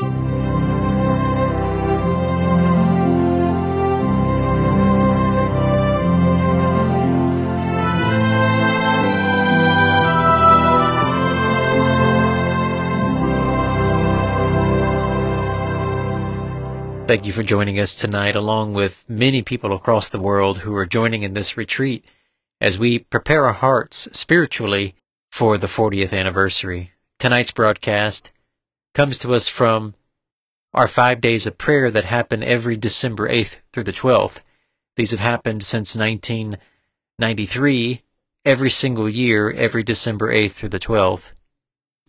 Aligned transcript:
Thank 0.00 0.10
you 17.24 17.32
for 17.32 17.42
joining 17.42 17.80
us 17.80 17.96
tonight, 17.96 18.36
along 18.36 18.74
with 18.74 19.04
many 19.08 19.42
people 19.42 19.72
across 19.72 20.08
the 20.08 20.20
world 20.20 20.58
who 20.58 20.76
are 20.76 20.86
joining 20.86 21.24
in 21.24 21.34
this 21.34 21.56
retreat 21.56 22.04
as 22.60 22.78
we 22.78 23.00
prepare 23.00 23.46
our 23.46 23.52
hearts 23.52 24.08
spiritually 24.12 24.94
for 25.28 25.58
the 25.58 25.66
40th 25.66 26.16
anniversary. 26.16 26.92
Tonight's 27.18 27.50
broadcast 27.50 28.30
comes 28.94 29.18
to 29.20 29.34
us 29.34 29.48
from 29.48 29.94
our 30.74 30.88
five 30.88 31.20
days 31.20 31.46
of 31.46 31.58
prayer 31.58 31.90
that 31.90 32.04
happen 32.04 32.42
every 32.42 32.76
December 32.76 33.28
8th 33.28 33.56
through 33.72 33.84
the 33.84 33.92
12th. 33.92 34.38
These 34.96 35.12
have 35.12 35.20
happened 35.20 35.62
since 35.62 35.96
1993, 35.96 38.02
every 38.44 38.70
single 38.70 39.08
year, 39.08 39.50
every 39.52 39.82
December 39.82 40.30
8th 40.32 40.52
through 40.52 40.68
the 40.70 40.78
12th. 40.78 41.32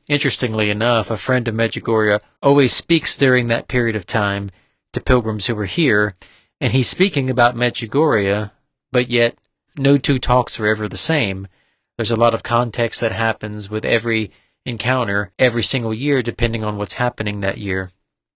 Interestingly 0.08 0.70
enough, 0.72 1.12
a 1.12 1.18
friend 1.18 1.48
of 1.48 1.56
Medjugorje 1.56 2.20
always 2.42 2.74
speaks 2.74 3.18
during 3.18 3.48
that 3.48 3.68
period 3.68 3.96
of 3.96 4.08
time 4.08 4.50
to 4.94 5.00
pilgrims 5.00 5.46
who 5.46 5.56
are 5.58 5.66
here, 5.66 6.16
and 6.60 6.74
he's 6.74 6.90
speaking 6.90 7.30
about 7.30 7.56
Medjugorje, 7.56 8.50
but 8.92 9.10
yet 9.10 9.38
no 9.78 10.00
two 10.00 10.18
talks 10.18 10.60
are 10.60 10.66
ever 10.66 10.88
the 10.88 10.98
same. 10.98 11.48
There's 11.96 12.12
a 12.12 12.16
lot 12.16 12.34
of 12.34 12.42
context 12.44 13.02
that 13.02 13.12
happens 13.12 13.70
with 13.70 13.86
every 13.86 14.32
encounter 14.66 15.32
every 15.40 15.64
single 15.64 15.94
year 15.94 16.22
depending 16.22 16.64
on 16.64 16.78
what's 16.78 16.94
happening 16.94 17.40
that 17.40 17.58
year. 17.58 17.92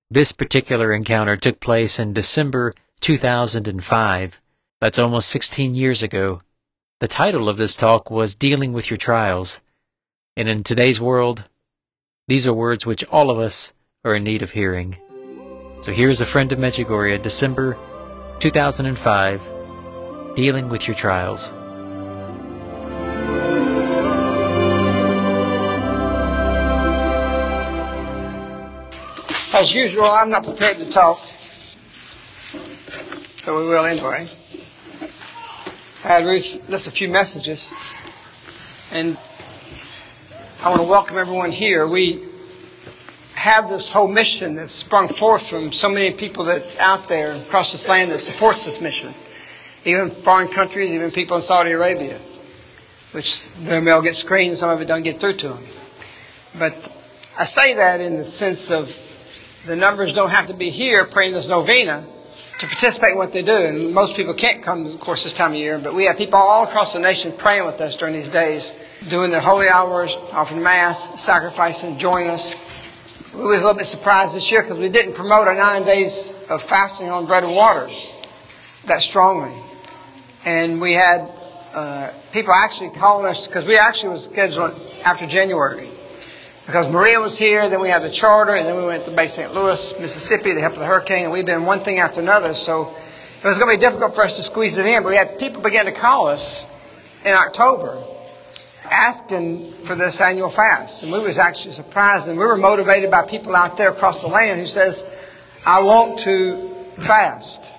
This 0.10 0.32
particular 0.32 0.94
encounter 0.94 1.38
took 1.38 1.60
place 1.60 2.00
in 2.00 2.14
December 2.14 2.74
2005. 3.02 4.42
That's 4.80 5.00
almost 5.00 5.30
16 5.30 5.76
years 5.76 6.04
ago. 6.04 6.40
The 7.00 7.08
title 7.08 7.50
of 7.50 7.58
this 7.58 7.76
talk 7.76 8.12
was 8.12 8.36
Dealing 8.36 8.74
with 8.74 8.90
Your 8.90 8.98
Trials. 8.98 9.60
And 10.38 10.48
in 10.48 10.64
today's 10.64 11.02
world, 11.02 11.46
these 12.28 12.48
are 12.48 12.54
words 12.54 12.86
which 12.86 13.04
all 13.06 13.30
of 13.30 13.40
us 13.40 13.74
are 14.06 14.16
in 14.16 14.24
need 14.24 14.42
of 14.42 14.52
hearing. 14.52 14.98
So 15.82 15.92
here's 15.92 16.22
a 16.22 16.26
friend 16.26 16.52
of 16.52 16.60
Medjugorje, 16.60 17.22
December 17.22 17.78
2005, 18.40 20.36
dealing 20.36 20.70
with 20.70 20.88
your 20.88 20.96
trials. 20.96 21.52
As 29.56 29.76
usual, 29.76 30.06
I'm 30.06 30.32
not 30.32 30.46
prepared 30.46 30.78
to 30.78 30.90
talk, 30.90 31.20
but 33.46 33.54
we 33.56 33.68
will 33.68 33.86
anyway. 33.86 34.28
I 36.04 36.08
had 36.08 36.26
Ruth 36.26 36.68
left 36.72 36.88
a 36.88 36.92
few 36.92 37.08
messages, 37.08 37.72
and 38.92 39.16
I 40.64 40.70
want 40.70 40.82
to 40.82 40.88
welcome 40.88 41.20
everyone 41.20 41.52
here. 41.52 41.88
We 41.88 42.24
have 43.36 43.70
this 43.70 43.92
whole 43.92 44.08
mission 44.08 44.56
that's 44.56 44.72
sprung 44.72 45.08
forth 45.08 45.48
from 45.48 45.72
so 45.72 45.88
many 45.88 46.10
people 46.10 46.46
that's 46.46 46.80
out 46.80 47.08
there 47.08 47.34
across 47.34 47.74
this 47.74 47.88
land 47.88 48.10
that 48.10 48.20
supports 48.20 48.66
this 48.66 48.82
mission. 48.82 49.14
Even 49.86 50.10
foreign 50.10 50.48
countries, 50.48 50.92
even 50.96 51.12
people 51.12 51.36
in 51.36 51.44
Saudi 51.44 51.74
Arabia, 51.74 52.18
which 53.12 53.54
their 53.54 53.82
mail 53.82 54.02
gets 54.02 54.18
screened, 54.18 54.58
some 54.58 54.72
of 54.72 54.82
it 54.82 54.88
don't 54.88 55.04
get 55.04 55.20
through 55.20 55.36
to 55.36 55.50
them. 55.50 55.64
But 56.58 56.92
I 57.38 57.44
say 57.44 57.76
that 57.76 58.02
in 58.02 58.18
the 58.18 58.26
sense 58.26 58.72
of 58.72 58.98
the 59.66 59.76
numbers 59.76 60.14
don't 60.14 60.30
have 60.30 60.48
to 60.48 60.54
be 60.54 60.70
here 60.70 61.06
praying 61.06 61.34
this 61.34 61.48
novena 61.48 62.06
to 62.60 62.68
participate 62.68 63.12
in 63.12 63.18
what 63.18 63.32
they 63.32 63.42
do. 63.42 63.56
And 63.56 63.94
most 63.94 64.16
people 64.16 64.34
can't 64.34 64.62
come, 64.62 64.86
of 64.86 65.00
course, 65.00 65.24
this 65.24 65.34
time 65.34 65.52
of 65.52 65.58
year, 65.58 65.80
but 65.80 65.94
we 65.94 66.06
have 66.06 66.18
people 66.18 66.40
all 66.40 66.64
across 66.64 66.94
the 66.94 67.00
nation 67.00 67.32
praying 67.32 67.66
with 67.66 67.80
us 67.82 67.98
during 67.98 68.14
these 68.14 68.30
days, 68.30 68.76
doing 69.10 69.32
their 69.32 69.42
holy 69.42 69.68
hours, 69.68 70.16
offering 70.32 70.62
Mass, 70.64 71.22
sacrificing, 71.22 71.98
joining 71.98 72.30
us, 72.30 72.56
we 73.34 73.46
was 73.46 73.64
a 73.64 73.66
little 73.66 73.80
bit 73.80 73.88
surprised 73.88 74.36
this 74.36 74.52
year 74.52 74.62
because 74.62 74.78
we 74.78 74.90
didn't 74.90 75.16
promote 75.16 75.48
our 75.48 75.56
nine 75.56 75.86
days 75.86 76.36
of 76.50 76.62
fasting 76.62 77.10
on 77.10 77.26
bread 77.26 77.44
and 77.44 77.56
water 77.56 77.90
that 78.86 79.02
strongly. 79.02 79.52
And 80.46 80.80
we 80.80 80.94
had 80.94 81.32
uh, 81.74 82.12
people 82.32 82.54
actually 82.54 82.92
calling 82.92 83.26
us 83.26 83.48
because 83.48 83.66
we 83.66 83.76
actually 83.76 84.12
was 84.12 84.26
scheduled 84.26 84.80
after 85.04 85.26
January. 85.26 85.90
Because 86.66 86.88
Maria 86.88 87.20
was 87.20 87.38
here, 87.38 87.68
then 87.70 87.82
we 87.82 87.90
had 87.90 88.04
the 88.04 88.10
charter, 88.10 88.56
and 88.56 88.66
then 88.66 88.78
we 88.78 88.86
went 88.86 89.06
to 89.06 89.12
Bay 89.12 89.28
St. 89.28 89.54
Louis, 89.54 89.94
Mississippi 90.00 90.54
to 90.54 90.62
help 90.62 90.74
with 90.74 90.82
the 90.82 90.86
hurricane, 90.86 91.26
and 91.26 91.32
we've 91.32 91.46
been 91.46 91.66
one 91.66 91.82
thing 91.82 92.00
after 92.00 92.22
another. 92.22 92.54
So 92.54 92.94
it 93.44 93.48
was 93.48 93.60
going 93.60 93.74
to 93.74 93.78
be 93.78 93.86
difficult 93.86 94.16
for 94.16 94.24
us 94.24 94.38
to 94.38 94.44
squeeze 94.44 94.78
it 94.78 94.86
in. 94.86 95.04
But 95.04 95.10
we 95.10 95.16
had 95.16 95.38
people 95.38 95.62
begin 95.62 95.86
to 95.86 95.92
call 95.92 96.28
us 96.28 96.66
in 97.26 97.34
October 97.34 98.02
asking 98.90 99.72
for 99.74 99.96
this 99.96 100.22
annual 100.22 100.50
fast. 100.50 101.04
And 101.04 101.12
we 101.12 101.20
was 101.20 101.38
actually 101.38 101.74
surprised. 101.74 102.30
And 102.30 102.38
we 102.38 102.46
were 102.46 102.58
motivated 102.58 103.12
by 103.12 103.26
people 103.26 103.56
out 103.56 103.76
there 103.76 103.90
across 103.90 104.22
the 104.22 104.28
land 104.28 104.60
who 104.60 104.66
says, 104.66 105.06
I 105.66 105.82
want 105.84 106.20
to 106.20 106.74
fast 106.98 107.74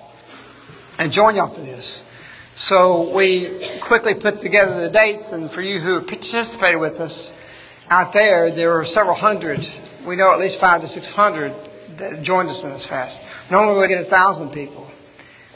and 0.99 1.11
join 1.11 1.35
y'all 1.35 1.47
for 1.47 1.61
this. 1.61 2.03
So 2.53 3.11
we 3.13 3.79
quickly 3.79 4.13
put 4.13 4.41
together 4.41 4.79
the 4.79 4.89
dates. 4.89 5.33
And 5.33 5.51
for 5.51 5.61
you 5.61 5.79
who 5.79 6.01
participated 6.01 6.79
with 6.79 6.99
us 6.99 7.33
out 7.89 8.13
there, 8.13 8.51
there 8.51 8.75
were 8.75 8.85
several 8.85 9.15
hundred. 9.15 9.67
We 10.05 10.15
know 10.15 10.31
at 10.33 10.39
least 10.39 10.59
five 10.59 10.81
to 10.81 10.87
six 10.87 11.11
hundred 11.11 11.53
that 11.97 12.21
joined 12.21 12.49
us 12.49 12.63
in 12.63 12.71
this 12.71 12.85
fast. 12.85 13.23
Normally 13.49 13.79
we 13.79 13.87
get 13.87 14.01
a 14.01 14.05
thousand 14.05 14.49
people. 14.49 14.89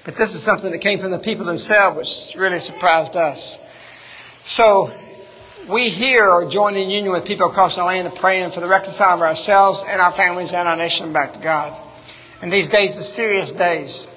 But 0.06 0.16
this 0.16 0.34
is 0.34 0.42
something 0.42 0.72
that 0.72 0.80
came 0.80 1.00
from 1.00 1.12
the 1.12 1.20
people 1.20 1.46
themselves, 1.46 1.98
which 1.98 2.40
really 2.40 2.60
surprised 2.60 3.18
us. 3.18 3.60
So 4.44 4.92
we 5.68 5.90
here 5.90 6.24
are 6.24 6.46
joining 6.48 6.90
union 6.90 7.12
with 7.12 7.26
people 7.26 7.50
across 7.50 7.76
the 7.76 7.84
land 7.84 8.08
and 8.08 8.16
praying 8.16 8.52
for 8.52 8.60
the 8.60 8.68
reconcile 8.68 9.16
of 9.16 9.22
ourselves 9.22 9.84
and 9.88 10.02
our 10.02 10.12
families 10.12 10.54
and 10.54 10.68
our 10.68 10.78
nation 10.78 11.14
back 11.14 11.34
to 11.34 11.40
God. 11.40 11.76
And 12.42 12.52
these 12.52 12.70
days 12.70 12.98
are 12.98 13.04
serious 13.04 13.54
days. 13.54 14.10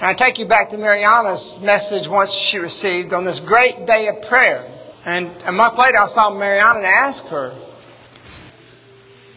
And 0.00 0.08
I 0.08 0.14
take 0.14 0.38
you 0.38 0.46
back 0.46 0.70
to 0.70 0.78
Mariana's 0.78 1.58
message 1.60 2.08
once 2.08 2.32
she 2.32 2.58
received 2.58 3.12
on 3.12 3.24
this 3.24 3.40
great 3.40 3.86
day 3.86 4.08
of 4.08 4.22
prayer. 4.22 4.64
And 5.08 5.30
a 5.46 5.52
month 5.52 5.78
later, 5.78 5.96
I 5.96 6.06
saw 6.06 6.28
Mariana 6.28 6.80
and 6.80 6.86
asked 6.86 7.28
her, 7.28 7.48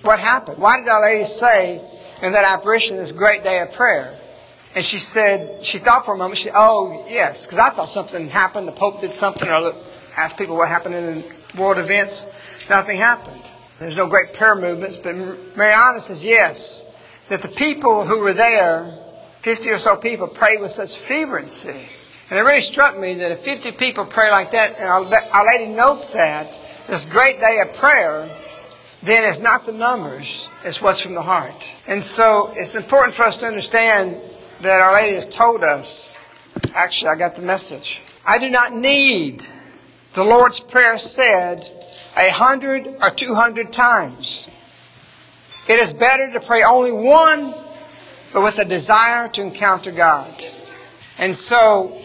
What 0.02 0.20
happened? 0.20 0.58
Why 0.58 0.78
did 0.80 0.90
Our 0.90 1.02
Lady 1.02 1.24
say 1.24 1.82
in 2.22 2.34
that 2.34 2.44
apparition 2.44 2.98
this 2.98 3.14
great 3.14 3.46
day 3.46 3.62
of 3.62 3.72
prayer? 3.72 4.20
And 4.76 4.84
she 4.84 4.98
said, 4.98 5.64
she 5.64 5.78
thought 5.78 6.06
for 6.06 6.14
a 6.14 6.18
moment, 6.18 6.40
she 6.40 6.46
said, 6.46 6.56
Oh, 6.58 7.06
yes, 7.08 7.46
because 7.46 7.58
I 7.58 7.70
thought 7.70 7.88
something 7.88 8.28
happened. 8.28 8.68
The 8.68 8.74
Pope 8.74 9.00
did 9.00 9.14
something, 9.14 9.48
or 9.48 9.72
asked 10.18 10.38
people 10.38 10.58
what 10.58 10.68
happened 10.68 10.96
in 10.96 11.24
world 11.58 11.78
events, 11.78 12.26
nothing 12.70 12.98
happened. 12.98 13.42
There's 13.80 13.96
no 13.96 14.08
great 14.08 14.34
prayer 14.34 14.56
movements, 14.56 14.98
but 14.98 15.16
Mariana 15.56 16.02
says 16.02 16.26
yes, 16.26 16.84
that 17.30 17.42
the 17.42 17.48
people 17.48 18.06
who 18.06 18.20
were 18.20 18.34
there, 18.34 18.94
50 19.40 19.70
or 19.70 19.78
so 19.78 19.96
people, 19.96 20.28
prayed 20.28 20.60
with 20.60 20.72
such 20.72 20.98
fervency. 20.98 21.88
And 22.32 22.40
it 22.40 22.44
really 22.44 22.62
struck 22.62 22.98
me 22.98 23.16
that 23.16 23.34
if 23.34 23.40
50 23.40 23.74
people 23.74 24.06
pray 24.06 24.32
like 24.32 24.52
that, 24.52 24.80
and 24.80 24.88
Our 25.34 25.46
Lady 25.46 25.74
notes 25.74 26.14
that, 26.14 26.58
this 26.88 27.04
great 27.04 27.42
day 27.42 27.60
of 27.60 27.76
prayer, 27.76 28.30
then 29.04 29.28
it's 29.28 29.42
not 29.42 29.66
the 29.66 29.74
numbers, 29.74 30.50
it's 30.64 30.82
what's 30.82 31.02
from 31.02 31.14
the 31.14 31.22
heart. 31.22 31.76
And 31.88 32.02
so 32.02 32.54
it's 32.56 32.76
important 32.76 33.16
for 33.16 33.24
us 33.24 33.36
to 33.38 33.48
understand 33.48 34.16
that 34.62 34.80
Our 34.80 34.94
Lady 34.94 35.16
has 35.16 35.28
told 35.28 35.62
us, 35.62 36.18
actually, 36.74 37.10
I 37.10 37.16
got 37.16 37.36
the 37.36 37.42
message. 37.42 38.02
I 38.26 38.40
do 38.40 38.50
not 38.50 38.72
need 38.72 39.46
the 40.14 40.24
Lord's 40.24 40.62
Prayer 40.62 40.98
said 40.98 41.68
a 42.16 42.30
hundred 42.32 42.88
or 43.02 43.10
two 43.10 43.36
hundred 43.36 43.74
times. 43.74 44.50
It 45.68 45.80
is 45.80 45.94
better 45.94 46.32
to 46.32 46.40
pray 46.40 46.64
only 46.64 46.94
one, 46.94 47.54
but 48.32 48.42
with 48.42 48.58
a 48.58 48.66
desire 48.66 49.28
to 49.28 49.42
encounter 49.42 49.92
God. 49.92 50.34
And 51.18 51.36
so 51.36 51.98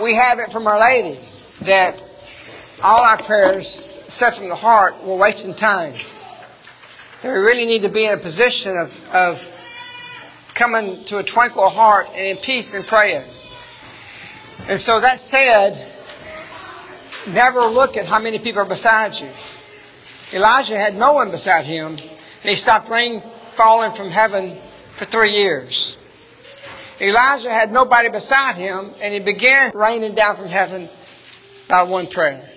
we 0.00 0.14
have 0.14 0.38
it 0.38 0.52
from 0.52 0.66
Our 0.66 0.78
Lady 0.78 1.18
that 1.62 2.02
all 2.82 3.02
our 3.02 3.16
prayers 3.16 3.98
set 4.06 4.36
from 4.36 4.48
the 4.48 4.54
heart 4.54 5.02
were 5.02 5.16
wasting 5.16 5.54
time. 5.54 5.94
That 7.22 7.32
we 7.32 7.38
really 7.38 7.64
need 7.64 7.82
to 7.82 7.88
be 7.88 8.06
in 8.06 8.14
a 8.14 8.18
position 8.20 8.76
of, 8.76 9.00
of 9.12 9.52
coming 10.54 11.02
to 11.04 11.18
a 11.18 11.22
tranquil 11.22 11.68
heart 11.68 12.08
and 12.14 12.26
in 12.26 12.36
peace 12.36 12.74
and 12.74 12.86
praying. 12.86 13.24
And 14.68 14.78
so 14.78 15.00
that 15.00 15.18
said, 15.18 15.76
Never 17.26 17.62
look 17.62 17.96
at 17.96 18.06
how 18.06 18.20
many 18.20 18.38
people 18.38 18.62
are 18.62 18.66
beside 18.66 19.18
you. 19.18 19.28
Elijah 20.32 20.78
had 20.78 20.94
no 20.94 21.14
one 21.14 21.30
beside 21.30 21.64
him, 21.64 21.92
and 21.92 22.00
he 22.42 22.54
stopped 22.54 22.88
rain 22.88 23.20
falling 23.52 23.92
from 23.92 24.10
heaven 24.10 24.56
for 24.94 25.06
three 25.06 25.32
years. 25.32 25.96
Elijah 27.00 27.50
had 27.50 27.72
nobody 27.72 28.08
beside 28.08 28.56
him, 28.56 28.90
and 29.00 29.12
he 29.12 29.20
began 29.20 29.72
raining 29.74 30.14
down 30.14 30.36
from 30.36 30.46
heaven 30.46 30.88
by 31.68 31.82
one 31.82 32.06
prayer. 32.06 32.48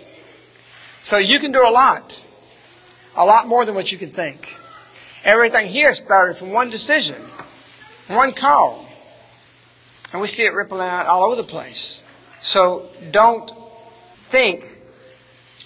So 0.99 1.17
you 1.17 1.39
can 1.39 1.51
do 1.51 1.61
a 1.61 1.71
lot, 1.71 2.25
a 3.15 3.25
lot 3.25 3.47
more 3.47 3.65
than 3.65 3.75
what 3.75 3.91
you 3.91 3.97
can 3.97 4.11
think. 4.11 4.57
Everything 5.23 5.67
here 5.67 5.93
started 5.93 6.37
from 6.37 6.51
one 6.51 6.69
decision, 6.69 7.21
one 8.07 8.31
call. 8.31 8.87
And 10.11 10.21
we 10.21 10.27
see 10.27 10.45
it 10.45 10.53
rippling 10.53 10.81
out 10.81 11.05
all 11.05 11.23
over 11.23 11.35
the 11.35 11.43
place. 11.43 12.03
So 12.39 12.89
don't 13.11 13.51
think 14.25 14.65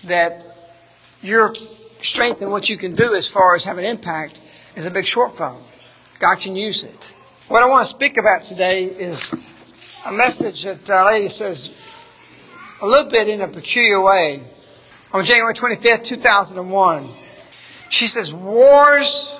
that 0.03 0.43
your 1.21 1.55
strength 2.01 2.41
and 2.41 2.51
what 2.51 2.69
you 2.69 2.77
can 2.77 2.93
do 2.93 3.13
as 3.13 3.29
far 3.29 3.55
as 3.55 3.63
having 3.63 3.85
impact 3.85 4.41
is 4.75 4.85
a 4.85 4.91
big 4.91 5.05
shortfall. 5.05 5.61
God 6.19 6.41
can 6.41 6.55
use 6.55 6.83
it. 6.83 7.13
What 7.49 7.61
I 7.61 7.67
want 7.67 7.85
to 7.85 7.93
speak 7.93 8.15
about 8.15 8.43
today 8.43 8.85
is 8.85 9.51
a 10.05 10.13
message 10.13 10.63
that 10.63 10.89
Our 10.89 11.11
Lady 11.11 11.27
says 11.27 11.75
a 12.81 12.85
little 12.87 13.11
bit 13.11 13.27
in 13.27 13.41
a 13.41 13.49
peculiar 13.49 14.01
way. 14.01 14.41
On 15.11 15.25
January 15.25 15.53
25th, 15.53 16.03
2001, 16.03 17.09
she 17.89 18.07
says, 18.07 18.33
Wars 18.33 19.37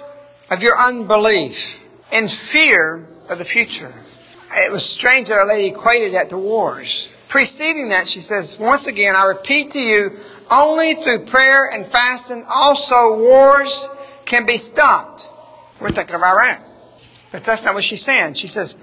of 0.52 0.62
your 0.62 0.78
unbelief 0.78 1.88
and 2.12 2.30
fear 2.30 3.08
of 3.30 3.38
the 3.38 3.46
future. 3.46 3.94
It 4.52 4.70
was 4.70 4.86
strange 4.86 5.30
that 5.30 5.36
Our 5.36 5.48
Lady 5.48 5.70
equated 5.70 6.14
that 6.14 6.30
to 6.32 6.38
wars. 6.38 7.16
Preceding 7.30 7.88
that, 7.90 8.06
she 8.06 8.20
says, 8.20 8.60
Once 8.60 8.86
again, 8.86 9.16
I 9.16 9.24
repeat 9.28 9.72
to 9.72 9.80
you, 9.80 10.12
only 10.52 10.96
through 10.96 11.26
prayer 11.26 11.70
and 11.74 11.86
fasting, 11.86 12.44
also 12.50 13.18
wars 13.18 13.90
can 14.26 14.46
be 14.46 14.58
stopped. 14.58 15.30
We're 15.80 15.92
thinking 15.92 16.16
of 16.16 16.22
Iraq. 16.22 16.73
But 17.34 17.44
that's 17.44 17.66
not 17.66 17.74
what 17.74 17.84
she's 17.84 18.04
saying. 18.04 18.34
She 18.34 18.48
says, 18.48 18.78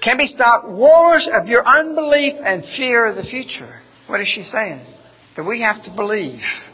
can 0.00 0.16
be 0.16 0.26
stopped 0.26 0.66
wars 0.66 1.28
of 1.28 1.46
your 1.46 1.62
unbelief 1.68 2.38
and 2.42 2.64
fear 2.64 3.06
of 3.06 3.16
the 3.16 3.22
future. 3.22 3.82
What 4.06 4.18
is 4.18 4.28
she 4.28 4.40
saying? 4.40 4.80
That 5.34 5.44
we 5.44 5.60
have 5.60 5.82
to 5.82 5.90
believe. 5.90 6.72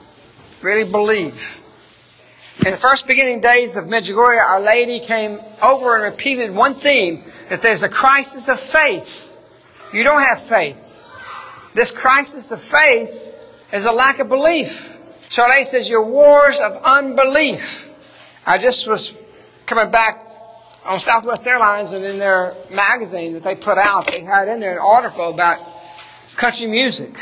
Really 0.62 0.88
believe. 0.88 1.60
In 2.64 2.70
the 2.70 2.78
first 2.78 3.08
beginning 3.08 3.40
days 3.40 3.76
of 3.76 3.86
Medjugorje, 3.86 4.38
Our 4.40 4.60
Lady 4.60 5.00
came 5.00 5.40
over 5.60 5.96
and 5.96 6.04
repeated 6.04 6.54
one 6.54 6.74
theme, 6.74 7.24
that 7.48 7.62
there's 7.62 7.82
a 7.82 7.88
crisis 7.88 8.48
of 8.48 8.60
faith. 8.60 9.36
You 9.92 10.04
don't 10.04 10.22
have 10.22 10.40
faith. 10.40 11.04
This 11.74 11.90
crisis 11.90 12.52
of 12.52 12.62
faith 12.62 13.42
is 13.72 13.86
a 13.86 13.92
lack 13.92 14.20
of 14.20 14.28
belief. 14.28 14.96
So 15.30 15.42
Our 15.42 15.50
Lady 15.50 15.64
says, 15.64 15.88
your 15.88 16.06
wars 16.06 16.60
of 16.60 16.80
unbelief. 16.84 17.90
I 18.46 18.58
just 18.58 18.86
was 18.86 19.20
coming 19.66 19.90
back 19.90 20.25
on 20.86 21.00
Southwest 21.00 21.46
Airlines 21.46 21.92
and 21.92 22.04
in 22.04 22.18
their 22.18 22.54
magazine 22.70 23.32
that 23.34 23.42
they 23.42 23.54
put 23.54 23.78
out, 23.78 24.06
they 24.08 24.22
had 24.22 24.48
in 24.48 24.60
there 24.60 24.72
an 24.72 24.82
article 24.82 25.30
about 25.30 25.58
country 26.36 26.66
music. 26.66 27.16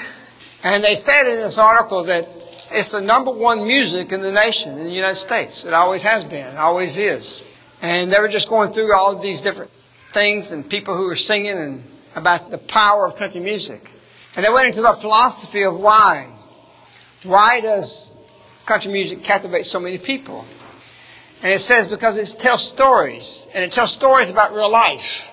And 0.62 0.82
they 0.82 0.94
said 0.94 1.28
in 1.28 1.36
this 1.36 1.58
article 1.58 2.04
that 2.04 2.28
it's 2.70 2.92
the 2.92 3.00
number 3.00 3.30
one 3.30 3.66
music 3.66 4.12
in 4.12 4.20
the 4.20 4.32
nation, 4.32 4.78
in 4.78 4.84
the 4.84 4.90
United 4.90 5.16
States. 5.16 5.64
It 5.64 5.72
always 5.72 6.02
has 6.02 6.24
been, 6.24 6.56
always 6.56 6.96
is. 6.96 7.44
And 7.82 8.12
they 8.12 8.18
were 8.18 8.28
just 8.28 8.48
going 8.48 8.72
through 8.72 8.94
all 8.94 9.14
of 9.14 9.22
these 9.22 9.42
different 9.42 9.70
things 10.10 10.52
and 10.52 10.68
people 10.68 10.96
who 10.96 11.06
were 11.06 11.16
singing 11.16 11.56
and 11.56 11.82
about 12.14 12.50
the 12.50 12.58
power 12.58 13.06
of 13.06 13.16
country 13.16 13.40
music. 13.40 13.90
And 14.36 14.44
they 14.44 14.50
went 14.50 14.66
into 14.66 14.82
the 14.82 14.92
philosophy 14.94 15.62
of 15.62 15.78
why. 15.78 16.28
Why 17.22 17.60
does 17.60 18.12
country 18.66 18.92
music 18.92 19.22
captivate 19.22 19.64
so 19.66 19.78
many 19.78 19.98
people? 19.98 20.44
And 21.44 21.52
it 21.52 21.58
says 21.58 21.86
because 21.86 22.16
it 22.16 22.40
tells 22.40 22.66
stories, 22.66 23.46
and 23.52 23.62
it 23.62 23.70
tells 23.70 23.92
stories 23.92 24.30
about 24.30 24.54
real 24.54 24.70
life. 24.70 25.30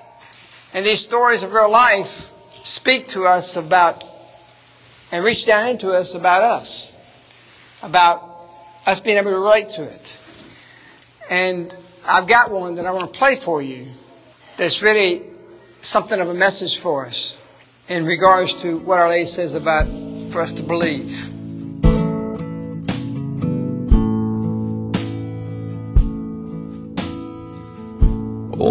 And 0.73 0.85
these 0.85 0.99
stories 0.99 1.41
of 1.41 1.53
real 1.53 1.71
life 1.71 2.33
speak 2.63 3.07
to 3.09 3.25
us 3.25 3.55
about 3.55 4.03
and 5.09 5.23
reach 5.23 5.45
down 5.45 5.69
into 5.69 5.91
us 5.93 6.13
about 6.13 6.43
us, 6.43 6.93
about 7.81 8.21
us 8.85 8.99
being 8.99 9.17
able 9.17 9.31
to 9.31 9.37
relate 9.37 9.69
to 9.71 9.83
it. 9.83 10.35
And 11.29 11.73
I've 12.05 12.27
got 12.27 12.51
one 12.51 12.75
that 12.75 12.85
I 12.85 12.91
want 12.91 13.13
to 13.13 13.17
play 13.17 13.37
for 13.37 13.61
you 13.61 13.87
that's 14.57 14.83
really 14.83 15.21
something 15.79 16.19
of 16.19 16.27
a 16.27 16.33
message 16.33 16.77
for 16.77 17.05
us 17.05 17.39
in 17.87 18.05
regards 18.05 18.53
to 18.63 18.79
what 18.79 18.99
Our 18.99 19.07
Lady 19.07 19.25
says 19.25 19.53
about 19.53 19.87
for 20.31 20.41
us 20.41 20.51
to 20.53 20.63
believe. 20.63 21.40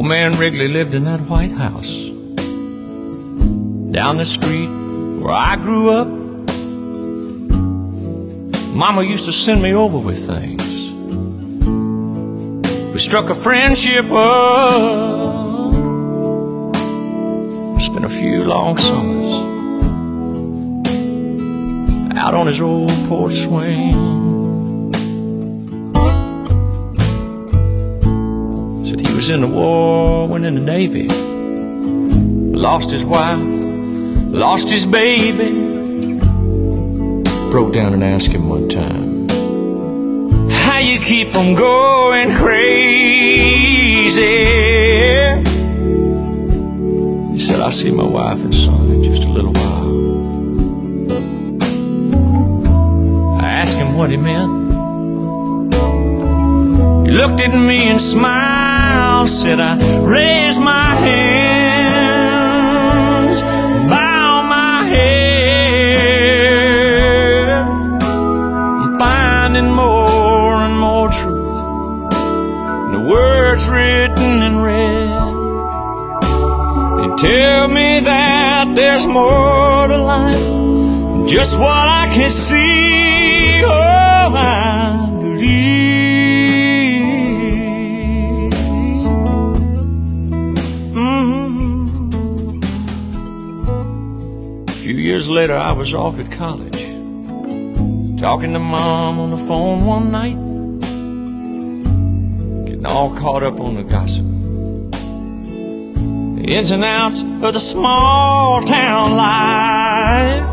Old 0.00 0.08
man 0.08 0.32
Wrigley 0.38 0.66
lived 0.66 0.94
in 0.94 1.04
that 1.04 1.20
White 1.28 1.52
House 1.52 1.92
down 3.92 4.16
the 4.16 4.24
street 4.24 4.70
where 5.20 5.34
I 5.34 5.56
grew 5.56 5.90
up. 5.90 6.08
Mama 8.74 9.02
used 9.02 9.26
to 9.26 9.32
send 9.32 9.60
me 9.60 9.74
over 9.74 9.98
with 9.98 10.26
things. 10.26 10.62
We 12.94 12.98
struck 12.98 13.28
a 13.28 13.34
friendship 13.34 14.06
up. 14.10 15.74
Spent 17.82 18.06
a 18.06 18.08
few 18.08 18.46
long 18.46 18.78
summers 18.78 19.34
out 22.16 22.32
on 22.32 22.46
his 22.46 22.58
old 22.62 22.88
porch 23.06 23.34
swing. 23.34 24.29
Was 29.20 29.28
in 29.28 29.42
the 29.42 29.46
war, 29.46 30.26
went 30.26 30.46
in 30.46 30.54
the 30.54 30.62
Navy, 30.62 31.06
lost 32.56 32.90
his 32.90 33.04
wife, 33.04 33.38
lost 33.38 34.70
his 34.70 34.86
baby. 34.86 35.50
Broke 37.50 37.74
down 37.74 37.92
and 37.92 38.02
asked 38.02 38.28
him 38.28 38.48
one 38.48 38.66
time, 38.70 39.28
How 40.48 40.78
you 40.78 40.98
keep 40.98 41.28
from 41.28 41.54
going 41.54 42.34
crazy? 42.34 42.62
He 47.32 47.38
said, 47.38 47.60
I'll 47.60 47.70
see 47.72 47.90
my 47.90 48.04
wife 48.04 48.42
and 48.42 48.54
son 48.54 48.90
in 48.90 49.02
just 49.02 49.24
a 49.24 49.28
little 49.28 49.52
while. 49.52 49.90
I 53.38 53.52
asked 53.52 53.76
him 53.76 53.98
what 53.98 54.10
he 54.10 54.16
meant. 54.16 54.60
He 57.06 57.12
looked 57.12 57.42
at 57.42 57.52
me 57.54 57.88
and 57.90 58.00
smiled, 58.00 58.59
said, 59.26 59.60
I 59.60 59.76
raise 60.00 60.58
my 60.58 60.94
hands, 60.94 62.10
bow 63.42 64.42
my 64.42 64.84
head. 64.86 65.20
I'm 68.82 68.98
finding 68.98 69.70
more 69.72 70.54
and 70.66 70.78
more 70.78 71.08
truth 71.10 71.62
in 72.86 72.92
the 72.92 73.00
words 73.00 73.68
written 73.68 74.42
in 74.42 74.60
red. 74.60 75.20
They 76.98 77.08
tell 77.28 77.68
me 77.68 78.00
that 78.00 78.74
there's 78.74 79.06
more 79.06 79.86
to 79.88 79.98
life 79.98 80.34
than 80.34 81.26
just 81.26 81.58
what 81.58 81.88
I 82.02 82.08
can 82.12 82.30
see. 82.30 83.62
Oh, 83.64 83.68
I 84.34 84.79
later, 95.30 95.56
I 95.56 95.72
was 95.72 95.94
off 95.94 96.18
at 96.18 96.30
college, 96.30 96.80
talking 98.20 98.52
to 98.52 98.58
mom 98.58 99.18
on 99.18 99.30
the 99.30 99.38
phone 99.38 99.86
one 99.86 100.10
night, 100.10 100.36
getting 102.66 102.86
all 102.86 103.14
caught 103.16 103.42
up 103.42 103.60
on 103.60 103.76
the 103.76 103.82
gossip 103.82 104.26
the 106.40 106.54
ins 106.54 106.70
and 106.70 106.84
outs 106.84 107.22
of 107.22 107.52
the 107.52 107.60
small 107.60 108.62
town 108.62 109.14
life. 109.16 110.48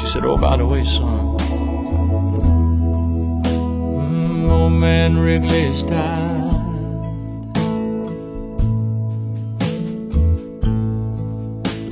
She 0.00 0.06
said, 0.08 0.24
Oh, 0.24 0.36
by 0.36 0.56
the 0.56 0.66
way, 0.66 0.82
son, 0.82 1.36
mm, 4.08 4.50
old 4.50 4.72
man 4.72 5.18
Wrigley's 5.18 5.82
died. 5.84 6.34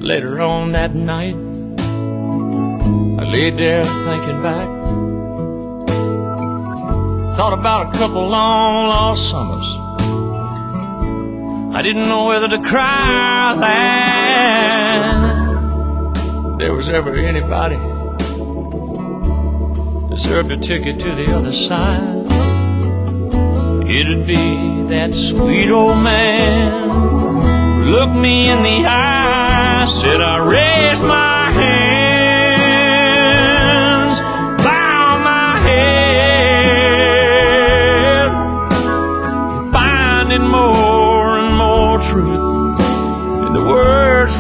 Later 0.01 0.41
on 0.41 0.73
that 0.73 0.95
night, 0.95 1.37
laid 3.35 3.57
there 3.59 3.83
thinking 4.07 4.41
back. 4.43 4.69
Thought 7.37 7.55
about 7.59 7.89
a 7.89 7.99
couple 7.99 8.29
long 8.29 8.87
lost 8.87 9.29
summers. 9.29 9.69
I 11.75 11.83
didn't 11.83 12.05
know 12.05 12.27
whether 12.27 12.47
to 12.47 12.61
cry 12.63 13.51
or 13.51 13.57
laugh. 13.59 15.25
There 16.61 16.75
was 16.75 16.89
ever 16.89 17.13
anybody 17.17 17.81
deserved 20.15 20.53
a 20.53 20.57
ticket 20.57 21.01
to 21.01 21.11
the 21.17 21.35
other 21.37 21.53
side. 21.53 22.27
It'd 23.99 24.29
be 24.29 24.85
that 24.95 25.13
sweet 25.13 25.71
old 25.71 25.99
man 25.99 26.89
who 27.79 27.85
looked 27.97 28.15
me 28.15 28.49
in 28.49 28.63
the 28.63 28.87
eye, 28.87 29.87
said 29.89 30.21
I 30.21 30.37
raised 30.57 31.05
my 31.05 31.51
hands, 31.51 31.94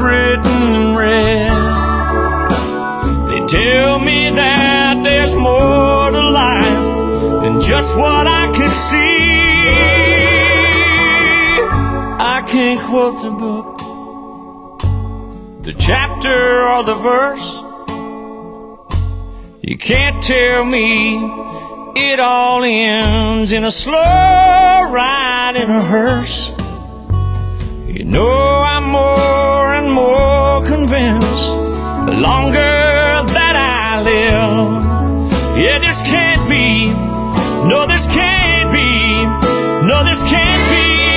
written 0.00 0.74
in 0.74 0.96
red. 0.96 1.50
They 3.28 3.46
tell 3.46 3.98
me 3.98 4.30
that 4.30 5.02
there's 5.02 5.34
more 5.36 6.10
to 6.10 6.30
life 6.30 7.42
than 7.42 7.60
just 7.60 7.96
what 7.96 8.26
I 8.26 8.50
can 8.52 8.70
see. 8.70 9.24
I 12.34 12.42
can't 12.46 12.80
quote 12.80 13.22
the 13.22 13.30
book, 13.30 13.78
the 15.62 15.72
chapter 15.74 16.68
or 16.68 16.82
the 16.84 16.94
verse. 16.94 17.62
You 19.62 19.78
can't 19.78 20.22
tell 20.22 20.64
me 20.64 21.16
it 21.96 22.20
all 22.20 22.62
ends 22.64 23.52
in 23.52 23.64
a 23.64 23.70
slow 23.70 23.92
ride 23.94 25.56
in 25.56 25.70
a 25.70 25.82
hearse. 25.82 26.50
You 27.86 28.04
know 28.04 28.62
I'm 28.72 28.90
more 28.90 29.53
and 29.84 29.92
more 29.92 30.64
convinced 30.64 31.52
the 32.06 32.16
longer 32.20 33.22
that 33.36 33.54
I 33.56 34.02
live. 34.02 35.58
Yeah, 35.58 35.78
this 35.78 36.00
can't 36.02 36.48
be, 36.48 36.90
no, 37.68 37.86
this 37.86 38.06
can't 38.06 38.72
be, 38.72 39.24
no, 39.86 40.04
this 40.04 40.22
can't 40.22 40.70
be 40.70 41.13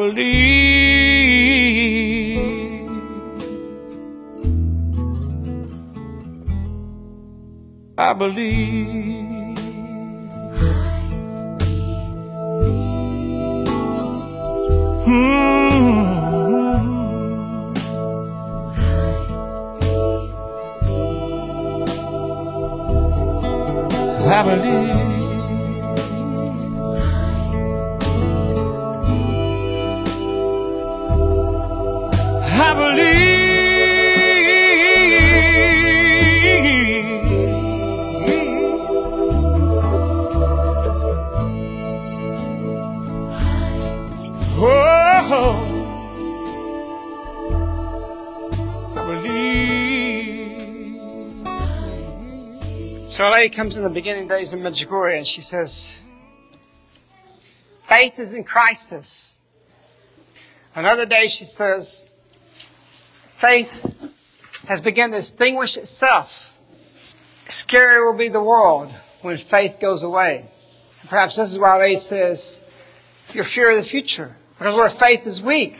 believe. 0.00 0.40
I 7.98 8.14
believe. 8.14 9.39
Lady 53.40 53.56
comes 53.56 53.78
in 53.78 53.84
the 53.84 53.88
beginning 53.88 54.28
days 54.28 54.52
of 54.52 54.60
Medjugorje 54.60 55.16
and 55.16 55.26
she 55.26 55.40
says, 55.40 55.96
faith 57.78 58.18
is 58.18 58.34
in 58.34 58.44
crisis. 58.44 59.40
Another 60.74 61.06
day 61.06 61.26
she 61.26 61.46
says, 61.46 62.10
faith 62.62 64.12
has 64.68 64.82
begun 64.82 65.12
to 65.12 65.16
extinguish 65.16 65.78
itself. 65.78 66.60
Scary 67.46 68.04
will 68.04 68.12
be 68.12 68.28
the 68.28 68.42
world 68.42 68.92
when 69.22 69.38
faith 69.38 69.78
goes 69.80 70.02
away. 70.02 70.44
And 71.00 71.08
perhaps 71.08 71.36
this 71.36 71.50
is 71.50 71.58
why 71.58 71.78
lady 71.78 71.96
says, 71.96 72.60
your 73.32 73.44
fear 73.44 73.70
of 73.70 73.78
the 73.78 73.84
future. 73.84 74.36
Because 74.58 74.74
where 74.74 74.90
faith 74.90 75.26
is 75.26 75.42
weak, 75.42 75.78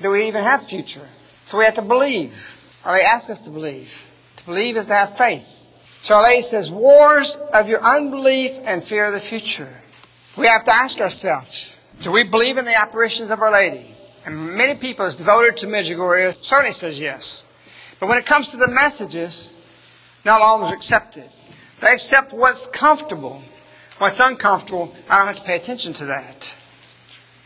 do 0.00 0.10
we 0.10 0.28
even 0.28 0.44
have 0.44 0.68
future? 0.68 1.08
So 1.46 1.58
we 1.58 1.64
have 1.64 1.74
to 1.74 1.82
believe. 1.82 2.60
Or 2.86 2.92
they 2.92 3.02
ask 3.02 3.28
us 3.28 3.42
to 3.42 3.50
believe. 3.50 4.08
To 4.36 4.44
believe 4.44 4.76
is 4.76 4.86
to 4.86 4.94
have 4.94 5.18
faith. 5.18 5.61
Lady 6.10 6.42
says, 6.42 6.70
wars 6.70 7.38
of 7.54 7.68
your 7.68 7.80
unbelief 7.82 8.58
and 8.64 8.82
fear 8.82 9.06
of 9.06 9.12
the 9.12 9.20
future. 9.20 9.80
We 10.36 10.46
have 10.46 10.64
to 10.64 10.74
ask 10.74 10.98
ourselves, 10.98 11.74
do 12.00 12.10
we 12.10 12.24
believe 12.24 12.58
in 12.58 12.64
the 12.64 12.76
apparitions 12.76 13.30
of 13.30 13.40
Our 13.40 13.52
Lady? 13.52 13.94
And 14.24 14.56
many 14.56 14.78
people 14.78 15.06
is 15.06 15.16
devoted 15.16 15.56
to 15.58 15.66
Medjugorje 15.66 16.42
certainly 16.42 16.72
says 16.72 16.98
yes. 16.98 17.46
But 18.00 18.08
when 18.08 18.18
it 18.18 18.26
comes 18.26 18.50
to 18.50 18.56
the 18.56 18.68
messages, 18.68 19.54
not 20.24 20.40
all 20.40 20.64
are 20.64 20.74
accepted. 20.74 21.28
They 21.80 21.92
accept 21.92 22.32
what's 22.32 22.66
comfortable. 22.66 23.42
What's 23.98 24.18
uncomfortable, 24.18 24.94
I 25.08 25.18
don't 25.18 25.28
have 25.28 25.36
to 25.36 25.42
pay 25.42 25.54
attention 25.54 25.92
to 25.94 26.06
that. 26.06 26.54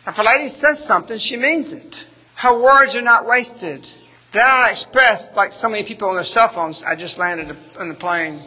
If 0.06 0.18
a 0.18 0.22
lady 0.22 0.48
says 0.48 0.82
something, 0.82 1.18
she 1.18 1.36
means 1.36 1.74
it. 1.74 2.06
Her 2.36 2.58
words 2.58 2.94
are 2.94 3.02
not 3.02 3.26
wasted. 3.26 3.90
Not 4.36 4.70
expressed 4.70 5.34
like 5.34 5.50
so 5.50 5.66
many 5.66 5.82
people 5.82 6.10
on 6.10 6.14
their 6.14 6.24
cell 6.24 6.48
phones. 6.48 6.84
I 6.84 6.94
just 6.94 7.18
landed 7.18 7.56
on 7.78 7.88
the 7.88 7.94
plane. 7.94 8.42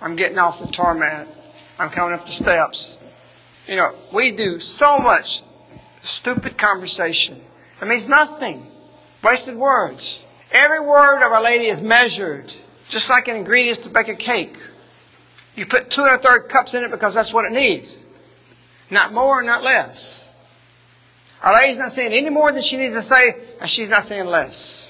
I'm 0.00 0.16
getting 0.16 0.38
off 0.38 0.60
the 0.60 0.66
tarmac. 0.66 1.28
I'm 1.78 1.90
coming 1.90 2.14
up 2.14 2.24
the 2.24 2.32
steps. 2.32 2.98
You 3.68 3.76
know, 3.76 3.92
we 4.14 4.32
do 4.32 4.58
so 4.58 4.96
much 4.96 5.42
stupid 6.02 6.56
conversation. 6.56 7.42
It 7.82 7.86
means 7.86 8.08
nothing. 8.08 8.66
Wasted 9.22 9.56
words. 9.56 10.24
Every 10.52 10.80
word 10.80 11.22
of 11.22 11.30
Our 11.30 11.42
Lady 11.42 11.66
is 11.66 11.82
measured, 11.82 12.54
just 12.88 13.10
like 13.10 13.28
an 13.28 13.36
ingredients 13.36 13.80
to 13.80 13.90
bake 13.90 14.08
a 14.08 14.14
cake. 14.14 14.56
You 15.54 15.66
put 15.66 15.90
two 15.90 16.02
and 16.02 16.14
a 16.14 16.18
third 16.18 16.48
cups 16.48 16.72
in 16.72 16.82
it 16.82 16.90
because 16.90 17.14
that's 17.14 17.34
what 17.34 17.44
it 17.44 17.52
needs. 17.52 18.06
Not 18.90 19.12
more, 19.12 19.42
not 19.42 19.62
less. 19.62 20.34
Our 21.42 21.52
Lady's 21.52 21.78
not 21.78 21.90
saying 21.92 22.14
any 22.14 22.30
more 22.30 22.52
than 22.52 22.62
she 22.62 22.78
needs 22.78 22.96
to 22.96 23.02
say, 23.02 23.36
and 23.60 23.68
she's 23.68 23.90
not 23.90 24.02
saying 24.02 24.26
less. 24.26 24.85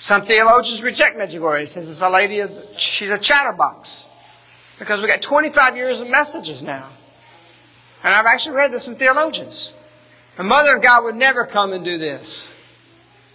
Some 0.00 0.22
theologians 0.22 0.82
reject 0.82 1.18
Medjugorje. 1.18 1.68
Says 1.68 1.90
it's 1.90 2.00
a 2.00 2.08
lady, 2.08 2.42
she's 2.78 3.10
a 3.10 3.18
chatterbox. 3.18 4.08
Because 4.78 5.02
we 5.02 5.06
got 5.06 5.20
25 5.20 5.76
years 5.76 6.00
of 6.00 6.10
messages 6.10 6.62
now. 6.62 6.88
And 8.02 8.14
I've 8.14 8.24
actually 8.24 8.56
read 8.56 8.72
this 8.72 8.86
from 8.86 8.94
theologians. 8.94 9.74
The 10.38 10.42
Mother 10.42 10.76
of 10.76 10.82
God 10.82 11.04
would 11.04 11.16
never 11.16 11.44
come 11.44 11.74
and 11.74 11.84
do 11.84 11.98
this. 11.98 12.56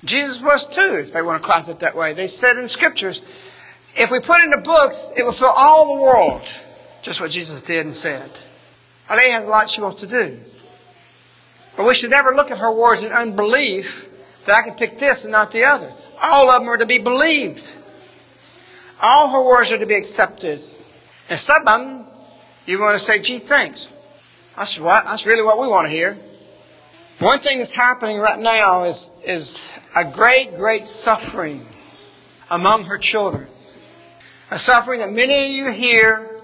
Jesus 0.03 0.41
was 0.41 0.67
too, 0.67 0.97
if 0.99 1.13
they 1.13 1.21
want 1.21 1.43
to 1.43 1.47
class 1.47 1.69
it 1.69 1.79
that 1.81 1.95
way. 1.95 2.13
They 2.13 2.25
said 2.25 2.57
in 2.57 2.67
scriptures, 2.67 3.21
if 3.95 4.09
we 4.09 4.19
put 4.19 4.41
in 4.41 4.49
the 4.49 4.57
books, 4.57 5.11
it 5.15 5.21
will 5.21 5.33
fill 5.33 5.53
all 5.55 5.95
the 5.95 6.01
world. 6.01 6.63
Just 7.03 7.21
what 7.21 7.29
Jesus 7.29 7.61
did 7.61 7.85
and 7.85 7.95
said. 7.95 8.31
Our 9.07 9.17
Lady 9.17 9.29
has 9.29 9.45
a 9.45 9.49
lot 9.49 9.69
she 9.69 9.81
wants 9.81 10.01
to 10.01 10.07
do. 10.07 10.39
But 11.77 11.85
we 11.85 11.93
should 11.93 12.09
never 12.09 12.31
look 12.31 12.49
at 12.49 12.57
her 12.57 12.71
words 12.71 13.03
in 13.03 13.11
unbelief 13.11 14.09
that 14.45 14.55
I 14.55 14.63
can 14.63 14.73
pick 14.73 14.97
this 14.97 15.25
and 15.25 15.31
not 15.31 15.51
the 15.51 15.63
other. 15.63 15.93
All 16.27 16.49
of 16.49 16.59
them 16.59 16.67
are 16.67 16.77
to 16.77 16.87
be 16.87 16.97
believed. 16.97 17.75
All 18.99 19.29
her 19.29 19.47
words 19.47 19.71
are 19.71 19.77
to 19.77 19.85
be 19.85 19.93
accepted. 19.93 20.59
And 21.29 21.39
some 21.39 21.61
of 21.61 21.65
them, 21.65 22.07
you 22.65 22.79
want 22.79 22.97
to 22.97 23.05
say, 23.05 23.19
gee, 23.19 23.37
thanks. 23.37 23.91
That's 24.57 24.79
what, 24.79 25.05
that's 25.05 25.27
really 25.27 25.43
what 25.43 25.59
we 25.59 25.67
want 25.67 25.85
to 25.85 25.91
hear. 25.91 26.17
One 27.19 27.37
thing 27.39 27.59
that's 27.59 27.75
happening 27.75 28.17
right 28.17 28.39
now 28.39 28.85
is, 28.85 29.11
is 29.23 29.59
a 29.95 30.03
great, 30.03 30.55
great 30.55 30.87
suffering 30.87 31.61
among 32.49 32.85
her 32.85 32.97
children. 32.97 33.47
A 34.49 34.57
suffering 34.57 35.01
that 35.01 35.11
many 35.11 35.45
of 35.45 35.51
you 35.51 35.71
here 35.71 36.41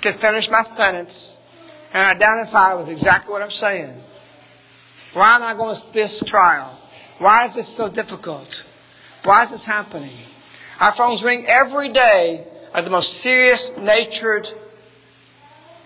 can 0.00 0.12
finish 0.12 0.48
my 0.48 0.62
sentence 0.62 1.36
and 1.92 2.16
identify 2.16 2.74
with 2.74 2.88
exactly 2.88 3.32
what 3.32 3.42
I'm 3.42 3.50
saying. 3.50 4.00
Why 5.12 5.34
am 5.34 5.42
I 5.42 5.54
going 5.54 5.74
to 5.74 5.92
this 5.92 6.22
trial? 6.22 6.80
Why 7.18 7.46
is 7.46 7.56
this 7.56 7.68
so 7.68 7.88
difficult? 7.88 8.64
Why 9.24 9.42
is 9.42 9.52
this 9.52 9.64
happening? 9.64 10.10
Our 10.80 10.92
phones 10.92 11.24
ring 11.24 11.44
every 11.48 11.88
day 11.88 12.46
of 12.74 12.84
the 12.84 12.90
most 12.90 13.14
serious 13.14 13.74
natured 13.76 14.50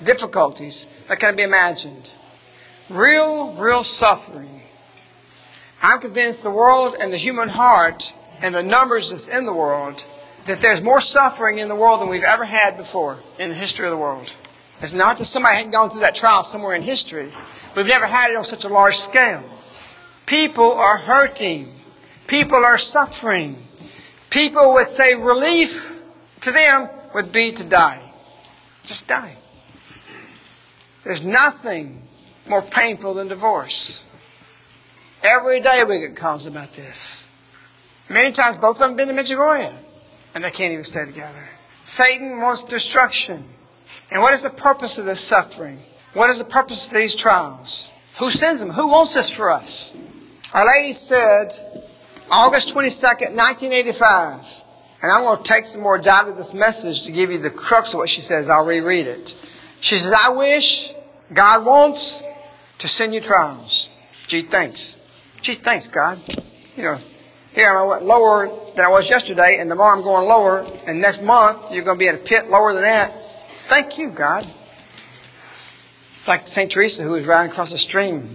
difficulties 0.03 0.89
that 1.07 1.21
can 1.21 1.37
be 1.37 1.43
imagined. 1.43 2.13
Real, 2.89 3.53
real 3.53 3.85
suffering. 3.85 4.63
I'm 5.81 6.01
convinced 6.01 6.43
the 6.43 6.51
world 6.51 6.97
and 7.01 7.13
the 7.13 7.17
human 7.17 7.51
heart 7.51 8.13
and 8.41 8.53
the 8.53 8.63
numbers 8.65 9.11
that's 9.11 9.29
in 9.29 9.47
the 9.47 9.53
world 9.53 10.05
that 10.47 10.61
there's 10.61 10.83
more 10.83 11.01
suffering 11.01 11.59
in 11.59 11.69
the 11.69 11.77
world 11.77 12.01
than 12.01 12.09
we've 12.09 12.25
ever 12.25 12.45
had 12.45 12.77
before 12.77 13.19
in 13.39 13.51
the 13.51 13.55
history 13.55 13.87
of 13.87 13.93
the 13.93 13.99
world. 13.99 14.35
It's 14.81 14.93
not 14.93 15.19
that 15.19 15.27
somebody 15.27 15.57
hadn't 15.57 15.73
gone 15.73 15.91
through 15.91 16.01
that 16.01 16.15
trial 16.15 16.43
somewhere 16.43 16.75
in 16.75 16.83
history. 16.83 17.33
We've 17.77 17.87
never 17.87 18.07
had 18.07 18.31
it 18.31 18.37
on 18.37 18.45
such 18.45 18.65
a 18.65 18.69
large 18.69 18.97
scale. 18.97 19.45
People 20.27 20.73
are 20.73 20.99
hurting. 20.99 21.69
People 22.29 22.59
are 22.59 22.79
suffering. 22.79 23.57
People 24.31 24.75
would 24.75 24.89
say 24.89 25.15
relief 25.15 26.01
to 26.43 26.53
them 26.53 26.89
would 27.15 27.33
be 27.33 27.51
to 27.51 27.67
die. 27.67 28.13
Just 28.85 29.09
die. 29.09 29.37
There's 31.05 31.25
nothing 31.25 32.03
more 32.47 32.63
painful 32.63 33.15
than 33.15 33.29
divorce. 33.29 34.09
Every 35.23 35.61
day 35.61 35.83
we 35.89 36.01
get 36.01 36.17
calls 36.17 36.47
about 36.47 36.75
this. 36.75 37.27
Many 38.11 38.31
times 38.31 38.57
both 38.57 38.81
of 38.81 38.89
them 38.89 38.97
been 38.97 39.09
to 39.09 39.15
Medjugorje, 39.15 39.83
and 40.35 40.45
they 40.45 40.51
can't 40.51 40.73
even 40.73 40.85
stay 40.85 41.05
together. 41.07 41.49
Satan 41.83 42.41
wants 42.41 42.63
destruction. 42.63 43.45
And 44.11 44.23
what 44.23 44.35
is 44.35 44.43
the 44.43 44.51
purpose 44.51 44.99
of 44.99 45.07
this 45.07 45.21
suffering? 45.21 45.79
What 46.13 46.31
is 46.31 46.39
the 46.39 46.45
purpose 46.45 46.89
of 46.89 46.97
these 46.97 47.15
trials? 47.15 47.91
Who 48.19 48.31
sends 48.31 48.61
them? 48.61 48.71
Who 48.71 48.89
wants 48.89 49.15
this 49.15 49.31
for 49.31 49.51
us? 49.51 49.97
Our 50.53 50.67
Lady 50.67 50.93
said, 50.93 51.88
August 52.31 52.75
22nd, 52.75 53.35
1985, 53.35 54.63
and 55.03 55.11
I'm 55.11 55.23
going 55.23 55.39
to 55.39 55.45
take 55.45 55.65
some 55.65 55.83
words 55.83 56.07
out 56.07 56.29
of 56.29 56.37
this 56.37 56.53
message 56.53 57.05
to 57.05 57.13
give 57.13 57.31
you 57.31 57.39
the 57.39 57.49
crux 57.49 57.95
of 57.95 57.99
what 57.99 58.11
she 58.11 58.21
says. 58.21 58.51
I'll 58.51 58.67
reread 58.67 59.07
it. 59.07 59.35
She 59.81 59.97
says, 59.97 60.13
I 60.13 60.29
wish, 60.29 60.93
God 61.33 61.65
wants 61.65 62.23
to 62.79 62.89
send 62.89 63.15
you 63.15 63.21
trials. 63.21 63.95
Gee, 64.27 64.43
thanks. 64.43 65.01
Gee, 65.41 65.55
thanks, 65.55 65.89
God. 65.89 66.21
You 66.77 66.83
know, 66.83 66.99
here 67.55 67.71
I 67.71 67.87
went 67.87 68.05
lower 68.05 68.51
than 68.77 68.85
I 68.85 68.89
was 68.89 69.09
yesterday, 69.09 69.57
and 69.59 69.71
tomorrow 69.71 69.97
I'm 69.97 70.05
going 70.05 70.29
lower, 70.29 70.67
and 70.87 71.01
next 71.01 71.23
month 71.23 71.73
you're 71.73 71.85
going 71.85 71.97
to 71.97 71.99
be 71.99 72.09
at 72.09 72.15
a 72.15 72.19
pit 72.19 72.51
lower 72.51 72.75
than 72.75 72.83
that. 72.83 73.11
Thank 73.69 73.97
you, 73.97 74.11
God. 74.11 74.47
It's 76.11 76.29
like 76.29 76.47
St. 76.47 76.71
Teresa 76.71 77.05
who 77.05 77.13
was 77.13 77.25
riding 77.25 77.51
across 77.51 77.73
a 77.73 77.79
stream, 77.79 78.29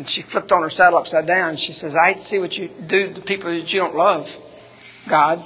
and 0.00 0.08
she 0.08 0.22
flipped 0.22 0.50
on 0.50 0.62
her 0.62 0.70
saddle 0.70 0.98
upside 0.98 1.26
down. 1.26 1.56
She 1.56 1.74
says, 1.74 1.94
I 1.94 2.14
see 2.14 2.38
what 2.38 2.56
you 2.56 2.68
do 2.68 3.12
to 3.12 3.20
people 3.20 3.50
that 3.50 3.70
you 3.70 3.80
don't 3.80 3.94
love, 3.94 4.34
God. 5.06 5.44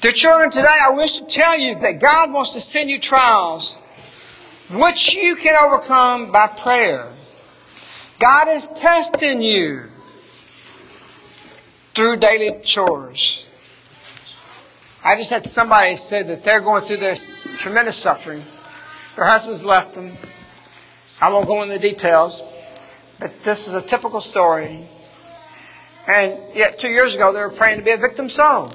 Dear 0.00 0.10
children, 0.10 0.50
today 0.50 0.66
I 0.66 0.90
wish 0.90 1.20
to 1.20 1.26
tell 1.26 1.56
you 1.56 1.78
that 1.78 2.00
God 2.00 2.32
wants 2.32 2.52
to 2.54 2.60
send 2.60 2.90
you 2.90 2.98
trials 2.98 3.82
which 4.68 5.14
you 5.14 5.36
can 5.36 5.54
overcome 5.54 6.32
by 6.32 6.48
prayer. 6.48 7.12
God 8.18 8.48
is 8.48 8.66
testing 8.66 9.40
you 9.40 9.84
through 11.94 12.16
daily 12.16 12.60
chores. 12.62 13.48
I 15.04 15.14
just 15.14 15.30
had 15.30 15.46
somebody 15.46 15.94
say 15.94 16.24
that 16.24 16.42
they're 16.42 16.60
going 16.60 16.82
through 16.82 16.96
this 16.96 17.24
tremendous 17.58 17.94
suffering. 17.94 18.42
Their 19.14 19.26
husbands 19.26 19.64
left 19.64 19.94
them. 19.94 20.16
I 21.24 21.30
won't 21.30 21.46
go 21.46 21.62
into 21.62 21.72
the 21.72 21.80
details, 21.80 22.42
but 23.18 23.42
this 23.44 23.66
is 23.66 23.72
a 23.72 23.80
typical 23.80 24.20
story. 24.20 24.86
And 26.06 26.38
yet, 26.54 26.78
two 26.78 26.90
years 26.90 27.14
ago, 27.14 27.32
they 27.32 27.40
were 27.40 27.48
praying 27.48 27.78
to 27.78 27.84
be 27.84 27.92
a 27.92 27.96
victim 27.96 28.28
soul. 28.28 28.70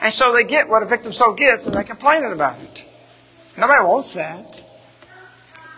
And 0.00 0.14
so 0.14 0.32
they 0.32 0.44
get 0.44 0.68
what 0.68 0.84
a 0.84 0.86
victim 0.86 1.10
soul 1.10 1.32
gets 1.32 1.66
and 1.66 1.74
they're 1.74 1.82
complaining 1.82 2.30
about 2.30 2.62
it. 2.62 2.86
Nobody 3.58 3.84
wants 3.84 4.14
that. 4.14 4.64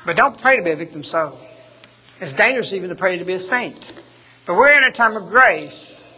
But 0.05 0.19
don't 0.19 0.39
pray 0.39 0.59
to 0.59 0.63
be 0.63 0.73
a 0.73 0.77
victim 0.77 1.03
soul. 1.03 1.39
It's 2.21 2.35
dangerous 2.35 2.75
even 2.75 2.91
to 2.91 2.95
pray 2.95 3.17
to 3.17 3.25
be 3.25 3.33
a 3.33 3.39
saint. 3.39 3.95
But 4.45 4.57
we're 4.57 4.77
in 4.77 4.85
a 4.85 4.93
time 4.93 5.17
of 5.17 5.31
grace. 5.31 6.15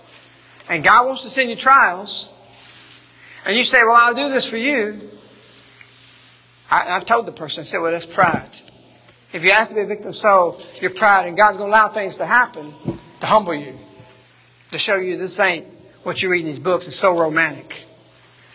And 0.68 0.82
God 0.82 1.06
wants 1.06 1.22
to 1.22 1.30
send 1.30 1.50
you 1.50 1.54
trials. 1.54 2.32
And 3.46 3.56
you 3.56 3.62
say, 3.62 3.84
well, 3.84 3.94
I'll 3.96 4.14
do 4.14 4.28
this 4.28 4.50
for 4.50 4.56
you. 4.56 5.08
I, 6.68 6.96
I 6.96 7.00
told 7.00 7.26
the 7.26 7.32
person, 7.32 7.60
I 7.60 7.64
said, 7.64 7.78
well, 7.78 7.92
that's 7.92 8.04
pride. 8.04 8.62
If 9.32 9.44
you 9.44 9.50
ask 9.50 9.70
to 9.70 9.74
be 9.74 9.82
a 9.82 9.86
victim 9.86 10.12
soul, 10.12 10.60
you're 10.80 10.90
pride. 10.90 11.26
And 11.26 11.36
God's 11.36 11.58
going 11.58 11.70
to 11.70 11.76
allow 11.76 11.88
things 11.88 12.16
to 12.18 12.26
happen 12.26 12.74
to 13.20 13.26
humble 13.26 13.54
you. 13.54 13.78
To 14.70 14.78
show 14.78 14.96
you 14.96 15.16
this 15.16 15.38
ain't 15.40 15.66
what 16.02 16.22
you 16.22 16.30
read 16.30 16.40
in 16.40 16.46
these 16.46 16.58
books. 16.58 16.86
It's 16.86 16.96
so 16.96 17.18
romantic. 17.18 17.84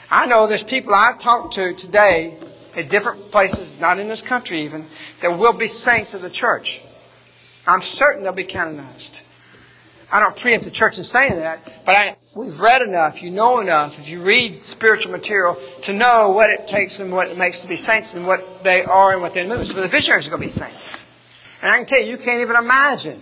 I 0.10 0.28
know 0.28 0.46
there's 0.46 0.64
people 0.64 0.94
I've 0.94 1.20
talked 1.20 1.56
to 1.56 1.74
today 1.74 2.38
at 2.76 2.90
different 2.90 3.32
places, 3.32 3.80
not 3.80 3.98
in 4.00 4.08
this 4.08 4.22
country 4.22 4.62
even, 4.62 4.86
that 5.22 5.38
will 5.38 5.54
be 5.54 5.68
saints 5.68 6.14
of 6.14 6.22
the 6.22 6.30
church. 6.30 6.84
I'm 7.66 7.82
certain 7.82 8.24
they'll 8.24 8.32
be 8.32 8.44
canonized. 8.44 9.23
I 10.14 10.20
don't 10.20 10.36
preempt 10.36 10.66
the 10.66 10.72
church 10.72 11.00
in 11.00 11.04
saying 11.04 11.38
that, 11.38 11.82
but 11.86 11.96
I, 11.96 12.16
we've 12.36 12.60
read 12.60 12.84
enough, 12.84 13.24
you 13.24 13.32
know 13.32 13.60
enough, 13.60 13.98
if 13.98 14.10
you 14.10 14.22
read 14.22 14.64
spiritual 14.64 15.12
material, 15.12 15.58
to 15.82 15.92
know 15.92 16.30
what 16.30 16.52
it 16.52 16.68
takes 16.68 17.00
and 17.00 17.12
what 17.12 17.30
it 17.30 17.38
makes 17.40 17.62
to 17.62 17.68
be 17.68 17.76
saints 17.76 18.14
and 18.14 18.28
what 18.28 18.64
they 18.64 18.84
are 18.84 19.14
and 19.14 19.24
what 19.24 19.34
they're 19.34 19.48
moving. 19.48 19.66
So 19.66 19.82
the 19.82 19.88
visionaries 19.88 20.28
are 20.28 20.30
going 20.30 20.44
to 20.44 20.46
be 20.46 20.52
saints. 20.52 21.04
And 21.64 21.72
I 21.72 21.78
can 21.78 21.88
tell 21.88 22.00
you, 22.00 22.12
you 22.12 22.18
can't 22.18 22.42
even 22.42 22.56
imagine 22.56 23.22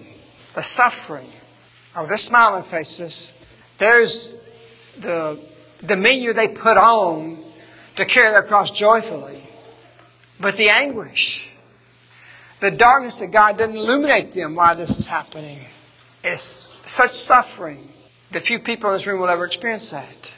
the 0.53 0.61
suffering 0.61 1.29
of 1.95 2.09
their 2.09 2.17
smiling 2.17 2.63
faces. 2.63 3.33
There's 3.77 4.35
the 4.99 5.39
demeanor 5.85 6.33
they 6.33 6.49
put 6.49 6.75
on 6.75 7.41
to 7.95 8.03
carry 8.03 8.31
their 8.31 8.43
cross 8.43 8.69
joyfully. 8.69 9.41
But 10.41 10.57
the 10.57 10.67
anguish, 10.67 11.53
the 12.59 12.69
darkness 12.69 13.21
that 13.21 13.31
God 13.31 13.57
doesn't 13.57 13.77
illuminate 13.77 14.33
them 14.33 14.55
while 14.55 14.75
this 14.75 14.99
is 14.99 15.07
happening, 15.07 15.59
is 16.21 16.67
such 16.91 17.11
suffering 17.11 17.87
that 18.31 18.43
few 18.43 18.59
people 18.59 18.89
in 18.89 18.95
this 18.95 19.07
room 19.07 19.21
will 19.21 19.29
ever 19.29 19.45
experience 19.45 19.91
that. 19.91 20.35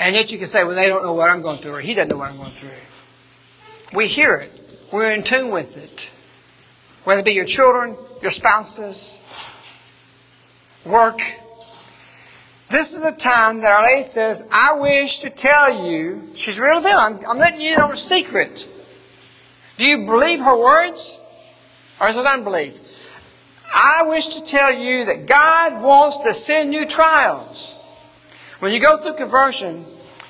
And 0.00 0.16
yet 0.16 0.32
you 0.32 0.38
can 0.38 0.48
say, 0.48 0.64
well, 0.64 0.74
they 0.74 0.88
don't 0.88 1.04
know 1.04 1.12
what 1.12 1.30
I'm 1.30 1.42
going 1.42 1.58
through, 1.58 1.74
or 1.74 1.80
he 1.80 1.94
doesn't 1.94 2.08
know 2.10 2.18
what 2.18 2.30
I'm 2.30 2.36
going 2.36 2.50
through. 2.50 2.70
We 3.94 4.08
hear 4.08 4.34
it. 4.34 4.88
We're 4.90 5.12
in 5.12 5.22
tune 5.22 5.50
with 5.50 5.82
it. 5.82 6.10
Whether 7.04 7.20
it 7.20 7.24
be 7.24 7.32
your 7.32 7.44
children, 7.44 7.96
your 8.20 8.32
spouses, 8.32 9.20
work, 10.84 11.20
this 12.68 12.96
is 12.96 13.04
a 13.04 13.14
time 13.14 13.60
that 13.60 13.70
Our 13.70 13.84
Lady 13.84 14.02
says, 14.02 14.44
I 14.50 14.76
wish 14.78 15.20
to 15.20 15.30
tell 15.30 15.86
you, 15.86 16.30
she's 16.34 16.58
real 16.58 16.76
revealing, 16.76 16.96
I'm, 16.98 17.26
I'm 17.28 17.38
letting 17.38 17.60
you 17.60 17.76
know 17.76 17.92
a 17.92 17.96
secret. 17.96 18.68
Do 19.78 19.86
you 19.86 20.06
believe 20.06 20.40
her 20.40 20.58
words? 20.58 21.20
Or 22.00 22.08
is 22.08 22.16
it 22.16 22.26
unbelief? 22.26 22.91
I 23.72 24.02
wish 24.06 24.36
to 24.36 24.44
tell 24.44 24.72
you 24.72 25.06
that 25.06 25.26
God 25.26 25.82
wants 25.82 26.18
to 26.18 26.34
send 26.34 26.74
you 26.74 26.86
trials. 26.86 27.78
When 28.58 28.72
you 28.72 28.80
go 28.80 28.98
through 28.98 29.14
conversion, 29.14 29.84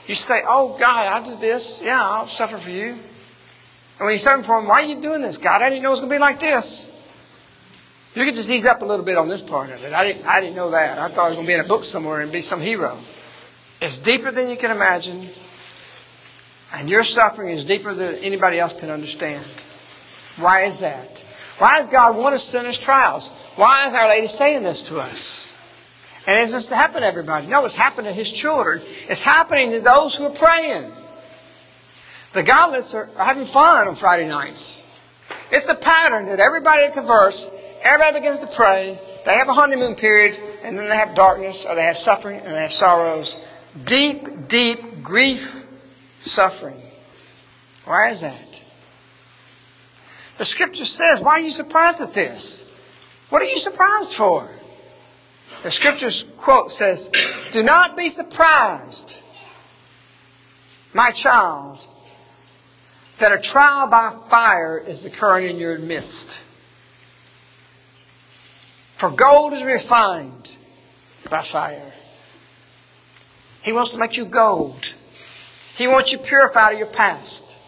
you 0.06 0.14
say, 0.14 0.42
Oh 0.46 0.76
God, 0.78 1.12
I 1.12 1.28
did 1.28 1.40
this. 1.40 1.80
Yeah, 1.82 2.00
I'll 2.00 2.26
suffer 2.26 2.56
for 2.56 2.70
you. 2.70 2.90
And 2.90 4.06
when 4.06 4.12
you 4.12 4.18
suffer 4.18 4.42
for 4.42 4.58
him, 4.58 4.68
why 4.68 4.82
are 4.82 4.86
you 4.86 5.00
doing 5.00 5.22
this, 5.22 5.38
God? 5.38 5.60
I 5.62 5.70
didn't 5.70 5.82
know 5.82 5.90
it 5.90 5.92
was 5.92 6.00
going 6.00 6.10
to 6.10 6.16
be 6.16 6.20
like 6.20 6.40
this. 6.40 6.92
You 8.14 8.24
could 8.24 8.34
just 8.34 8.50
ease 8.50 8.66
up 8.66 8.82
a 8.82 8.84
little 8.84 9.04
bit 9.04 9.16
on 9.16 9.28
this 9.28 9.42
part 9.42 9.70
of 9.70 9.82
it. 9.84 9.92
I 9.92 10.04
didn't, 10.04 10.26
I 10.26 10.40
didn't 10.40 10.56
know 10.56 10.70
that. 10.70 10.98
I 10.98 11.08
thought 11.08 11.26
I 11.26 11.28
was 11.28 11.34
going 11.34 11.46
to 11.46 11.50
be 11.50 11.54
in 11.54 11.60
a 11.60 11.68
book 11.68 11.82
somewhere 11.82 12.20
and 12.20 12.30
be 12.30 12.40
some 12.40 12.60
hero. 12.60 12.98
It's 13.80 13.98
deeper 13.98 14.30
than 14.30 14.48
you 14.48 14.56
can 14.56 14.70
imagine. 14.70 15.28
And 16.74 16.88
your 16.88 17.04
suffering 17.04 17.50
is 17.50 17.64
deeper 17.64 17.94
than 17.94 18.16
anybody 18.16 18.58
else 18.58 18.78
can 18.78 18.90
understand. 18.90 19.44
Why 20.36 20.62
is 20.62 20.80
that? 20.80 21.24
Why 21.62 21.78
does 21.78 21.86
God 21.86 22.16
want 22.16 22.34
to 22.34 22.40
send 22.40 22.66
us 22.66 22.76
trials? 22.76 23.30
Why 23.54 23.86
is 23.86 23.94
Our 23.94 24.08
Lady 24.08 24.26
saying 24.26 24.64
this 24.64 24.88
to 24.88 24.98
us? 24.98 25.54
And 26.26 26.40
is 26.40 26.50
this 26.50 26.66
to 26.70 26.74
happen 26.74 27.02
to 27.02 27.06
everybody? 27.06 27.46
No, 27.46 27.64
it's 27.64 27.76
happening 27.76 28.10
to 28.10 28.12
His 28.12 28.32
children. 28.32 28.82
It's 29.08 29.22
happening 29.22 29.70
to 29.70 29.80
those 29.80 30.16
who 30.16 30.24
are 30.24 30.30
praying. 30.30 30.90
The 32.32 32.42
godless 32.42 32.94
are, 32.94 33.08
are 33.16 33.24
having 33.24 33.44
fun 33.44 33.86
on 33.86 33.94
Friday 33.94 34.26
nights. 34.26 34.88
It's 35.52 35.68
a 35.68 35.76
pattern 35.76 36.26
that 36.26 36.40
everybody 36.40 36.82
that 36.82 36.94
converts 36.94 37.52
Everybody 37.82 38.20
begins 38.20 38.40
to 38.40 38.48
pray. 38.48 38.98
They 39.24 39.34
have 39.34 39.48
a 39.48 39.54
honeymoon 39.54 39.94
period, 39.94 40.38
and 40.64 40.76
then 40.76 40.88
they 40.88 40.96
have 40.96 41.14
darkness, 41.14 41.64
or 41.64 41.76
they 41.76 41.82
have 41.82 41.96
suffering, 41.96 42.38
and 42.38 42.48
they 42.48 42.62
have 42.62 42.72
sorrows. 42.72 43.38
Deep, 43.84 44.48
deep 44.48 45.02
grief, 45.02 45.64
suffering. 46.22 46.80
Why 47.84 48.10
is 48.10 48.20
that? 48.22 48.51
The 50.42 50.46
scripture 50.46 50.84
says, 50.84 51.20
why 51.20 51.34
are 51.34 51.40
you 51.40 51.50
surprised 51.50 52.00
at 52.00 52.14
this? 52.14 52.68
What 53.28 53.42
are 53.42 53.44
you 53.44 53.58
surprised 53.58 54.12
for? 54.12 54.50
The 55.62 55.70
scripture's 55.70 56.24
quote 56.36 56.72
says, 56.72 57.10
Do 57.52 57.62
not 57.62 57.96
be 57.96 58.08
surprised, 58.08 59.20
my 60.92 61.12
child, 61.12 61.86
that 63.18 63.30
a 63.30 63.38
trial 63.40 63.86
by 63.86 64.16
fire 64.28 64.82
is 64.84 65.06
occurring 65.06 65.46
in 65.46 65.58
your 65.60 65.78
midst. 65.78 66.40
For 68.96 69.12
gold 69.12 69.52
is 69.52 69.62
refined 69.62 70.56
by 71.30 71.42
fire. 71.42 71.92
He 73.62 73.72
wants 73.72 73.92
to 73.92 73.98
make 74.00 74.16
you 74.16 74.24
gold. 74.24 74.94
He 75.76 75.86
wants 75.86 76.10
you 76.10 76.18
purified 76.18 76.72
of 76.72 76.78
your 76.80 76.88
past. 76.88 77.58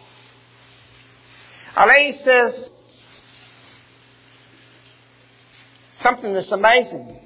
Lady 1.83 2.11
says 2.11 2.71
something 5.93 6.33
that's 6.33 6.51
amazing. 6.53 7.19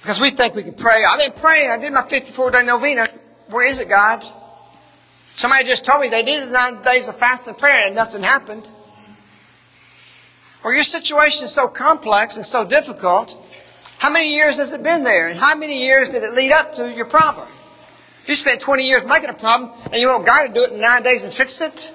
Because 0.00 0.20
we 0.20 0.30
think 0.30 0.54
we 0.54 0.62
can 0.62 0.74
pray. 0.74 1.04
I've 1.04 1.18
been 1.18 1.40
praying. 1.40 1.70
I 1.70 1.78
did 1.78 1.92
my 1.92 2.02
54 2.02 2.50
day 2.50 2.62
novena. 2.64 3.06
Where 3.48 3.66
is 3.66 3.78
it, 3.80 3.88
God? 3.88 4.24
Somebody 5.36 5.64
just 5.64 5.84
told 5.84 6.00
me 6.00 6.08
they 6.08 6.22
did 6.22 6.50
nine 6.50 6.82
days 6.82 7.08
of 7.08 7.18
fasting 7.18 7.52
and 7.52 7.58
prayer 7.58 7.86
and 7.86 7.94
nothing 7.94 8.22
happened. 8.22 8.70
Or 10.64 10.72
your 10.72 10.82
situation 10.82 11.44
is 11.44 11.52
so 11.52 11.68
complex 11.68 12.36
and 12.36 12.44
so 12.44 12.64
difficult. 12.64 13.36
How 13.98 14.10
many 14.10 14.34
years 14.34 14.58
has 14.58 14.72
it 14.72 14.82
been 14.82 15.04
there? 15.04 15.28
And 15.28 15.38
how 15.38 15.56
many 15.56 15.84
years 15.84 16.08
did 16.08 16.22
it 16.22 16.32
lead 16.32 16.52
up 16.52 16.72
to 16.74 16.92
your 16.92 17.06
problem? 17.06 17.48
You 18.26 18.34
spent 18.34 18.60
20 18.60 18.86
years 18.86 19.04
making 19.06 19.30
a 19.30 19.34
problem 19.34 19.70
and 19.92 20.00
you 20.00 20.08
want 20.08 20.26
God 20.26 20.48
to 20.48 20.52
do 20.52 20.62
it 20.64 20.72
in 20.72 20.80
nine 20.80 21.02
days 21.02 21.24
and 21.24 21.32
fix 21.32 21.60
it? 21.60 21.92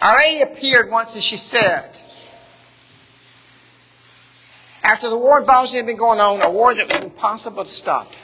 Our 0.00 0.16
lady 0.16 0.42
appeared 0.42 0.90
once 0.90 1.14
and 1.14 1.22
she 1.22 1.36
said, 1.36 2.00
after 4.82 5.10
the 5.10 5.18
war 5.18 5.40
in 5.40 5.46
Bosnia 5.46 5.82
had 5.82 5.86
been 5.86 5.96
going 5.96 6.20
on, 6.20 6.40
a 6.40 6.50
war 6.50 6.74
that 6.74 6.86
was 6.86 7.02
impossible 7.02 7.64
to 7.64 7.70
stop. 7.70 8.14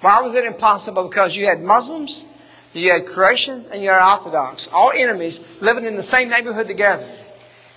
Why 0.00 0.20
was 0.20 0.34
it 0.34 0.44
impossible? 0.44 1.08
Because 1.08 1.36
you 1.36 1.46
had 1.46 1.60
Muslims, 1.60 2.26
you 2.72 2.92
had 2.92 3.06
Croatians, 3.06 3.66
and 3.66 3.82
you 3.82 3.88
had 3.88 4.08
Orthodox, 4.08 4.68
all 4.72 4.92
enemies 4.94 5.40
living 5.60 5.84
in 5.84 5.96
the 5.96 6.02
same 6.02 6.28
neighborhood 6.28 6.68
together. 6.68 7.10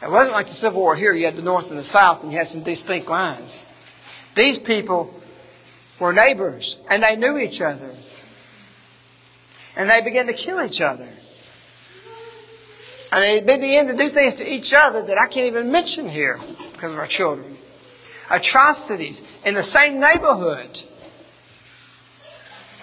It 0.04 0.12
wasn't 0.12 0.36
like 0.36 0.48
the 0.48 0.54
Civil 0.54 0.82
War 0.82 0.96
here. 0.96 1.14
You 1.14 1.26
had 1.26 1.36
the 1.36 1.42
North 1.42 1.70
and 1.70 1.80
the 1.80 1.84
South, 1.84 2.24
and 2.24 2.32
you 2.32 2.38
had 2.38 2.48
some 2.48 2.62
distinct 2.62 3.08
lines. 3.08 3.66
These 4.36 4.58
people 4.58 5.14
were 6.00 6.14
neighbors, 6.14 6.80
and 6.90 7.02
they 7.02 7.16
knew 7.16 7.38
each 7.38 7.62
other. 7.62 7.96
And 9.76 9.90
they 9.90 10.02
began 10.02 10.28
to 10.28 10.34
kill 10.34 10.62
each 10.64 10.82
other. 10.82 11.08
And 13.12 13.48
they 13.48 13.58
began 13.58 13.88
to 13.88 13.96
do 13.96 14.08
things 14.08 14.36
to 14.36 14.50
each 14.50 14.74
other 14.74 15.04
that 15.04 15.18
I 15.18 15.28
can't 15.28 15.48
even 15.54 15.72
mention 15.72 16.08
here 16.08 16.40
because 16.74 16.94
of 16.94 16.98
our 16.98 17.08
children. 17.08 17.58
Atrocities 18.30 19.22
in 19.46 19.54
the 19.54 19.64
same 19.64 20.00
neighborhood. 20.00 20.84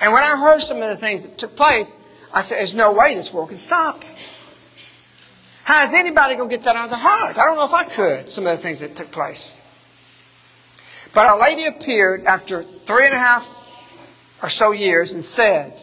And 0.00 0.12
when 0.12 0.22
I 0.22 0.36
heard 0.38 0.60
some 0.60 0.82
of 0.82 0.88
the 0.88 0.96
things 0.96 1.26
that 1.26 1.38
took 1.38 1.56
place, 1.56 1.96
I 2.32 2.42
said, 2.42 2.58
there's 2.58 2.74
no 2.74 2.92
way 2.92 3.14
this 3.14 3.32
war 3.32 3.46
can 3.46 3.56
stop. 3.56 4.04
How 5.64 5.84
is 5.84 5.92
anybody 5.92 6.36
going 6.36 6.48
to 6.48 6.54
get 6.54 6.64
that 6.64 6.76
out 6.76 6.84
of 6.84 6.90
their 6.90 7.00
heart? 7.00 7.36
I 7.36 7.44
don't 7.44 7.56
know 7.56 7.66
if 7.66 7.74
I 7.74 7.84
could, 7.84 8.28
some 8.28 8.46
of 8.46 8.56
the 8.56 8.62
things 8.62 8.80
that 8.80 8.96
took 8.96 9.10
place. 9.10 9.60
But 11.14 11.26
a 11.26 11.36
lady 11.38 11.66
appeared 11.66 12.24
after 12.24 12.62
three 12.62 13.06
and 13.06 13.14
a 13.14 13.18
half 13.18 13.64
or 14.42 14.48
so 14.48 14.72
years 14.72 15.12
and 15.12 15.22
said, 15.22 15.78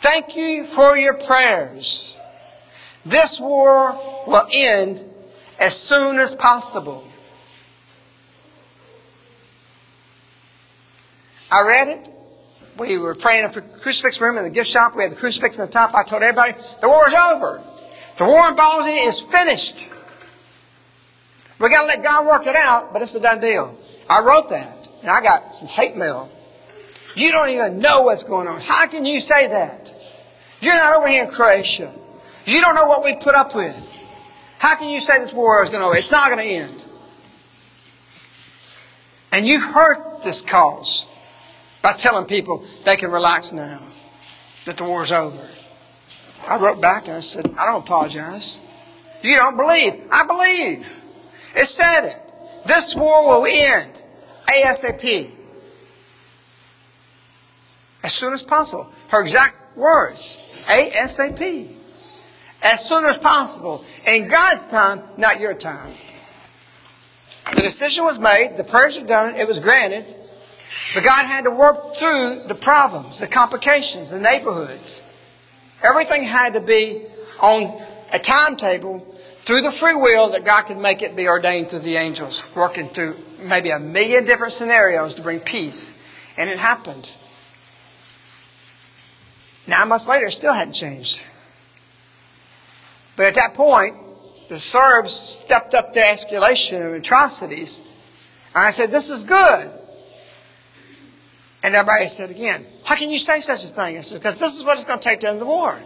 Thank 0.00 0.34
you 0.36 0.64
for 0.64 0.96
your 0.96 1.14
prayers. 1.14 2.18
This 3.04 3.40
war 3.40 3.98
will 4.26 4.46
end 4.52 5.04
as 5.58 5.76
soon 5.76 6.18
as 6.18 6.34
possible. 6.34 7.04
I 11.50 11.60
read 11.66 11.88
it. 11.88 12.08
We 12.78 12.96
were 12.96 13.14
praying 13.14 13.50
for 13.50 13.60
crucifix 13.60 14.20
room 14.20 14.38
in 14.38 14.44
the 14.44 14.50
gift 14.50 14.70
shop. 14.70 14.96
We 14.96 15.02
had 15.02 15.12
the 15.12 15.16
crucifix 15.16 15.60
on 15.60 15.66
the 15.66 15.72
top. 15.72 15.94
I 15.94 16.02
told 16.02 16.22
everybody, 16.22 16.52
the 16.80 16.88
war 16.88 17.06
is 17.06 17.14
over. 17.14 17.62
The 18.16 18.24
war 18.24 18.48
in 18.48 18.56
Bosnia 18.56 19.08
is 19.08 19.20
finished. 19.20 19.88
We 21.58 21.68
got 21.68 21.82
to 21.82 21.86
let 21.86 22.02
God 22.02 22.26
work 22.26 22.46
it 22.46 22.56
out, 22.56 22.92
but 22.92 23.02
it's 23.02 23.14
a 23.14 23.20
done 23.20 23.40
deal. 23.40 23.76
I 24.08 24.20
wrote 24.22 24.48
that, 24.50 24.88
and 25.02 25.10
I 25.10 25.20
got 25.20 25.54
some 25.54 25.68
hate 25.68 25.96
mail. 25.96 26.30
You 27.14 27.30
don't 27.30 27.50
even 27.50 27.78
know 27.78 28.02
what's 28.02 28.24
going 28.24 28.48
on. 28.48 28.60
How 28.60 28.86
can 28.86 29.04
you 29.04 29.20
say 29.20 29.48
that? 29.48 29.94
You're 30.60 30.74
not 30.74 30.96
over 30.96 31.08
here 31.08 31.24
in 31.24 31.30
Croatia. 31.30 31.92
You 32.46 32.60
don't 32.60 32.74
know 32.74 32.86
what 32.86 33.04
we 33.04 33.14
put 33.16 33.34
up 33.34 33.54
with. 33.54 33.88
How 34.58 34.76
can 34.76 34.90
you 34.90 35.00
say 35.00 35.18
this 35.18 35.32
war 35.32 35.62
is 35.62 35.70
going 35.70 35.82
to 35.82 35.88
end? 35.88 35.98
It's 35.98 36.10
not 36.10 36.28
going 36.30 36.38
to 36.38 36.54
end. 36.54 36.84
And 39.32 39.46
you've 39.46 39.64
hurt 39.64 40.22
this 40.22 40.42
cause 40.42 41.06
by 41.80 41.94
telling 41.94 42.26
people 42.26 42.64
they 42.84 42.96
can 42.96 43.10
relax 43.10 43.52
now, 43.52 43.82
that 44.66 44.76
the 44.76 44.84
war's 44.84 45.10
over. 45.10 45.48
I 46.46 46.58
wrote 46.58 46.80
back 46.80 47.06
and 47.06 47.16
I 47.16 47.20
said, 47.20 47.54
I 47.58 47.66
don't 47.66 47.82
apologize. 47.82 48.60
You 49.22 49.36
don't 49.36 49.56
believe. 49.56 50.06
I 50.10 50.26
believe. 50.26 51.04
It 51.54 51.66
said 51.66 52.06
it. 52.06 52.22
This 52.66 52.94
war 52.94 53.28
will 53.28 53.46
end 53.46 54.04
ASAP. 54.46 55.30
As 58.04 58.12
soon 58.12 58.32
as 58.32 58.42
possible. 58.42 58.88
Her 59.08 59.22
exact 59.22 59.76
words. 59.76 60.40
ASAP. 60.66 61.68
As 62.62 62.86
soon 62.86 63.04
as 63.04 63.18
possible. 63.18 63.84
In 64.06 64.28
God's 64.28 64.68
time, 64.68 65.02
not 65.16 65.40
your 65.40 65.54
time. 65.54 65.92
The 67.54 67.62
decision 67.62 68.04
was 68.04 68.20
made. 68.20 68.56
The 68.56 68.64
prayers 68.64 68.98
were 68.98 69.06
done. 69.06 69.34
It 69.34 69.48
was 69.48 69.60
granted. 69.60 70.04
But 70.94 71.04
God 71.04 71.26
had 71.26 71.44
to 71.44 71.50
work 71.50 71.96
through 71.96 72.44
the 72.46 72.54
problems, 72.54 73.18
the 73.18 73.26
complications, 73.26 74.10
the 74.10 74.20
neighborhoods. 74.20 75.06
Everything 75.82 76.22
had 76.22 76.54
to 76.54 76.60
be 76.60 77.02
on 77.40 77.82
a 78.14 78.18
timetable 78.18 79.00
through 79.44 79.62
the 79.62 79.70
free 79.70 79.96
will 79.96 80.30
that 80.30 80.44
God 80.44 80.62
could 80.62 80.78
make 80.78 81.02
it 81.02 81.16
be 81.16 81.26
ordained 81.26 81.70
through 81.70 81.80
the 81.80 81.96
angels, 81.96 82.44
working 82.54 82.88
through 82.88 83.16
maybe 83.40 83.70
a 83.70 83.78
million 83.78 84.24
different 84.24 84.52
scenarios 84.52 85.14
to 85.16 85.22
bring 85.22 85.40
peace. 85.40 85.96
And 86.36 86.48
it 86.48 86.58
happened. 86.58 87.16
Nine 89.66 89.88
months 89.88 90.08
later, 90.08 90.26
it 90.26 90.32
still 90.32 90.54
hadn't 90.54 90.74
changed. 90.74 91.26
But 93.16 93.26
at 93.26 93.34
that 93.34 93.54
point, 93.54 93.96
the 94.48 94.58
Serbs 94.58 95.12
stepped 95.12 95.74
up 95.74 95.94
the 95.94 96.00
escalation 96.00 96.86
of 96.86 96.94
atrocities. 96.94 97.80
And 98.54 98.64
I 98.64 98.70
said, 98.70 98.90
This 98.90 99.10
is 99.10 99.24
good. 99.24 99.70
And 101.62 101.74
everybody 101.74 102.06
said 102.06 102.30
again, 102.30 102.66
How 102.84 102.96
can 102.96 103.10
you 103.10 103.18
say 103.18 103.40
such 103.40 103.64
a 103.64 103.68
thing? 103.68 103.96
I 103.96 104.00
said, 104.00 104.20
Because 104.20 104.40
this 104.40 104.56
is 104.56 104.64
what 104.64 104.74
it's 104.74 104.84
going 104.84 104.98
to 104.98 105.04
take 105.08 105.20
to 105.20 105.28
end 105.28 105.40
the 105.40 105.46
war. 105.46 105.80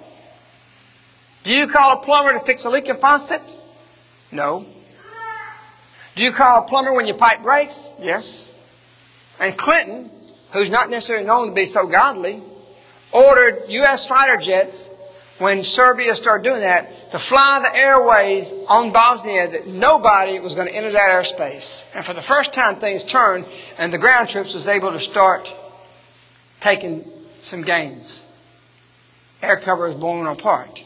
Do 1.45 1.55
you 1.55 1.69
call 1.69 1.93
a 1.93 2.03
plumber 2.03 2.33
to 2.33 2.45
fix 2.45 2.65
a 2.65 2.71
leaking 2.71 2.97
faucet? 2.97 3.41
No. 4.33 4.67
Do 6.17 6.25
you 6.25 6.33
call 6.33 6.65
a 6.65 6.67
plumber 6.67 6.93
when 6.95 7.07
your 7.07 7.17
pipe 7.17 7.43
breaks? 7.43 7.93
Yes. 8.01 8.59
And 9.39 9.57
Clinton, 9.57 10.11
who's 10.53 10.71
not 10.71 10.91
necessarily 10.91 11.27
known 11.27 11.49
to 11.49 11.55
be 11.55 11.67
so 11.67 11.87
godly, 11.87 12.43
ordered 13.13 13.65
U.S. 13.69 14.09
fighter 14.09 14.39
jets 14.39 14.95
when 15.39 15.63
Serbia 15.63 16.17
started 16.17 16.43
doing 16.43 16.63
that 16.63 17.06
to 17.11 17.19
fly 17.19 17.61
the 17.63 17.79
airways 17.79 18.53
on 18.69 18.93
Bosnia 18.93 19.49
that 19.49 19.67
nobody 19.67 20.41
was 20.41 20.55
going 20.55 20.69
to 20.69 20.75
enter 20.75 20.91
that 20.91 21.09
airspace. 21.11 21.85
And 21.95 22.05
for 22.05 22.13
the 22.13 22.21
first 22.21 22.53
time, 22.53 22.77
things 22.77 23.05
turned, 23.05 23.45
and 23.79 23.93
the 23.93 23.99
ground 23.99 24.29
troops 24.29 24.55
was 24.55 24.69
able 24.69 24.93
to 24.93 25.01
start 25.01 25.53
taking 26.61 27.05
some 27.43 27.63
gains. 27.63 28.29
Air 29.43 29.57
cover 29.57 29.87
was 29.87 29.95
blown 29.95 30.27
apart. 30.27 30.83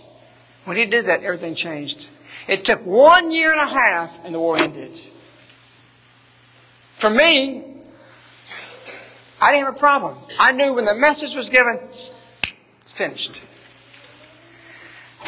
When 0.65 0.77
he 0.77 0.85
did 0.85 1.07
that, 1.07 1.23
everything 1.23 1.55
changed. 1.55 2.11
It 2.49 2.65
took 2.65 2.85
one 2.85 3.31
year 3.31 3.53
and 3.53 3.61
a 3.61 3.73
half, 3.73 4.25
and 4.25 4.35
the 4.35 4.41
war 4.41 4.59
ended. 4.59 4.95
For 6.97 7.09
me, 7.09 7.65
I 9.41 9.53
didn't 9.53 9.67
have 9.67 9.77
a 9.77 9.79
problem. 9.79 10.19
I 10.39 10.53
knew 10.53 10.75
when 10.75 10.85
the 10.85 10.97
message 11.01 11.35
was 11.35 11.49
given, 11.49 11.79
it's 12.83 12.93
finished. 12.93 13.43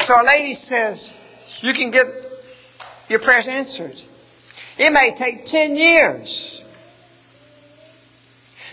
So 0.03 0.21
a 0.21 0.25
lady 0.25 0.53
says, 0.53 1.17
you 1.61 1.73
can 1.73 1.89
get 1.89 2.07
your 3.07 3.19
prayers 3.19 3.47
answered. 3.47 4.01
It 4.77 4.91
may 4.91 5.13
take 5.15 5.45
10 5.45 5.77
years. 5.77 6.65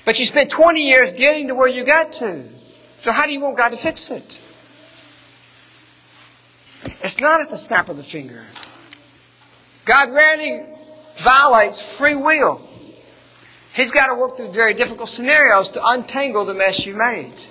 But 0.05 0.19
you 0.19 0.27
spent 0.27 0.51
20 0.51 0.85
years 0.85 1.15
getting 1.15 1.47
to 1.47 1.55
where 1.55 1.69
you 1.69 1.85
got 1.85 2.11
to. 2.15 2.49
So 2.99 3.13
how 3.13 3.27
do 3.27 3.33
you 3.33 3.41
want 3.41 3.57
God 3.57 3.71
to 3.71 3.77
fix 3.77 4.11
it? 4.11 4.45
It's 7.01 7.21
not 7.21 7.41
at 7.41 7.49
the 7.49 7.57
snap 7.57 7.89
of 7.89 7.97
the 7.97 8.03
finger. 8.03 8.47
God 9.85 10.11
rarely 10.11 10.67
violates 11.19 11.97
free 11.97 12.17
will. 12.17 12.61
He's 13.73 13.93
got 13.93 14.09
to 14.09 14.15
work 14.15 14.37
through 14.37 14.51
very 14.51 14.75
difficult 14.75 15.09
scenarios 15.09 15.69
to 15.71 15.87
untangle 15.87 16.45
the 16.45 16.55
mess 16.55 16.85
you 16.87 16.97
made. 16.97 17.47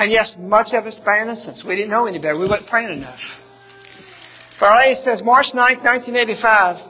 And 0.00 0.10
yes, 0.10 0.38
much 0.38 0.72
of 0.72 0.86
it's 0.86 0.98
by 0.98 1.20
innocence. 1.20 1.62
We 1.62 1.76
didn't 1.76 1.90
know 1.90 2.06
any 2.06 2.18
better. 2.18 2.38
We 2.38 2.48
weren't 2.48 2.66
praying 2.66 2.96
enough. 2.96 3.46
Lady 4.62 4.94
says, 4.94 5.22
March 5.22 5.54
9, 5.54 5.62
1985, 5.62 6.86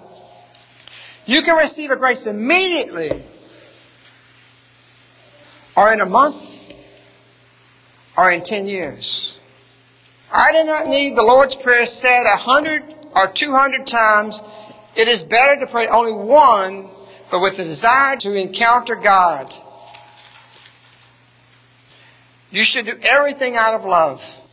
you 1.26 1.42
can 1.42 1.56
receive 1.56 1.90
a 1.90 1.96
grace 1.96 2.26
immediately, 2.26 3.24
or 5.76 5.92
in 5.92 6.00
a 6.00 6.06
month, 6.06 6.72
or 8.16 8.30
in 8.30 8.42
10 8.42 8.68
years. 8.68 9.40
I 10.32 10.52
do 10.52 10.62
not 10.62 10.86
need 10.86 11.16
the 11.16 11.24
Lord's 11.24 11.56
Prayer 11.56 11.86
said 11.86 12.22
a 12.32 12.36
hundred 12.36 12.82
or 13.16 13.26
two 13.26 13.52
hundred 13.52 13.86
times. 13.86 14.40
It 14.94 15.08
is 15.08 15.24
better 15.24 15.58
to 15.58 15.66
pray 15.66 15.88
only 15.92 16.12
one, 16.12 16.88
but 17.28 17.40
with 17.40 17.56
the 17.56 17.64
desire 17.64 18.16
to 18.18 18.34
encounter 18.34 18.94
God. 18.94 19.52
You 22.50 22.64
should 22.64 22.86
do 22.86 22.98
everything 23.02 23.56
out 23.56 23.74
of 23.74 23.84
love. 23.84 24.46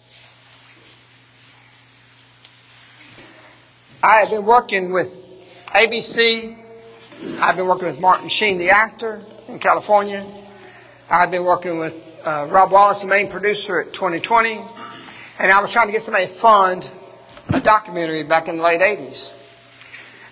I 4.04 4.18
have 4.18 4.30
been 4.30 4.46
working 4.46 4.92
with 4.92 5.24
ABC 5.68 6.58
I've 7.40 7.56
been 7.56 7.68
working 7.68 7.88
with 7.88 8.00
Martin 8.00 8.30
Sheen, 8.30 8.60
the 8.60 8.70
actor, 8.70 9.24
in 9.48 9.58
California. 9.58 10.24
I've 11.10 11.32
been 11.32 11.46
working 11.46 11.80
with 11.80 12.20
uh, 12.24 12.48
Rob 12.48 12.72
Wallace, 12.72 13.02
the 13.02 13.08
main 13.08 13.28
producer 13.28 13.80
at 13.80 13.92
2020. 13.92 14.62
And 15.40 15.52
I 15.52 15.60
was 15.60 15.72
trying 15.72 15.88
to 15.88 15.92
get 15.92 16.04
somebody 16.04 16.28
to 16.28 16.32
fund 16.32 16.92
a 17.50 17.60
documentary 17.60 18.22
back 18.22 18.48
in 18.48 18.58
the 18.58 18.64
late 18.64 18.82
80s. 18.82 19.36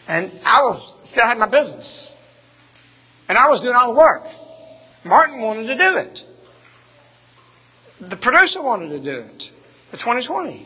And 0.07 0.31
I 0.45 0.61
was 0.61 0.99
still 1.09 1.25
had 1.25 1.39
my 1.39 1.47
business. 1.47 2.13
And 3.27 3.35
I 3.35 3.49
was 3.49 3.61
doing 3.61 3.75
all 3.75 3.93
the 3.93 3.99
work. 3.99 4.23
Martin 5.03 5.41
wanted 5.41 5.65
to 5.65 5.75
do 5.75 5.97
it. 5.97 6.23
The 8.09 8.17
producer 8.17 8.61
wanted 8.61 8.89
to 8.89 8.99
do 8.99 9.19
it. 9.19 9.51
The 9.91 9.97
2020. 9.97 10.65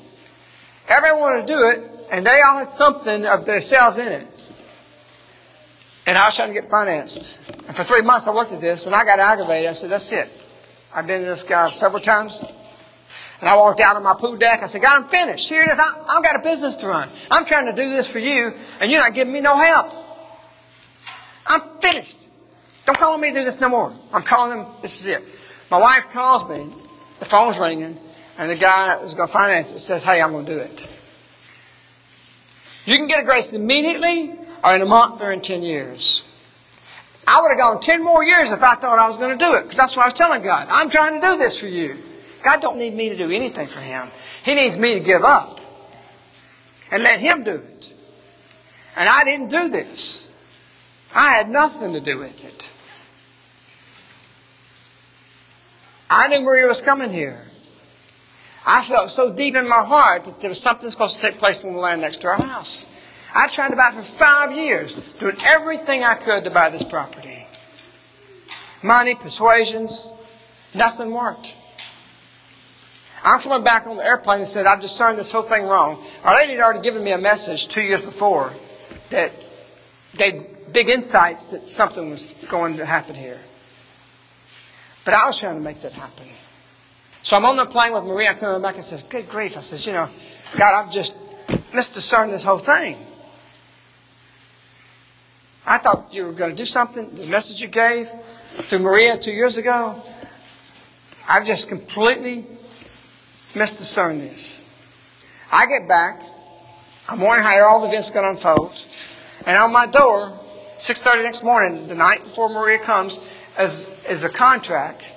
Everyone 0.87 1.19
wanted 1.19 1.47
to 1.47 1.53
do 1.53 1.69
it, 1.69 2.07
and 2.11 2.25
they 2.25 2.41
all 2.41 2.57
had 2.57 2.67
something 2.67 3.25
of 3.25 3.45
themselves 3.45 3.97
in 3.97 4.11
it. 4.11 4.27
And 6.05 6.17
I 6.17 6.25
was 6.25 6.35
trying 6.35 6.53
to 6.53 6.59
get 6.59 6.69
financed. 6.69 7.37
And 7.67 7.75
for 7.75 7.83
three 7.83 8.01
months 8.01 8.27
I 8.27 8.33
looked 8.33 8.51
at 8.51 8.59
this, 8.59 8.87
and 8.87 8.95
I 8.95 9.05
got 9.05 9.19
aggravated. 9.19 9.69
I 9.69 9.73
said, 9.73 9.91
that's 9.91 10.11
it. 10.11 10.29
I've 10.93 11.05
been 11.05 11.21
to 11.21 11.27
this 11.27 11.43
guy 11.43 11.69
several 11.69 12.01
times. 12.01 12.43
And 13.39 13.47
I 13.47 13.55
walked 13.55 13.79
out 13.79 13.95
on 13.95 14.03
my 14.03 14.15
pool 14.15 14.35
deck. 14.35 14.61
I 14.63 14.65
said, 14.65 14.81
God, 14.81 15.03
I'm 15.03 15.09
finished. 15.09 15.47
Here 15.47 15.61
it 15.61 15.69
is. 15.69 15.79
I, 15.79 16.05
I've 16.09 16.23
got 16.23 16.35
a 16.35 16.43
business 16.43 16.75
to 16.77 16.87
run. 16.87 17.09
I'm 17.29 17.45
trying 17.45 17.67
to 17.67 17.71
do 17.71 17.87
this 17.89 18.11
for 18.11 18.19
you, 18.19 18.51
and 18.81 18.91
you're 18.91 19.01
not 19.01 19.13
giving 19.13 19.31
me 19.31 19.39
no 19.39 19.55
help. 19.55 19.93
I'm 21.47 21.61
finished. 21.79 22.27
Don't 22.85 22.97
call 22.97 23.17
me 23.17 23.29
to 23.29 23.39
do 23.39 23.45
this 23.45 23.61
no 23.61 23.69
more. 23.69 23.93
I'm 24.11 24.23
calling 24.23 24.57
them, 24.57 24.67
this 24.81 24.99
is 24.99 25.05
it. 25.05 25.23
My 25.69 25.79
wife 25.79 26.11
calls 26.11 26.49
me, 26.49 26.73
the 27.19 27.25
phone's 27.25 27.59
ringing, 27.59 27.97
and 28.37 28.49
the 28.49 28.55
guy 28.55 28.97
who's 28.99 29.13
going 29.13 29.27
to 29.27 29.33
finance 29.33 29.71
it 29.73 29.79
says, 29.79 30.03
hey, 30.03 30.21
I'm 30.21 30.31
going 30.31 30.45
to 30.45 30.51
do 30.51 30.59
it. 30.59 30.89
You 32.85 32.97
can 32.97 33.07
get 33.07 33.23
a 33.23 33.25
grace 33.25 33.53
immediately, 33.53 34.33
or 34.63 34.75
in 34.75 34.81
a 34.81 34.85
month, 34.85 35.21
or 35.21 35.31
in 35.31 35.41
10 35.41 35.61
years. 35.61 36.25
I 37.27 37.39
would 37.41 37.49
have 37.49 37.59
gone 37.59 37.79
10 37.79 38.03
more 38.03 38.23
years 38.23 38.51
if 38.51 38.63
I 38.63 38.75
thought 38.75 38.97
I 38.97 39.07
was 39.07 39.17
going 39.17 39.37
to 39.37 39.45
do 39.45 39.53
it, 39.55 39.63
because 39.63 39.77
that's 39.77 39.95
what 39.95 40.03
I 40.03 40.07
was 40.07 40.13
telling 40.13 40.41
God. 40.41 40.67
I'm 40.69 40.89
trying 40.89 41.19
to 41.19 41.27
do 41.27 41.37
this 41.37 41.59
for 41.59 41.67
you. 41.67 41.97
God 42.43 42.61
don't 42.61 42.77
need 42.77 42.95
me 42.95 43.09
to 43.09 43.17
do 43.17 43.29
anything 43.29 43.67
for 43.67 43.79
him. 43.79 44.09
He 44.43 44.55
needs 44.55 44.77
me 44.77 44.93
to 44.95 44.99
give 44.99 45.23
up 45.23 45.59
and 46.89 47.03
let 47.03 47.19
him 47.19 47.43
do 47.43 47.55
it. 47.55 47.93
And 48.95 49.07
I 49.07 49.23
didn't 49.23 49.49
do 49.49 49.69
this. 49.69 50.31
I 51.13 51.33
had 51.33 51.49
nothing 51.49 51.93
to 51.93 51.99
do 51.99 52.17
with 52.17 52.45
it. 52.45 52.71
I 56.09 56.27
knew 56.27 56.41
Maria 56.41 56.67
was 56.67 56.81
coming 56.81 57.11
here. 57.11 57.45
I 58.65 58.81
felt 58.81 59.09
so 59.09 59.31
deep 59.31 59.55
in 59.55 59.69
my 59.69 59.83
heart 59.85 60.25
that 60.25 60.41
there 60.41 60.49
was 60.49 60.61
something 60.61 60.89
supposed 60.89 61.15
to 61.15 61.21
take 61.21 61.37
place 61.37 61.63
in 61.63 61.73
the 61.73 61.79
land 61.79 62.01
next 62.01 62.17
to 62.17 62.27
our 62.27 62.37
house. 62.37 62.85
I 63.33 63.47
tried 63.47 63.69
to 63.69 63.75
buy 63.75 63.91
for 63.93 64.01
five 64.01 64.51
years, 64.51 64.95
doing 65.19 65.37
everything 65.45 66.03
I 66.03 66.15
could 66.15 66.43
to 66.43 66.49
buy 66.49 66.69
this 66.69 66.83
property. 66.83 67.47
Money, 68.81 69.13
persuasions, 69.13 70.11
nothing 70.73 71.13
worked. 71.13 71.57
I'm 73.23 73.39
coming 73.41 73.63
back 73.63 73.85
on 73.85 73.97
the 73.97 74.03
airplane 74.03 74.39
and 74.39 74.47
said, 74.47 74.65
I've 74.65 74.81
discerned 74.81 75.19
this 75.19 75.31
whole 75.31 75.43
thing 75.43 75.63
wrong. 75.63 76.03
Our 76.23 76.35
lady 76.35 76.53
had 76.53 76.61
already 76.61 76.81
given 76.81 77.03
me 77.03 77.11
a 77.11 77.17
message 77.17 77.67
two 77.67 77.81
years 77.81 78.01
before 78.01 78.53
that 79.09 79.33
gave 80.13 80.73
big 80.73 80.89
insights 80.89 81.49
that 81.49 81.65
something 81.65 82.09
was 82.09 82.33
going 82.49 82.77
to 82.77 82.85
happen 82.85 83.15
here. 83.15 83.39
But 85.09 85.17
I 85.17 85.25
was 85.25 85.39
trying 85.39 85.55
to 85.55 85.61
make 85.61 85.81
that 85.81 85.93
happen. 85.93 86.27
So 87.23 87.35
I'm 87.35 87.43
on 87.43 87.57
the 87.57 87.65
plane 87.65 87.93
with 87.93 88.03
Maria. 88.03 88.29
I 88.29 88.33
come 88.35 88.61
back 88.61 88.75
and 88.75 88.83
says, 88.83 89.01
Good 89.01 89.27
grief. 89.27 89.57
I 89.57 89.59
says, 89.61 89.87
You 89.87 89.93
know, 89.93 90.07
God, 90.55 90.85
I've 90.85 90.93
just 90.93 91.17
misdiscerned 91.71 92.29
this 92.29 92.43
whole 92.43 92.59
thing. 92.59 92.95
I 95.65 95.79
thought 95.79 96.13
you 96.13 96.27
were 96.27 96.31
going 96.31 96.51
to 96.51 96.55
do 96.55 96.63
something. 96.63 97.09
The 97.15 97.25
message 97.25 97.59
you 97.59 97.69
gave 97.69 98.11
to 98.69 98.77
Maria 98.77 99.17
two 99.17 99.31
years 99.31 99.57
ago, 99.57 99.99
I've 101.27 101.47
just 101.47 101.69
completely 101.69 102.45
misdiscerned 103.55 104.19
this. 104.19 104.63
I 105.51 105.65
get 105.65 105.87
back. 105.87 106.21
I'm 107.09 107.19
wondering 107.19 107.47
how 107.47 107.67
all 107.67 107.81
the 107.81 107.87
events 107.87 108.11
going 108.11 108.25
to 108.25 108.29
unfold. 108.29 108.85
And 109.47 109.57
on 109.57 109.73
my 109.73 109.87
door, 109.87 110.39
6.30 110.77 111.23
next 111.23 111.43
morning, 111.43 111.87
the 111.87 111.95
night 111.95 112.19
before 112.19 112.47
Maria 112.49 112.77
comes, 112.77 113.19
is, 113.59 113.89
is 114.09 114.23
a 114.23 114.29
contract 114.29 115.13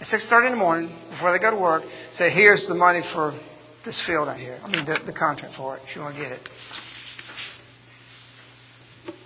at 0.00 0.06
6.30 0.06 0.46
in 0.46 0.52
the 0.52 0.58
morning, 0.58 0.96
before 1.10 1.32
they 1.32 1.38
go 1.38 1.50
to 1.50 1.56
work, 1.56 1.84
say, 2.12 2.30
here's 2.30 2.68
the 2.68 2.74
money 2.74 3.02
for 3.02 3.34
this 3.82 4.00
field 4.00 4.28
out 4.28 4.36
here. 4.36 4.60
I 4.64 4.68
mean, 4.68 4.84
the, 4.84 5.00
the 5.04 5.12
contract 5.12 5.54
for 5.54 5.76
it, 5.76 5.82
if 5.84 5.96
you 5.96 6.02
want 6.02 6.14
to 6.14 6.22
get 6.22 6.30
it. 6.30 6.48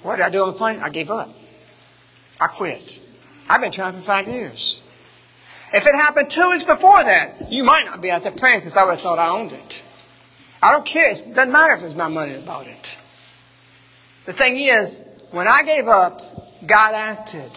What 0.03 0.17
did 0.17 0.25
I 0.25 0.31
do 0.31 0.43
on 0.43 0.49
the 0.49 0.55
plane? 0.55 0.81
I 0.81 0.89
gave 0.89 1.11
up. 1.11 1.31
I 2.41 2.47
quit. 2.47 3.01
I've 3.51 3.61
been 3.61 3.71
trying 3.71 3.93
for 3.93 4.01
five 4.01 4.27
years. 4.27 4.83
If 5.75 5.87
it 5.87 5.95
happened 5.95 6.31
two 6.31 6.49
weeks 6.51 6.65
before 6.65 7.05
that, 7.05 7.51
you 7.51 7.65
might 7.65 7.85
not 7.87 8.01
be 8.01 8.11
out 8.11 8.23
there 8.23 8.33
praying 8.33 8.61
because 8.61 8.77
I 8.77 8.85
would 8.85 8.93
have 8.93 9.01
thought 9.01 9.19
I 9.19 9.29
owned 9.29 9.53
it. 9.53 9.83
I 10.63 10.73
don't 10.73 10.87
care. 10.87 11.11
It 11.11 11.35
doesn't 11.35 11.53
matter 11.53 11.75
if 11.75 11.83
it's 11.83 11.95
my 11.95 12.09
money 12.09 12.33
that 12.33 12.47
bought 12.47 12.67
it. 12.67 12.97
The 14.25 14.33
thing 14.33 14.57
is, 14.57 15.05
when 15.33 15.47
I 15.49 15.63
gave 15.65 15.87
up, 15.87 16.67
God 16.67 16.95
acted. 16.95 17.51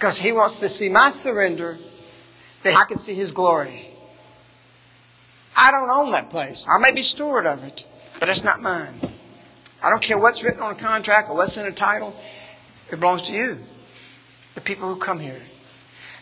Because 0.00 0.16
He 0.16 0.32
wants 0.32 0.60
to 0.60 0.68
see 0.70 0.88
my 0.88 1.10
surrender, 1.10 1.76
that 2.62 2.74
I 2.74 2.86
can 2.86 2.96
see 2.96 3.12
His 3.12 3.32
glory. 3.32 3.90
I 5.54 5.70
don't 5.70 5.90
own 5.90 6.10
that 6.12 6.30
place. 6.30 6.66
I 6.70 6.78
may 6.78 6.90
be 6.90 7.02
steward 7.02 7.44
of 7.44 7.62
it, 7.64 7.84
but 8.18 8.30
it's 8.30 8.42
not 8.42 8.62
mine. 8.62 8.94
I 9.82 9.90
don't 9.90 10.00
care 10.00 10.16
what's 10.16 10.42
written 10.42 10.62
on 10.62 10.72
a 10.72 10.74
contract 10.74 11.28
or 11.28 11.36
what's 11.36 11.58
in 11.58 11.66
a 11.66 11.70
title. 11.70 12.16
It 12.90 12.98
belongs 12.98 13.24
to 13.24 13.34
you, 13.34 13.58
the 14.54 14.62
people 14.62 14.88
who 14.88 14.98
come 14.98 15.18
here. 15.18 15.42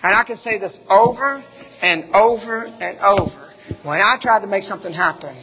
And 0.03 0.13
I 0.13 0.25
can 0.25 0.35
say 0.35 0.59
this 0.59 0.81
over 0.91 1.45
and 1.81 2.05
over 2.13 2.73
and 2.81 2.99
over. 2.99 3.55
When 3.85 4.01
I 4.01 4.17
tried 4.21 4.41
to 4.41 4.49
make 4.49 4.65
something 4.65 4.93
happen, 4.93 5.37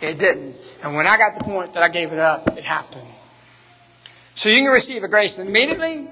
it 0.00 0.20
didn't. 0.20 0.54
And 0.84 0.94
when 0.94 1.08
I 1.08 1.16
got 1.16 1.36
the 1.36 1.42
point 1.42 1.72
that 1.72 1.82
I 1.82 1.88
gave 1.88 2.12
it 2.12 2.20
up, 2.20 2.46
it 2.56 2.62
happened. 2.62 3.08
So 4.36 4.50
you 4.50 4.62
can 4.62 4.70
receive 4.70 5.02
a 5.02 5.08
grace 5.08 5.40
immediately, 5.40 6.06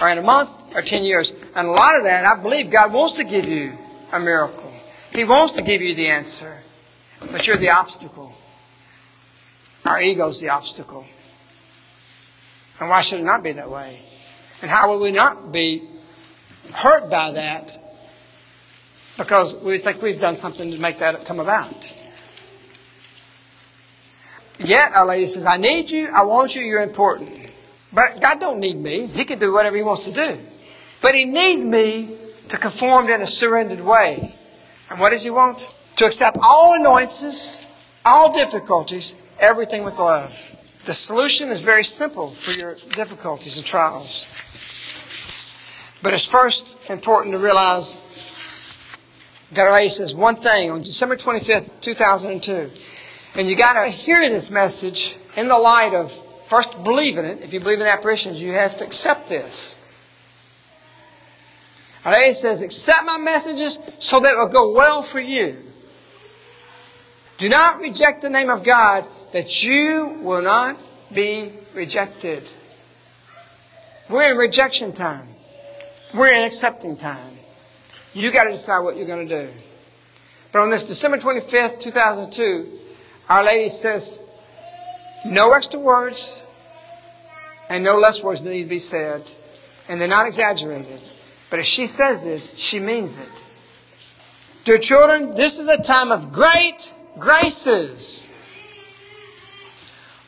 or 0.00 0.08
in 0.08 0.18
a 0.18 0.22
month, 0.22 0.61
or 0.74 0.82
10 0.82 1.04
years. 1.04 1.32
And 1.54 1.68
a 1.68 1.70
lot 1.70 1.96
of 1.96 2.04
that, 2.04 2.24
I 2.24 2.40
believe 2.40 2.70
God 2.70 2.92
wants 2.92 3.16
to 3.16 3.24
give 3.24 3.46
you 3.46 3.72
a 4.12 4.20
miracle. 4.20 4.72
He 5.12 5.24
wants 5.24 5.54
to 5.54 5.62
give 5.62 5.82
you 5.82 5.94
the 5.94 6.08
answer. 6.08 6.62
But 7.30 7.46
you're 7.46 7.56
the 7.56 7.70
obstacle. 7.70 8.34
Our 9.84 10.00
ego's 10.00 10.40
the 10.40 10.48
obstacle. 10.48 11.06
And 12.80 12.88
why 12.88 13.00
should 13.00 13.20
it 13.20 13.24
not 13.24 13.42
be 13.42 13.52
that 13.52 13.70
way? 13.70 14.00
And 14.60 14.70
how 14.70 14.90
will 14.90 15.00
we 15.00 15.12
not 15.12 15.52
be 15.52 15.82
hurt 16.72 17.10
by 17.10 17.30
that 17.32 17.78
because 19.16 19.56
we 19.58 19.78
think 19.78 20.02
we've 20.02 20.20
done 20.20 20.34
something 20.34 20.70
to 20.70 20.78
make 20.78 20.98
that 20.98 21.24
come 21.24 21.40
about. 21.40 21.94
Yet 24.58 24.92
Our 24.94 25.06
Lady 25.06 25.26
says, 25.26 25.44
I 25.44 25.56
need 25.56 25.90
you, 25.90 26.10
I 26.14 26.22
want 26.22 26.54
you, 26.54 26.62
you're 26.62 26.82
important. 26.82 27.50
But 27.92 28.20
God 28.20 28.40
don't 28.40 28.60
need 28.60 28.76
me. 28.76 29.06
He 29.06 29.24
can 29.24 29.38
do 29.38 29.52
whatever 29.52 29.76
He 29.76 29.82
wants 29.82 30.06
to 30.06 30.12
do. 30.12 30.38
But 31.02 31.14
He 31.14 31.24
needs 31.24 31.66
me 31.66 32.16
to 32.48 32.56
conform 32.56 33.08
in 33.08 33.20
a 33.20 33.26
surrendered 33.26 33.80
way. 33.80 34.34
And 34.88 34.98
what 35.00 35.10
does 35.10 35.24
He 35.24 35.30
want? 35.30 35.74
To 35.96 36.06
accept 36.06 36.38
all 36.42 36.74
annoyances, 36.74 37.66
all 38.04 38.32
difficulties, 38.32 39.16
everything 39.38 39.84
with 39.84 39.98
love. 39.98 40.56
The 40.86 40.94
solution 40.94 41.50
is 41.50 41.62
very 41.62 41.84
simple 41.84 42.30
for 42.30 42.58
your 42.58 42.76
difficulties 42.90 43.56
and 43.56 43.66
trials. 43.66 44.30
But 46.02 46.14
it's 46.14 46.26
first 46.26 46.78
important 46.90 47.34
to 47.34 47.38
realize 47.38 48.00
Our 49.56 49.88
says 49.88 50.14
one 50.14 50.36
thing 50.36 50.70
on 50.70 50.82
December 50.82 51.14
25th, 51.16 51.80
2002. 51.82 52.70
And 53.34 53.48
you 53.48 53.54
got 53.54 53.82
to 53.82 53.90
hear 53.90 54.28
this 54.28 54.50
message 54.50 55.16
in 55.36 55.48
the 55.48 55.58
light 55.58 55.94
of 55.94 56.12
first 56.48 56.82
believing 56.82 57.24
it. 57.24 57.42
If 57.42 57.52
you 57.52 57.60
believe 57.60 57.80
in 57.80 57.86
apparitions, 57.86 58.42
you 58.42 58.52
have 58.52 58.76
to 58.78 58.84
accept 58.84 59.28
this. 59.28 59.78
Lady 62.10 62.34
says, 62.34 62.62
accept 62.62 63.04
my 63.04 63.18
messages 63.18 63.78
so 63.98 64.18
that 64.20 64.34
it 64.34 64.38
will 64.38 64.48
go 64.48 64.72
well 64.72 65.02
for 65.02 65.20
you. 65.20 65.56
Do 67.38 67.48
not 67.48 67.80
reject 67.80 68.22
the 68.22 68.30
name 68.30 68.50
of 68.50 68.64
God 68.64 69.04
that 69.32 69.64
you 69.64 70.18
will 70.20 70.42
not 70.42 70.76
be 71.12 71.52
rejected. 71.74 72.48
We're 74.08 74.32
in 74.32 74.36
rejection 74.36 74.92
time. 74.92 75.28
We're 76.12 76.32
in 76.32 76.44
accepting 76.44 76.96
time. 76.96 77.38
You 78.14 78.32
got 78.32 78.44
to 78.44 78.50
decide 78.50 78.80
what 78.80 78.96
you're 78.96 79.06
going 79.06 79.26
to 79.28 79.46
do. 79.46 79.52
But 80.50 80.60
on 80.60 80.70
this 80.70 80.84
December 80.84 81.18
25th, 81.18 81.80
2002, 81.80 82.68
Our 83.28 83.44
Lady 83.44 83.70
says, 83.70 84.20
no 85.24 85.52
extra 85.52 85.80
words 85.80 86.44
and 87.70 87.82
no 87.82 87.96
less 87.96 88.22
words 88.22 88.42
need 88.42 88.64
to 88.64 88.68
be 88.68 88.78
said. 88.78 89.22
And 89.88 90.00
they're 90.00 90.08
not 90.08 90.26
exaggerated. 90.26 91.00
But 91.52 91.60
if 91.60 91.66
she 91.66 91.86
says 91.86 92.24
this, 92.24 92.54
she 92.56 92.80
means 92.80 93.20
it. 93.20 93.30
Dear 94.64 94.78
children, 94.78 95.34
this 95.34 95.58
is 95.60 95.68
a 95.68 95.76
time 95.82 96.10
of 96.10 96.32
great 96.32 96.94
graces, 97.18 98.26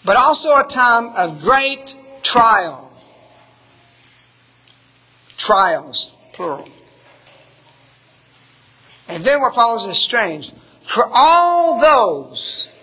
but 0.04 0.16
also 0.18 0.50
a 0.50 0.64
time 0.64 1.06
of 1.16 1.40
great 1.40 1.96
trial. 2.20 2.92
trials, 5.38 6.14
plural. 6.34 6.68
And 9.08 9.24
then 9.24 9.40
what 9.40 9.54
follows 9.54 9.86
is 9.86 9.96
strange. 9.96 10.52
For 10.82 11.08
all 11.10 11.80
those, 11.80 12.74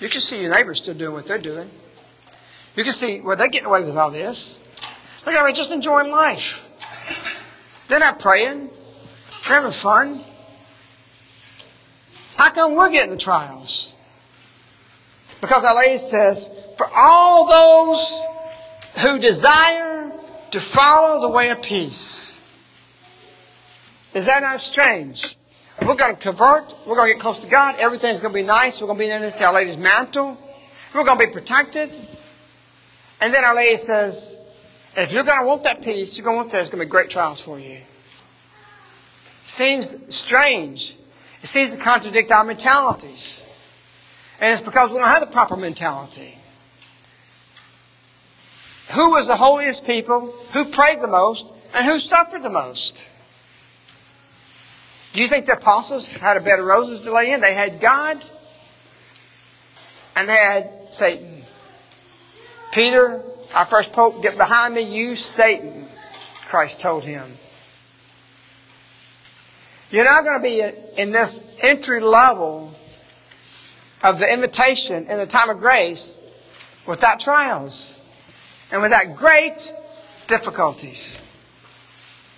you 0.00 0.10
can 0.10 0.20
see 0.20 0.42
your 0.42 0.54
neighbors 0.54 0.82
still 0.82 0.92
doing 0.92 1.14
what 1.14 1.26
they're 1.26 1.38
doing. 1.38 1.70
You 2.76 2.84
can 2.84 2.92
see, 2.92 3.20
well, 3.22 3.36
they're 3.36 3.48
getting 3.48 3.68
away 3.68 3.84
with 3.84 3.96
all 3.96 4.10
this. 4.10 4.62
Look 5.24 5.34
at 5.34 5.42
them, 5.42 5.54
just 5.54 5.72
enjoying 5.72 6.10
life. 6.10 6.65
They're 7.88 8.00
not 8.00 8.18
praying. 8.18 8.68
They're 9.46 9.60
having 9.60 9.72
fun. 9.72 10.24
How 12.36 12.50
come 12.50 12.74
we're 12.74 12.90
getting 12.90 13.10
the 13.10 13.18
trials? 13.18 13.94
Because 15.40 15.64
our 15.64 15.76
lady 15.76 15.98
says, 15.98 16.52
for 16.76 16.88
all 16.94 17.46
those 17.46 18.20
who 19.02 19.18
desire 19.18 20.12
to 20.50 20.60
follow 20.60 21.20
the 21.20 21.28
way 21.28 21.50
of 21.50 21.62
peace. 21.62 22.38
Is 24.14 24.26
that 24.26 24.40
not 24.40 24.60
strange? 24.60 25.36
We're 25.82 25.94
going 25.94 26.14
to 26.14 26.20
convert. 26.20 26.74
We're 26.86 26.96
going 26.96 27.08
to 27.08 27.14
get 27.14 27.20
close 27.20 27.38
to 27.40 27.48
God. 27.48 27.76
Everything's 27.78 28.20
going 28.20 28.32
to 28.32 28.40
be 28.40 28.46
nice. 28.46 28.80
We're 28.80 28.86
going 28.86 28.98
to 28.98 29.04
be 29.04 29.12
underneath 29.12 29.40
Our 29.40 29.52
Lady's 29.52 29.76
mantle. 29.76 30.38
We're 30.94 31.04
going 31.04 31.18
to 31.18 31.26
be 31.26 31.32
protected. 31.32 31.90
And 33.20 33.34
then 33.34 33.44
Our 33.44 33.54
Lady 33.54 33.76
says, 33.76 34.38
if 34.96 35.12
you're 35.12 35.24
going 35.24 35.40
to 35.40 35.46
want 35.46 35.64
that 35.64 35.82
peace, 35.82 36.16
you're 36.16 36.24
going 36.24 36.34
to 36.34 36.38
want 36.38 36.50
that. 36.50 36.58
There's 36.58 36.70
going 36.70 36.80
to 36.80 36.86
be 36.86 36.90
great 36.90 37.10
trials 37.10 37.40
for 37.40 37.58
you. 37.58 37.80
Seems 39.42 39.96
strange. 40.14 40.96
It 41.42 41.46
seems 41.48 41.72
to 41.72 41.78
contradict 41.78 42.30
our 42.32 42.44
mentalities. 42.44 43.48
And 44.40 44.52
it's 44.52 44.62
because 44.62 44.90
we 44.90 44.98
don't 44.98 45.06
have 45.06 45.20
the 45.20 45.32
proper 45.32 45.56
mentality. 45.56 46.38
Who 48.90 49.12
was 49.12 49.26
the 49.26 49.36
holiest 49.36 49.86
people? 49.86 50.32
Who 50.52 50.64
prayed 50.66 51.00
the 51.00 51.08
most? 51.08 51.52
And 51.74 51.84
who 51.86 51.98
suffered 51.98 52.42
the 52.42 52.50
most? 52.50 53.08
Do 55.12 55.20
you 55.20 55.28
think 55.28 55.46
the 55.46 55.54
apostles 55.54 56.08
had 56.08 56.36
a 56.36 56.40
bed 56.40 56.58
of 56.58 56.66
roses 56.66 57.02
to 57.02 57.12
lay 57.12 57.32
in? 57.32 57.40
They 57.40 57.54
had 57.54 57.80
God 57.80 58.22
and 60.14 60.28
they 60.28 60.36
had 60.36 60.92
Satan. 60.92 61.42
Peter, 62.72 63.22
our 63.54 63.64
first 63.64 63.92
pope, 63.92 64.22
get 64.22 64.36
behind 64.36 64.74
me, 64.74 64.82
you 64.82 65.16
Satan, 65.16 65.86
Christ 66.46 66.80
told 66.80 67.04
him. 67.04 67.38
You're 69.90 70.04
not 70.04 70.24
going 70.24 70.38
to 70.38 70.42
be 70.42 71.00
in 71.00 71.12
this 71.12 71.40
entry 71.62 72.00
level 72.00 72.74
of 74.02 74.18
the 74.18 74.32
invitation 74.32 75.06
in 75.06 75.18
the 75.18 75.26
time 75.26 75.48
of 75.48 75.58
grace 75.58 76.18
without 76.86 77.20
trials 77.20 78.00
and 78.70 78.82
without 78.82 79.16
great 79.16 79.72
difficulties. 80.26 81.22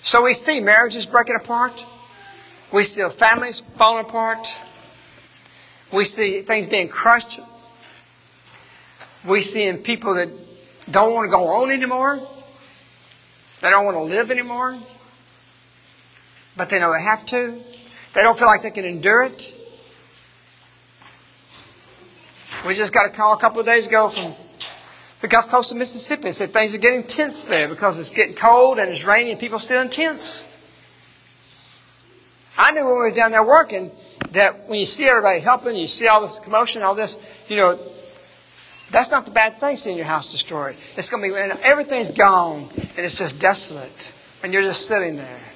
So 0.03 0.23
we 0.23 0.35
see 0.35 0.61
marriages 0.61 1.07
breaking 1.07 1.37
apart. 1.37 1.85
We 2.71 2.83
see 2.83 3.07
families 3.09 3.61
falling 3.77 4.05
apart. 4.05 4.61
We 5.93 6.05
see 6.05 6.43
things 6.43 6.69
being 6.69 6.89
crushed. 6.89 7.41
We 9.27 9.41
see 9.41 9.65
in 9.65 9.79
people 9.79 10.15
that 10.15 10.29
don't 10.91 11.15
want 11.15 11.27
to 11.27 11.31
go 11.31 11.45
on 11.47 11.71
anymore. 11.71 12.21
They 13.61 13.71
don't 13.71 13.85
want 13.85 13.97
to 13.97 14.03
live 14.03 14.31
anymore. 14.31 14.79
But 16.57 16.71
they 16.71 16.81
know 16.81 16.93
they 16.93 17.03
have 17.03 17.25
to. 17.27 17.61
They 18.15 18.23
don't 18.23 18.39
feel 18.39 18.49
like 18.49 18.63
they 18.63 18.71
can 18.71 18.85
endure 18.85 19.23
it. 19.23 19.55
We 22.67 22.75
just 22.75 22.93
got 22.93 23.07
a 23.07 23.11
call 23.11 23.35
a 23.35 23.39
couple 23.39 23.61
of 23.61 23.67
days 23.67 23.87
ago 23.87 24.09
from 24.09 24.35
the 25.21 25.29
Gulf 25.29 25.49
Coast 25.49 25.71
of 25.73 25.79
Mississippi 25.79 26.27
and 26.27 26.35
said 26.35 26.53
things 26.53 26.75
are 26.75 26.79
getting 26.79 27.05
tense 27.05 27.45
there 27.47 27.69
because 27.69 27.99
it's 27.99 28.11
getting 28.11 28.35
cold 28.35 28.79
and 28.79 28.91
it's 28.91 29.05
raining 29.05 29.33
and 29.33 29.41
people 29.41 29.57
are 29.57 29.61
still 29.61 29.83
in 29.83 29.91
tents. 29.91 30.47
I 32.57 32.73
knew 32.73 32.85
when 32.85 32.95
we 32.95 33.01
were 33.01 33.11
down 33.13 33.31
there 33.31 33.45
working 33.45 33.93
that 34.33 34.69
when 34.69 34.81
you 34.81 34.87
see 34.87 35.07
everybody 35.07 35.41
helping, 35.41 35.77
you 35.77 35.87
see 35.87 36.09
all 36.09 36.21
this 36.21 36.41
commotion, 36.41 36.83
all 36.83 36.95
this, 36.95 37.21
you 37.49 37.57
know, 37.57 37.79
that's 38.91 39.11
not 39.11 39.25
the 39.25 39.31
bad 39.31 39.61
thing 39.61 39.77
seeing 39.77 39.97
your 39.97 40.07
house 40.07 40.33
destroyed. 40.33 40.77
It's 40.97 41.11
going 41.11 41.23
to 41.23 41.29
be 41.29 41.33
when 41.33 41.53
everything's 41.63 42.11
gone 42.11 42.69
and 42.75 42.99
it's 42.99 43.19
just 43.19 43.39
desolate 43.39 44.13
and 44.43 44.53
you're 44.53 44.63
just 44.63 44.87
sitting 44.87 45.17
there 45.17 45.53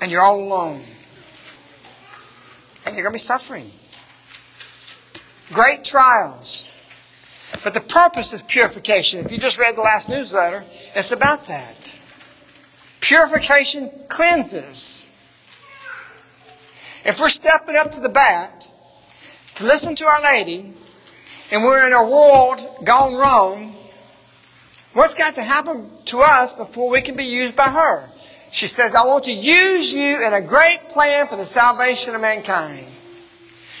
and 0.00 0.10
you're 0.10 0.20
all 0.20 0.38
alone 0.38 0.82
and 2.84 2.94
you're 2.94 3.04
going 3.04 3.12
to 3.12 3.14
be 3.14 3.18
suffering. 3.18 3.70
Great 5.52 5.84
trials. 5.84 6.72
But 7.62 7.74
the 7.74 7.80
purpose 7.80 8.32
is 8.32 8.42
purification. 8.42 9.24
If 9.24 9.30
you 9.30 9.38
just 9.38 9.58
read 9.58 9.76
the 9.76 9.82
last 9.82 10.08
newsletter, 10.08 10.64
it's 10.94 11.12
about 11.12 11.46
that. 11.46 11.94
Purification 13.00 13.90
cleanses. 14.08 15.10
If 17.04 17.18
we're 17.20 17.28
stepping 17.28 17.76
up 17.76 17.90
to 17.92 18.00
the 18.00 18.08
bat 18.08 18.68
to 19.56 19.64
listen 19.64 19.94
to 19.96 20.04
Our 20.06 20.22
Lady, 20.22 20.72
and 21.52 21.62
we're 21.62 21.86
in 21.86 21.92
a 21.92 22.02
world 22.02 22.60
gone 22.82 23.14
wrong, 23.14 23.76
what's 24.94 25.14
got 25.14 25.34
to 25.34 25.42
happen 25.42 25.88
to 26.06 26.20
us 26.20 26.54
before 26.54 26.90
we 26.90 27.02
can 27.02 27.14
be 27.14 27.24
used 27.24 27.54
by 27.54 27.68
her? 27.68 28.10
She 28.50 28.66
says, 28.66 28.94
I 28.94 29.04
want 29.04 29.24
to 29.24 29.32
use 29.32 29.94
you 29.94 30.26
in 30.26 30.32
a 30.32 30.40
great 30.40 30.88
plan 30.88 31.26
for 31.26 31.36
the 31.36 31.44
salvation 31.44 32.14
of 32.14 32.22
mankind. 32.22 32.86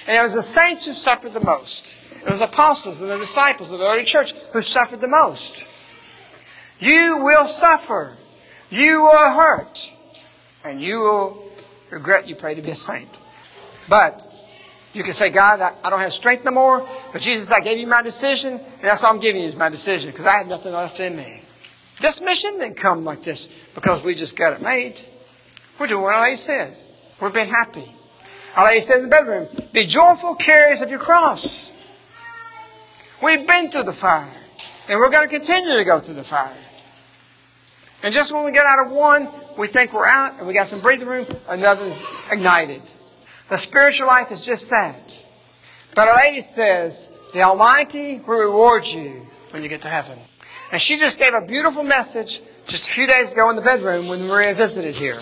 And 0.06 0.16
it 0.16 0.22
was 0.22 0.34
the 0.34 0.42
saints 0.42 0.84
who 0.84 0.92
suffered 0.92 1.32
the 1.32 1.44
most. 1.44 1.98
It 2.20 2.28
was 2.28 2.40
the 2.40 2.44
apostles 2.44 3.00
and 3.00 3.10
the 3.10 3.18
disciples 3.18 3.72
of 3.72 3.78
the 3.78 3.86
early 3.86 4.04
church 4.04 4.32
who 4.52 4.60
suffered 4.60 5.00
the 5.00 5.08
most. 5.08 5.66
You 6.78 7.20
will 7.22 7.46
suffer. 7.46 8.18
You 8.70 9.02
will 9.02 9.30
hurt. 9.32 9.92
And 10.64 10.80
you 10.80 11.00
will 11.00 11.44
regret 11.90 12.28
you 12.28 12.36
pray 12.36 12.54
to 12.54 12.62
be 12.62 12.70
a 12.70 12.74
saint. 12.74 13.18
But 13.88 14.28
you 14.92 15.02
can 15.02 15.12
say, 15.12 15.30
God, 15.30 15.60
I, 15.60 15.90
don't 15.90 16.00
have 16.00 16.12
strength 16.12 16.44
no 16.44 16.50
more. 16.50 16.86
But 17.12 17.22
Jesus, 17.22 17.50
I 17.50 17.60
gave 17.60 17.78
you 17.78 17.86
my 17.86 18.02
decision. 18.02 18.54
And 18.54 18.82
that's 18.82 19.02
all 19.02 19.14
I'm 19.14 19.20
giving 19.20 19.40
you 19.40 19.48
is 19.48 19.56
my 19.56 19.70
decision. 19.70 20.10
Because 20.10 20.26
I 20.26 20.36
have 20.36 20.48
nothing 20.48 20.72
left 20.72 21.00
in 21.00 21.16
me. 21.16 21.42
This 22.00 22.20
mission 22.20 22.58
didn't 22.58 22.76
come 22.76 23.04
like 23.04 23.22
this 23.22 23.48
because 23.74 24.04
we 24.04 24.14
just 24.14 24.36
got 24.36 24.52
it 24.52 24.62
made. 24.62 25.00
We're 25.78 25.86
doing 25.86 26.02
what 26.02 26.14
I 26.14 26.34
said. 26.34 26.76
We're 27.20 27.30
being 27.30 27.48
happy. 27.48 27.84
Our 28.56 28.66
Lady 28.66 28.80
said 28.80 28.98
in 28.98 29.04
the 29.04 29.08
bedroom, 29.08 29.48
Be 29.72 29.86
joyful 29.86 30.34
carriers 30.34 30.82
of 30.82 30.90
your 30.90 30.98
cross. 30.98 31.72
We've 33.22 33.46
been 33.46 33.70
through 33.70 33.84
the 33.84 33.92
fire. 33.92 34.30
And 34.88 34.98
we're 34.98 35.10
going 35.10 35.28
to 35.28 35.34
continue 35.34 35.76
to 35.76 35.84
go 35.84 36.00
through 36.00 36.16
the 36.16 36.24
fire. 36.24 36.56
And 38.02 38.12
just 38.12 38.32
when 38.32 38.44
we 38.44 38.50
get 38.52 38.66
out 38.66 38.84
of 38.84 38.92
one, 38.92 39.28
we 39.56 39.68
think 39.68 39.92
we're 39.92 40.06
out 40.06 40.38
and 40.38 40.48
we 40.48 40.54
got 40.54 40.66
some 40.66 40.80
breathing 40.80 41.06
room, 41.06 41.26
another's 41.48 42.02
ignited. 42.30 42.82
The 43.52 43.58
spiritual 43.58 44.06
life 44.06 44.32
is 44.32 44.46
just 44.46 44.70
that. 44.70 45.28
But 45.94 46.08
Our 46.08 46.16
Lady 46.16 46.40
says, 46.40 47.12
the 47.34 47.42
Almighty 47.42 48.18
will 48.26 48.46
reward 48.46 48.86
you 48.86 49.26
when 49.50 49.62
you 49.62 49.68
get 49.68 49.82
to 49.82 49.88
heaven. 49.88 50.18
And 50.72 50.80
she 50.80 50.98
just 50.98 51.18
gave 51.18 51.34
a 51.34 51.42
beautiful 51.42 51.82
message 51.82 52.40
just 52.66 52.88
a 52.88 52.94
few 52.94 53.06
days 53.06 53.34
ago 53.34 53.50
in 53.50 53.56
the 53.56 53.60
bedroom 53.60 54.08
when 54.08 54.26
Maria 54.26 54.54
visited 54.54 54.94
here. 54.94 55.20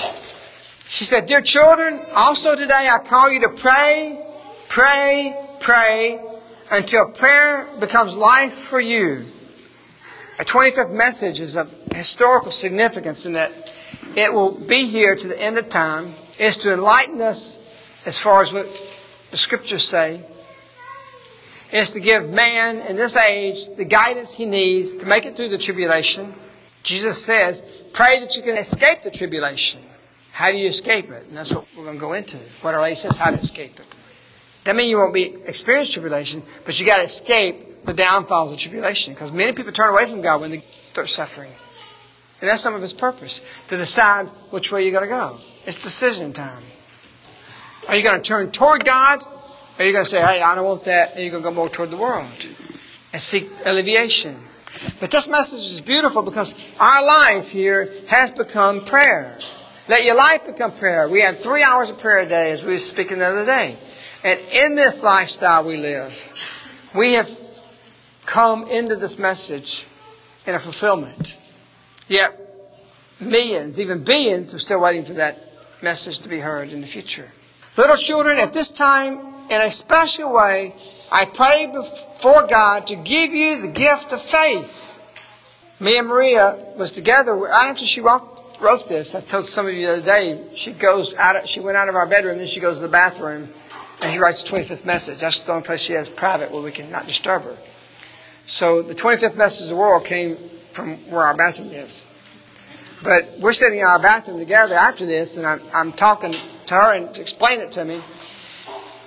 She 0.87 1.03
said, 1.03 1.27
Dear 1.27 1.41
children, 1.41 2.03
also 2.15 2.55
today 2.55 2.89
I 2.89 3.01
call 3.05 3.33
you 3.33 3.41
to 3.41 3.49
pray, 3.49 4.25
pray, 4.69 5.35
pray 5.59 6.25
until 6.71 7.07
prayer 7.09 7.67
becomes 7.81 8.17
life 8.17 8.53
for 8.53 8.79
you. 8.79 9.27
A 10.39 10.45
25th 10.45 10.93
message 10.93 11.41
is 11.41 11.57
of 11.57 11.75
historical 11.93 12.53
significance 12.53 13.27
in 13.27 13.33
that 13.33 13.75
it 14.15 14.33
will 14.33 14.53
be 14.53 14.87
here 14.87 15.17
to 15.17 15.27
the 15.27 15.43
end 15.43 15.59
of 15.59 15.69
time, 15.69 16.15
is 16.39 16.57
to 16.59 16.73
enlighten 16.73 17.21
us 17.21 17.60
as 18.05 18.19
far 18.19 18.43
as 18.43 18.53
what 18.53 18.67
the 19.31 19.37
scriptures 19.37 19.87
say, 19.87 20.23
is 21.73 21.91
to 21.91 22.01
give 22.01 22.29
man 22.29 22.79
in 22.89 22.97
this 22.97 23.17
age 23.17 23.69
the 23.77 23.85
guidance 23.85 24.35
he 24.35 24.45
needs 24.45 24.95
to 24.95 25.07
make 25.07 25.25
it 25.25 25.37
through 25.37 25.49
the 25.49 25.59
tribulation. 25.59 26.35
Jesus 26.83 27.25
says, 27.25 27.63
pray 27.93 28.19
that 28.21 28.37
you 28.37 28.43
can 28.43 28.57
escape 28.57 29.03
the 29.03 29.11
tribulation. 29.11 29.81
How 30.33 30.51
do 30.51 30.59
you 30.59 30.69
escape 30.69 31.11
it? 31.11 31.27
And 31.29 31.37
that's 31.37 31.53
what 31.53 31.67
we're 31.77 31.85
going 31.85 31.97
to 31.97 32.01
go 32.01 32.15
into. 32.15 32.39
What 32.63 32.75
our 32.75 32.81
lady 32.81 32.97
says, 32.97 33.19
how 33.19 33.31
to 33.31 33.39
escape 33.39 33.79
it. 33.79 33.97
That 34.65 34.75
means 34.75 34.89
you 34.89 34.97
won't 34.97 35.15
be 35.15 35.35
experience 35.47 35.93
tribulation, 35.93 36.43
but 36.65 36.79
you 36.81 36.87
got 36.87 36.99
to 36.99 37.05
escape 37.05 37.85
the 37.85 37.95
downfalls 37.95 38.53
of 38.53 38.59
tribulation. 38.59 39.15
Because 39.15 39.31
many 39.31 39.53
people 39.53 39.73
turn 39.73 39.91
away 39.91 40.07
from 40.07 40.23
God 40.23 40.41
when 40.41 40.51
they 40.51 40.65
start 40.91 41.09
suffering. 41.09 41.53
And 42.41 42.49
that's 42.49 42.63
some 42.63 42.75
of 42.75 42.83
His 42.83 42.93
purpose, 42.93 43.43
to 43.69 43.77
decide 43.77 44.27
which 44.51 44.73
way 44.73 44.83
you're 44.83 44.93
going 44.93 45.09
to 45.09 45.15
go. 45.15 45.39
It's 45.67 45.83
decision 45.83 46.33
time. 46.33 46.63
Are 47.89 47.97
you 47.97 48.03
going 48.03 48.21
to 48.21 48.23
turn 48.23 48.51
toward 48.51 48.85
God? 48.85 49.23
Or 49.23 49.83
are 49.83 49.85
you 49.85 49.93
going 49.93 50.05
to 50.05 50.11
say, 50.11 50.21
hey, 50.21 50.43
I 50.43 50.55
don't 50.55 50.65
want 50.65 50.85
that, 50.85 51.13
and 51.13 51.23
you're 51.23 51.31
going 51.31 51.43
to 51.43 51.49
go 51.49 51.55
more 51.55 51.69
toward 51.69 51.91
the 51.91 51.97
world 51.97 52.27
and 53.13 53.23
seek 53.23 53.49
alleviation? 53.65 54.37
But 55.01 55.11
this 55.11 55.29
message 55.29 55.61
is 55.61 55.81
beautiful 55.81 56.23
because 56.23 56.55
our 56.79 57.05
life 57.05 57.51
here 57.51 57.93
has 58.09 58.31
become 58.31 58.85
prayer. 58.85 59.39
Let 59.89 60.05
your 60.05 60.17
life 60.17 60.47
become 60.47 60.73
prayer. 60.73 61.09
We 61.09 61.23
have 61.23 61.41
three 61.41 61.63
hours 61.63 61.91
of 61.91 61.99
prayer 61.99 62.25
a 62.25 62.29
day, 62.29 62.53
as 62.53 62.63
we 62.63 62.73
were 62.73 62.79
speaking 62.79 63.19
the 63.19 63.27
other 63.27 63.47
day. 63.47 63.79
And 64.23 64.39
in 64.53 64.75
this 64.77 65.03
lifestyle 65.03 65.65
we 65.65 65.77
live, 65.77 66.33
we 66.95 67.15
have 67.15 67.31
come 68.27 68.65
into 68.69 68.97
this 68.97 69.19
message 69.19 69.87
in 70.47 70.55
a 70.55 70.59
fulfillment. 70.59 71.39
Yet, 72.07 72.39
millions, 73.19 73.81
even 73.81 74.05
billions, 74.05 74.55
are 74.55 74.59
still 74.59 74.81
waiting 74.81 75.05
for 75.05 75.15
that 75.15 75.53
message 75.83 76.21
to 76.21 76.29
be 76.29 76.41
heard 76.41 76.71
in 76.71 76.81
the 76.81 76.87
future. 76.87 77.33
Little 77.81 77.97
children, 77.97 78.39
at 78.39 78.53
this 78.53 78.71
time, 78.71 79.21
in 79.49 79.59
a 79.59 79.71
special 79.71 80.35
way, 80.35 80.75
I 81.11 81.25
pray 81.25 81.67
before 81.73 82.47
God 82.47 82.87
to 82.89 82.95
give 82.95 83.33
you 83.33 83.63
the 83.63 83.69
gift 83.69 84.13
of 84.13 84.21
faith. 84.21 85.01
Me 85.81 85.97
and 85.97 86.07
Maria 86.07 86.63
was 86.77 86.91
together 86.91 87.49
after 87.49 87.87
she 87.87 88.03
wrote, 88.03 88.59
this. 88.87 89.15
I 89.15 89.23
told 89.23 89.47
some 89.47 89.67
of 89.67 89.73
you 89.73 89.87
the 89.87 89.93
other 89.95 90.03
day. 90.03 90.45
She 90.55 90.73
goes 90.73 91.17
out. 91.17 91.37
Of, 91.37 91.49
she 91.49 91.61
went 91.61 91.79
out 91.79 91.89
of 91.89 91.95
our 91.95 92.07
bedroom, 92.07 92.37
then 92.37 92.47
she 92.47 92.61
goes 92.61 92.77
to 92.77 92.83
the 92.83 92.89
bathroom, 92.91 93.49
and 94.03 94.13
she 94.13 94.19
writes 94.19 94.43
the 94.43 94.59
25th 94.59 94.85
message. 94.85 95.21
That's 95.21 95.41
the 95.41 95.53
only 95.53 95.65
place 95.65 95.81
she 95.81 95.95
has 95.95 96.11
private 96.11 96.51
where 96.51 96.61
we 96.61 96.73
can 96.73 96.91
not 96.91 97.07
disturb 97.07 97.45
her. 97.45 97.57
So 98.45 98.83
the 98.83 98.95
25th 98.95 99.39
message 99.39 99.63
of 99.63 99.71
the 99.71 99.77
world 99.77 100.05
came 100.05 100.37
from 100.73 100.99
where 101.11 101.23
our 101.23 101.35
bathroom 101.35 101.71
is. 101.71 102.11
But 103.03 103.39
we're 103.39 103.55
sitting 103.55 103.79
in 103.79 103.87
our 103.87 103.99
bathroom 103.99 104.39
together 104.39 104.75
after 104.75 105.07
this, 105.07 105.39
and 105.39 105.47
I'm, 105.47 105.63
I'm 105.73 105.93
talking 105.93 106.35
to 106.71 106.75
her 106.77 106.95
and 106.95 107.19
explain 107.19 107.61
it 107.61 107.73
to 107.73 107.85
me. 107.85 108.01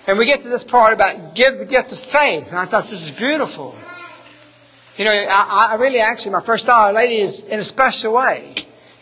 And 0.06 0.18
we 0.18 0.26
get 0.26 0.42
to 0.42 0.50
this 0.50 0.66
part 0.66 0.94
about 0.94 1.34
give 1.34 1.58
the 1.58 1.66
gift 1.66 1.94
of 1.94 2.00
faith. 2.00 2.50
And 2.50 2.58
I 2.58 2.66
thought 2.66 2.84
this 2.84 3.04
is 3.04 3.12
beautiful. 3.12 3.76
You 4.98 5.06
know, 5.06 5.12
I, 5.12 5.70
I 5.72 5.76
really 5.76 6.00
actually, 6.00 6.34
my 6.34 6.42
first 6.42 6.66
thought, 6.66 6.88
Our 6.88 6.94
Lady 6.94 7.16
is 7.16 7.46
in 7.46 7.60
a 7.60 7.64
special 7.64 8.14
way. 8.14 8.54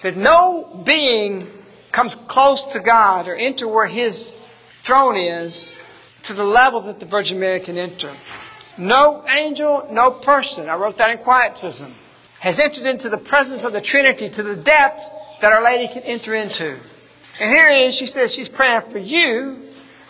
That 0.03 0.15
no 0.15 0.83
being 0.85 1.47
comes 1.91 2.15
close 2.15 2.65
to 2.67 2.79
God 2.79 3.27
or 3.27 3.35
enter 3.35 3.67
where 3.67 3.87
His 3.87 4.37
throne 4.83 5.17
is 5.17 5.75
to 6.23 6.33
the 6.33 6.43
level 6.43 6.81
that 6.81 6.99
the 6.99 7.05
Virgin 7.05 7.39
Mary 7.39 7.59
can 7.59 7.77
enter. 7.77 8.11
No 8.77 9.23
angel, 9.39 9.87
no 9.91 10.11
person, 10.11 10.69
I 10.69 10.75
wrote 10.75 10.97
that 10.97 11.17
in 11.17 11.23
Quietism, 11.23 11.93
has 12.39 12.59
entered 12.59 12.85
into 12.85 13.09
the 13.09 13.17
presence 13.17 13.63
of 13.63 13.73
the 13.73 13.81
Trinity 13.81 14.29
to 14.29 14.43
the 14.43 14.55
depth 14.55 15.03
that 15.41 15.51
Our 15.51 15.63
Lady 15.63 15.91
can 15.91 16.03
enter 16.03 16.33
into. 16.35 16.79
And 17.41 17.49
here 17.49 17.69
it 17.69 17.87
is, 17.87 17.95
she 17.95 18.05
says 18.05 18.31
she's 18.31 18.47
praying 18.47 18.81
for 18.81 18.99
you. 18.99 19.57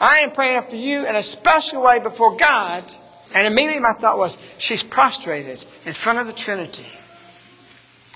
I 0.01 0.17
am 0.17 0.31
praying 0.31 0.63
for 0.63 0.75
you 0.75 1.07
in 1.07 1.15
a 1.15 1.23
special 1.23 1.81
way 1.81 1.97
before 1.97 2.35
God. 2.35 2.83
And 3.33 3.47
immediately 3.47 3.79
my 3.79 3.93
thought 3.93 4.17
was, 4.17 4.37
she's 4.57 4.83
prostrated 4.83 5.63
in 5.85 5.93
front 5.93 6.19
of 6.19 6.27
the 6.27 6.33
Trinity, 6.33 6.87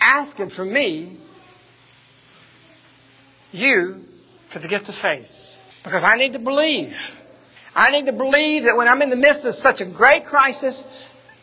asking 0.02 0.50
for 0.50 0.66
me, 0.66 1.16
you, 3.54 4.04
for 4.50 4.60
the 4.60 4.68
gift 4.68 4.90
of 4.90 4.96
faith. 4.96 5.64
Because 5.86 6.04
I 6.04 6.18
need 6.18 6.34
to 6.34 6.40
believe. 6.40 7.24
I 7.74 7.92
need 7.92 8.08
to 8.08 8.14
believe 8.14 8.66
that 8.66 8.76
when 8.76 8.90
I'm 8.90 9.02
in 9.02 9.10
the 9.10 9.16
midst 9.16 9.46
of 9.46 9.56
such 9.56 9.80
a 9.80 9.86
great 9.86 10.26
crisis, 10.26 10.86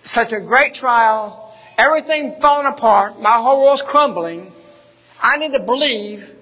such 0.02 0.34
a 0.34 0.40
great 0.40 0.74
trial, 0.74 1.54
everything 1.78 2.38
falling 2.38 2.66
apart, 2.66 3.18
my 3.18 3.38
whole 3.38 3.64
world's 3.64 3.80
crumbling, 3.80 4.52
I 5.22 5.38
need 5.38 5.54
to 5.54 5.62
believe 5.62 6.36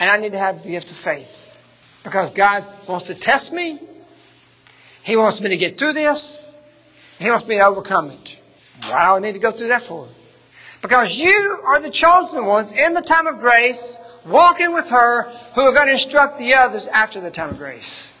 and 0.00 0.10
I 0.10 0.16
need 0.16 0.32
to 0.32 0.38
have 0.38 0.62
the 0.62 0.70
gift 0.70 0.90
of 0.90 0.96
faith. 0.96 1.56
Because 2.02 2.30
God 2.30 2.64
wants 2.88 3.06
to 3.08 3.14
test 3.14 3.52
me. 3.52 3.78
He 5.02 5.14
wants 5.14 5.40
me 5.42 5.50
to 5.50 5.56
get 5.58 5.76
through 5.76 5.92
this. 5.92 6.56
He 7.18 7.28
wants 7.28 7.46
me 7.46 7.56
to 7.56 7.66
overcome 7.66 8.08
it. 8.08 8.40
Why 8.88 9.04
do 9.04 9.16
I 9.16 9.18
need 9.20 9.34
to 9.34 9.38
go 9.38 9.50
through 9.50 9.68
that 9.68 9.82
for? 9.82 10.08
Because 10.80 11.20
you 11.20 11.60
are 11.66 11.82
the 11.82 11.90
chosen 11.90 12.46
ones 12.46 12.72
in 12.72 12.94
the 12.94 13.02
time 13.02 13.26
of 13.26 13.40
grace, 13.40 13.98
walking 14.24 14.72
with 14.72 14.88
her, 14.88 15.24
who 15.54 15.60
are 15.60 15.74
going 15.74 15.88
to 15.88 15.92
instruct 15.92 16.38
the 16.38 16.54
others 16.54 16.88
after 16.88 17.20
the 17.20 17.30
time 17.30 17.50
of 17.50 17.58
grace. 17.58 18.14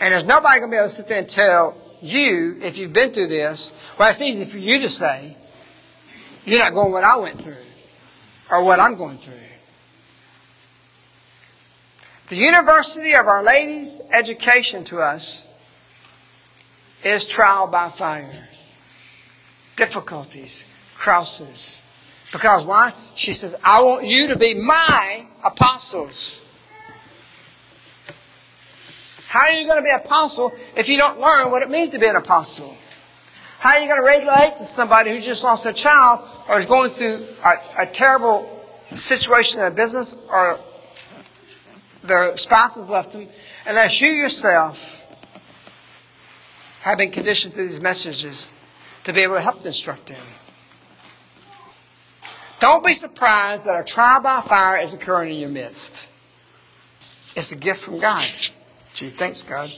And 0.00 0.12
there's 0.12 0.24
nobody 0.24 0.60
going 0.60 0.70
to 0.70 0.74
be 0.74 0.78
able 0.78 0.88
to 0.88 0.94
sit 0.94 1.08
there 1.08 1.18
and 1.18 1.28
tell 1.28 1.76
you, 2.00 2.56
if 2.62 2.78
you've 2.78 2.94
been 2.94 3.10
through 3.10 3.26
this, 3.26 3.74
well, 3.98 4.08
it's 4.08 4.22
easy 4.22 4.46
for 4.46 4.56
you 4.56 4.78
to 4.80 4.88
say, 4.88 5.36
you're 6.46 6.58
not 6.58 6.72
going 6.72 6.90
what 6.90 7.04
I 7.04 7.18
went 7.18 7.38
through 7.38 7.56
or 8.50 8.64
what 8.64 8.80
I'm 8.80 8.96
going 8.96 9.18
through. 9.18 9.34
The 12.28 12.36
University 12.36 13.12
of 13.14 13.26
Our 13.26 13.42
Lady's 13.42 14.00
education 14.12 14.84
to 14.84 15.00
us 15.00 15.48
is 17.02 17.26
trial 17.26 17.66
by 17.66 17.88
fire, 17.88 18.48
difficulties, 19.76 20.66
crosses. 20.94 21.82
Because 22.32 22.64
why? 22.64 22.92
She 23.14 23.32
says, 23.32 23.56
I 23.64 23.82
want 23.82 24.06
you 24.06 24.28
to 24.28 24.38
be 24.38 24.54
my 24.54 25.26
apostles. 25.44 26.40
How 29.26 29.40
are 29.40 29.52
you 29.52 29.66
going 29.66 29.78
to 29.78 29.82
be 29.82 29.90
apostle 29.90 30.52
if 30.76 30.88
you 30.88 30.96
don't 30.96 31.18
learn 31.18 31.50
what 31.50 31.62
it 31.62 31.70
means 31.70 31.88
to 31.90 31.98
be 31.98 32.06
an 32.06 32.16
apostle? 32.16 32.76
How 33.60 33.76
are 33.76 33.80
you 33.80 33.88
going 33.88 34.00
to 34.00 34.22
relate 34.22 34.56
to 34.56 34.64
somebody 34.64 35.10
who 35.10 35.20
just 35.20 35.44
lost 35.44 35.66
a 35.66 35.72
child 35.74 36.26
or 36.48 36.58
is 36.58 36.64
going 36.64 36.92
through 36.92 37.26
a, 37.44 37.82
a 37.82 37.86
terrible 37.86 38.66
situation 38.94 39.60
in 39.60 39.74
business 39.74 40.16
or 40.30 40.58
their 42.00 42.34
spouse 42.38 42.76
has 42.76 42.88
left 42.88 43.12
them 43.12 43.28
unless 43.66 44.00
you 44.00 44.08
yourself 44.08 45.06
have 46.80 46.96
been 46.96 47.10
conditioned 47.10 47.52
through 47.52 47.66
these 47.66 47.82
messages 47.82 48.54
to 49.04 49.12
be 49.12 49.20
able 49.20 49.34
to 49.34 49.42
help 49.42 49.62
instruct 49.66 50.06
them? 50.06 50.24
Don't 52.60 52.82
be 52.82 52.94
surprised 52.94 53.66
that 53.66 53.78
a 53.78 53.84
trial 53.84 54.22
by 54.22 54.40
fire 54.42 54.82
is 54.82 54.94
occurring 54.94 55.34
in 55.34 55.38
your 55.38 55.50
midst. 55.50 56.08
It's 57.36 57.52
a 57.52 57.56
gift 57.56 57.82
from 57.82 57.98
God. 57.98 58.24
Gee, 58.94 59.08
thanks, 59.08 59.42
God. 59.42 59.70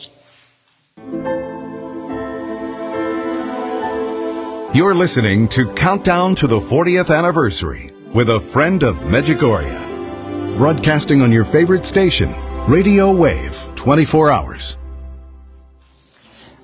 You're 4.75 4.95
listening 4.95 5.49
to 5.49 5.71
Countdown 5.75 6.35
to 6.37 6.47
the 6.47 6.59
40th 6.59 7.15
Anniversary 7.15 7.93
with 8.15 8.31
a 8.31 8.41
friend 8.41 8.83
of 8.83 8.97
Medjugorje. 9.01 10.57
Broadcasting 10.57 11.21
on 11.21 11.31
your 11.31 11.45
favorite 11.45 11.85
station, 11.85 12.35
Radio 12.67 13.15
Wave, 13.15 13.71
24 13.75 14.31
hours. 14.31 14.79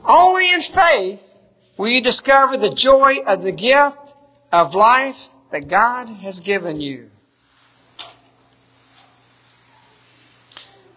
Only 0.07 0.51
in 0.55 0.63
faith 0.63 1.37
will 1.77 1.89
you 1.89 2.01
discover 2.01 2.57
the 2.57 2.73
joy 2.73 3.19
of 3.27 3.43
the 3.43 3.53
gift 3.53 4.15
of 4.53 4.75
life 4.75 5.35
that 5.53 5.69
God 5.69 6.09
has 6.09 6.41
given 6.41 6.81
you. 6.81 7.11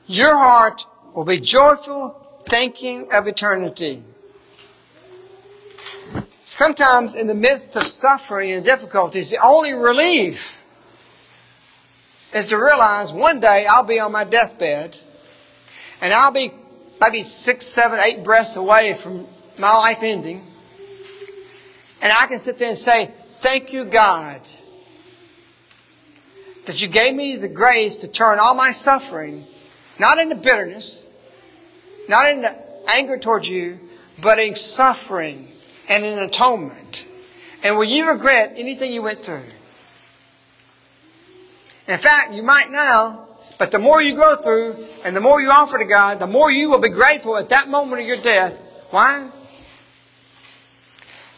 Your 0.08 0.38
heart 0.38 0.86
will 1.14 1.26
be 1.26 1.42
joyful, 1.42 2.40
thinking 2.48 3.10
of 3.14 3.28
eternity. 3.28 4.06
Sometimes 6.44 7.16
in 7.16 7.28
the 7.28 7.36
midst 7.36 7.76
of 7.76 7.84
suffering 7.84 8.52
and 8.52 8.66
difficulties, 8.66 9.30
the 9.30 9.38
only 9.38 9.74
relief 9.74 10.64
is 12.34 12.48
to 12.48 12.58
realize 12.58 13.12
one 13.12 13.40
day 13.40 13.66
I'll 13.68 13.84
be 13.84 14.00
on 14.00 14.12
my 14.12 14.24
deathbed 14.24 14.98
and 16.02 16.14
I'll 16.14 16.32
be 16.32 16.52
maybe 17.00 17.24
six, 17.24 17.68
seven, 17.68 18.00
eight 18.00 18.24
breaths 18.24 18.56
away 18.56 18.94
from 18.94 19.28
my 19.60 19.76
life 19.76 20.02
ending. 20.02 20.42
And 22.02 22.12
I 22.12 22.26
can 22.26 22.40
sit 22.40 22.58
there 22.58 22.70
and 22.70 22.78
say, 22.78 23.12
Thank 23.42 23.74
you, 23.74 23.86
God, 23.86 24.42
that 26.66 26.82
you 26.82 26.88
gave 26.88 27.16
me 27.16 27.38
the 27.38 27.50
grace 27.50 27.98
to 27.98 28.08
turn 28.08 28.40
all 28.40 28.54
my 28.54 28.72
suffering, 28.72 29.46
not 30.00 30.20
into 30.20 30.36
bitterness, 30.36 31.08
not 32.08 32.30
into 32.30 32.50
anger 32.88 33.18
towards 33.18 33.50
you, 33.50 33.80
but 34.20 34.38
in 34.40 34.54
suffering 34.54 35.51
and 35.92 36.06
an 36.06 36.20
atonement. 36.20 37.06
And 37.64 37.76
will 37.76 37.84
you 37.84 38.10
regret 38.10 38.54
anything 38.56 38.94
you 38.94 39.02
went 39.02 39.20
through? 39.20 39.44
In 41.88 41.98
fact, 42.00 42.32
you 42.32 42.42
might 42.42 42.72
now, 42.72 43.28
but 43.58 43.72
the 43.72 43.78
more 43.78 44.02
you 44.02 44.16
go 44.16 44.38
through 44.38 44.78
and 45.04 45.14
the 45.16 45.20
more 45.20 45.42
you 45.42 45.52
offer 45.52 45.78
to 45.78 45.86
God, 45.86 46.20
the 46.20 46.28
more 46.28 46.50
you 46.50 46.72
will 46.72 46.80
be 46.80 46.90
grateful 46.90 47.36
at 47.36 47.50
that 47.50 47.68
moment 47.68 48.02
of 48.02 48.08
your 48.08 48.18
death. 48.18 48.66
Why? 48.90 49.30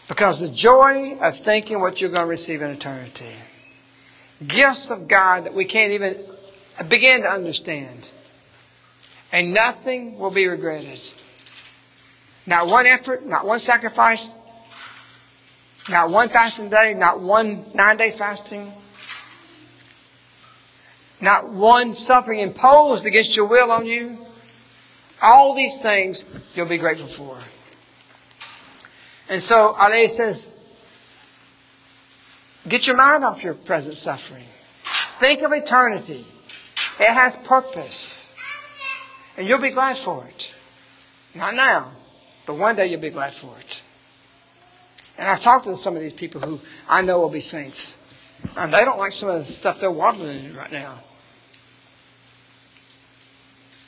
Because 0.06 0.40
the 0.40 0.48
joy 0.48 1.18
of 1.20 1.36
thinking 1.36 1.80
what 1.80 2.00
you're 2.00 2.10
going 2.10 2.22
to 2.22 2.26
receive 2.26 2.62
in 2.62 2.70
eternity. 2.70 3.34
Gifts 4.46 4.90
of 4.90 5.08
God 5.08 5.46
that 5.46 5.54
we 5.54 5.64
can't 5.64 5.92
even 5.92 6.16
begin 6.88 7.22
to 7.22 7.28
understand. 7.28 8.08
And 9.32 9.52
nothing 9.52 10.16
will 10.16 10.30
be 10.30 10.46
regretted. 10.46 11.00
Not 12.46 12.68
one 12.68 12.86
effort, 12.86 13.26
not 13.26 13.46
one 13.46 13.58
sacrifice, 13.58 14.32
not 15.88 16.10
one 16.10 16.28
fasting 16.28 16.70
day, 16.70 16.94
not 16.94 17.20
one 17.20 17.64
nine 17.74 17.96
day 17.96 18.10
fasting, 18.10 18.72
not 21.20 21.48
one 21.48 21.94
suffering 21.94 22.40
imposed 22.40 23.06
against 23.06 23.36
your 23.36 23.46
will 23.46 23.70
on 23.70 23.86
you. 23.86 24.18
All 25.22 25.54
these 25.54 25.80
things 25.80 26.24
you'll 26.54 26.66
be 26.66 26.78
grateful 26.78 27.06
for. 27.06 27.38
And 29.28 29.40
so 29.40 29.74
Lady 29.80 30.08
says, 30.08 30.50
get 32.68 32.86
your 32.86 32.96
mind 32.96 33.24
off 33.24 33.42
your 33.42 33.54
present 33.54 33.94
suffering. 33.94 34.44
Think 35.18 35.42
of 35.42 35.52
eternity. 35.52 36.26
It 37.00 37.12
has 37.12 37.36
purpose. 37.36 38.32
And 39.36 39.48
you'll 39.48 39.60
be 39.60 39.70
glad 39.70 39.96
for 39.96 40.26
it. 40.26 40.54
Not 41.34 41.54
now, 41.54 41.92
but 42.46 42.54
one 42.56 42.76
day 42.76 42.86
you'll 42.86 43.00
be 43.00 43.10
glad 43.10 43.32
for 43.32 43.58
it. 43.58 43.82
And 45.18 45.28
I've 45.28 45.40
talked 45.40 45.64
to 45.64 45.74
some 45.74 45.94
of 45.94 46.02
these 46.02 46.12
people 46.12 46.40
who 46.40 46.60
I 46.88 47.02
know 47.02 47.20
will 47.20 47.30
be 47.30 47.40
saints. 47.40 47.98
And 48.56 48.72
they 48.72 48.84
don't 48.84 48.98
like 48.98 49.12
some 49.12 49.28
of 49.28 49.38
the 49.38 49.44
stuff 49.44 49.80
they're 49.80 49.90
waddling 49.90 50.44
in 50.44 50.56
right 50.56 50.72
now. 50.72 51.00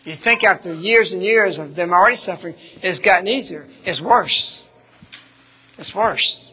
You 0.05 0.15
think 0.15 0.45
after 0.45 0.73
years 0.73 1.13
and 1.13 1.23
years 1.23 1.59
of 1.59 1.75
them 1.75 1.93
already 1.93 2.17
suffering, 2.17 2.55
it's 2.81 3.01
gotten 3.01 3.27
easier. 3.27 3.67
It's 3.85 4.01
worse. 4.01 4.69
It's 5.79 5.95
worse. 5.95 6.53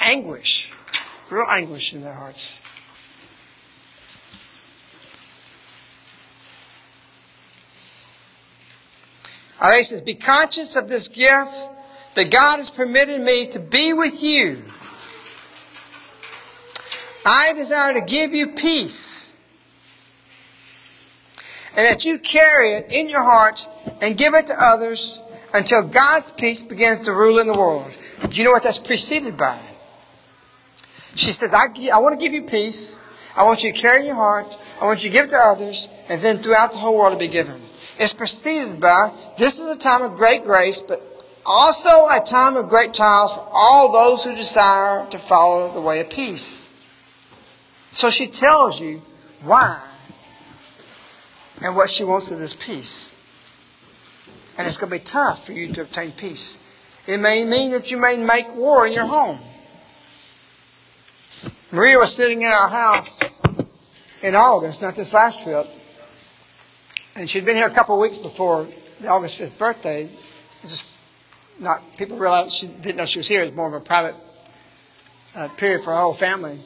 Anguish. 0.00 0.72
Real 1.30 1.46
anguish 1.48 1.94
in 1.94 2.02
their 2.02 2.14
hearts. 2.14 2.58
Alright, 9.62 9.84
says, 9.84 10.02
Be 10.02 10.14
conscious 10.14 10.74
of 10.74 10.88
this 10.88 11.06
gift 11.06 11.68
that 12.14 12.32
God 12.32 12.56
has 12.56 12.70
permitted 12.70 13.20
me 13.20 13.46
to 13.46 13.60
be 13.60 13.92
with 13.92 14.20
you. 14.20 14.60
I 17.24 17.52
desire 17.54 17.94
to 17.94 18.00
give 18.00 18.34
you 18.34 18.48
peace. 18.48 19.36
And 21.76 21.86
that 21.86 22.04
you 22.04 22.18
carry 22.18 22.72
it 22.72 22.92
in 22.92 23.08
your 23.08 23.22
hearts 23.22 23.68
and 24.00 24.18
give 24.18 24.34
it 24.34 24.48
to 24.48 24.54
others 24.58 25.22
until 25.54 25.82
God's 25.82 26.32
peace 26.32 26.64
begins 26.64 26.98
to 27.00 27.12
rule 27.12 27.38
in 27.38 27.46
the 27.46 27.56
world. 27.56 27.96
Do 28.28 28.36
you 28.36 28.44
know 28.44 28.50
what 28.50 28.64
that's 28.64 28.78
preceded 28.78 29.36
by? 29.36 29.60
She 31.14 31.30
says, 31.30 31.54
I, 31.54 31.66
I 31.92 31.98
want 31.98 32.18
to 32.18 32.22
give 32.22 32.34
you 32.34 32.42
peace. 32.42 33.00
I 33.36 33.44
want 33.44 33.62
you 33.62 33.72
to 33.72 33.78
carry 33.78 34.00
in 34.00 34.06
your 34.06 34.16
heart. 34.16 34.58
I 34.80 34.86
want 34.86 35.04
you 35.04 35.10
to 35.10 35.12
give 35.12 35.26
it 35.26 35.30
to 35.30 35.38
others. 35.38 35.88
And 36.08 36.20
then 36.20 36.38
throughout 36.38 36.72
the 36.72 36.78
whole 36.78 36.98
world 36.98 37.12
to 37.12 37.18
be 37.18 37.28
given. 37.28 37.60
It's 38.02 38.12
preceded 38.12 38.80
by, 38.80 39.12
this 39.38 39.60
is 39.60 39.70
a 39.70 39.78
time 39.78 40.02
of 40.02 40.16
great 40.16 40.42
grace, 40.42 40.80
but 40.80 41.00
also 41.46 42.08
a 42.08 42.18
time 42.18 42.56
of 42.56 42.68
great 42.68 42.92
trials 42.92 43.36
for 43.36 43.48
all 43.52 43.92
those 43.92 44.24
who 44.24 44.34
desire 44.34 45.06
to 45.10 45.18
follow 45.18 45.72
the 45.72 45.80
way 45.80 46.00
of 46.00 46.10
peace. 46.10 46.68
So 47.90 48.10
she 48.10 48.26
tells 48.26 48.80
you 48.80 49.02
why 49.40 49.80
and 51.62 51.76
what 51.76 51.90
she 51.90 52.02
wants 52.02 52.32
in 52.32 52.40
this 52.40 52.54
peace. 52.54 53.14
And 54.58 54.66
it's 54.66 54.78
going 54.78 54.90
to 54.90 54.98
be 54.98 55.04
tough 55.04 55.46
for 55.46 55.52
you 55.52 55.72
to 55.72 55.82
obtain 55.82 56.10
peace. 56.10 56.58
It 57.06 57.18
may 57.18 57.44
mean 57.44 57.70
that 57.70 57.92
you 57.92 57.98
may 57.98 58.16
make 58.16 58.52
war 58.56 58.84
in 58.84 58.94
your 58.94 59.06
home. 59.06 59.38
Maria 61.70 61.98
was 61.98 62.12
sitting 62.16 62.42
in 62.42 62.50
our 62.50 62.68
house 62.68 63.30
in 64.24 64.34
August, 64.34 64.82
not 64.82 64.96
this 64.96 65.14
last 65.14 65.44
trip, 65.44 65.68
and 67.14 67.28
she'd 67.28 67.44
been 67.44 67.56
here 67.56 67.66
a 67.66 67.74
couple 67.74 67.94
of 67.94 68.00
weeks 68.00 68.18
before 68.18 68.66
the 69.00 69.08
August 69.08 69.38
5th 69.38 69.58
birthday. 69.58 70.08
Just 70.62 70.86
not 71.58 71.82
people 71.96 72.16
realized 72.16 72.52
she 72.52 72.66
didn't 72.66 72.96
know 72.96 73.06
she 73.06 73.18
was 73.18 73.28
here. 73.28 73.42
It 73.42 73.46
was 73.46 73.54
more 73.54 73.68
of 73.68 73.74
a 73.74 73.80
private 73.80 74.14
uh, 75.34 75.48
period 75.48 75.82
for 75.82 75.92
our 75.92 76.02
whole 76.02 76.14
family. 76.14 76.58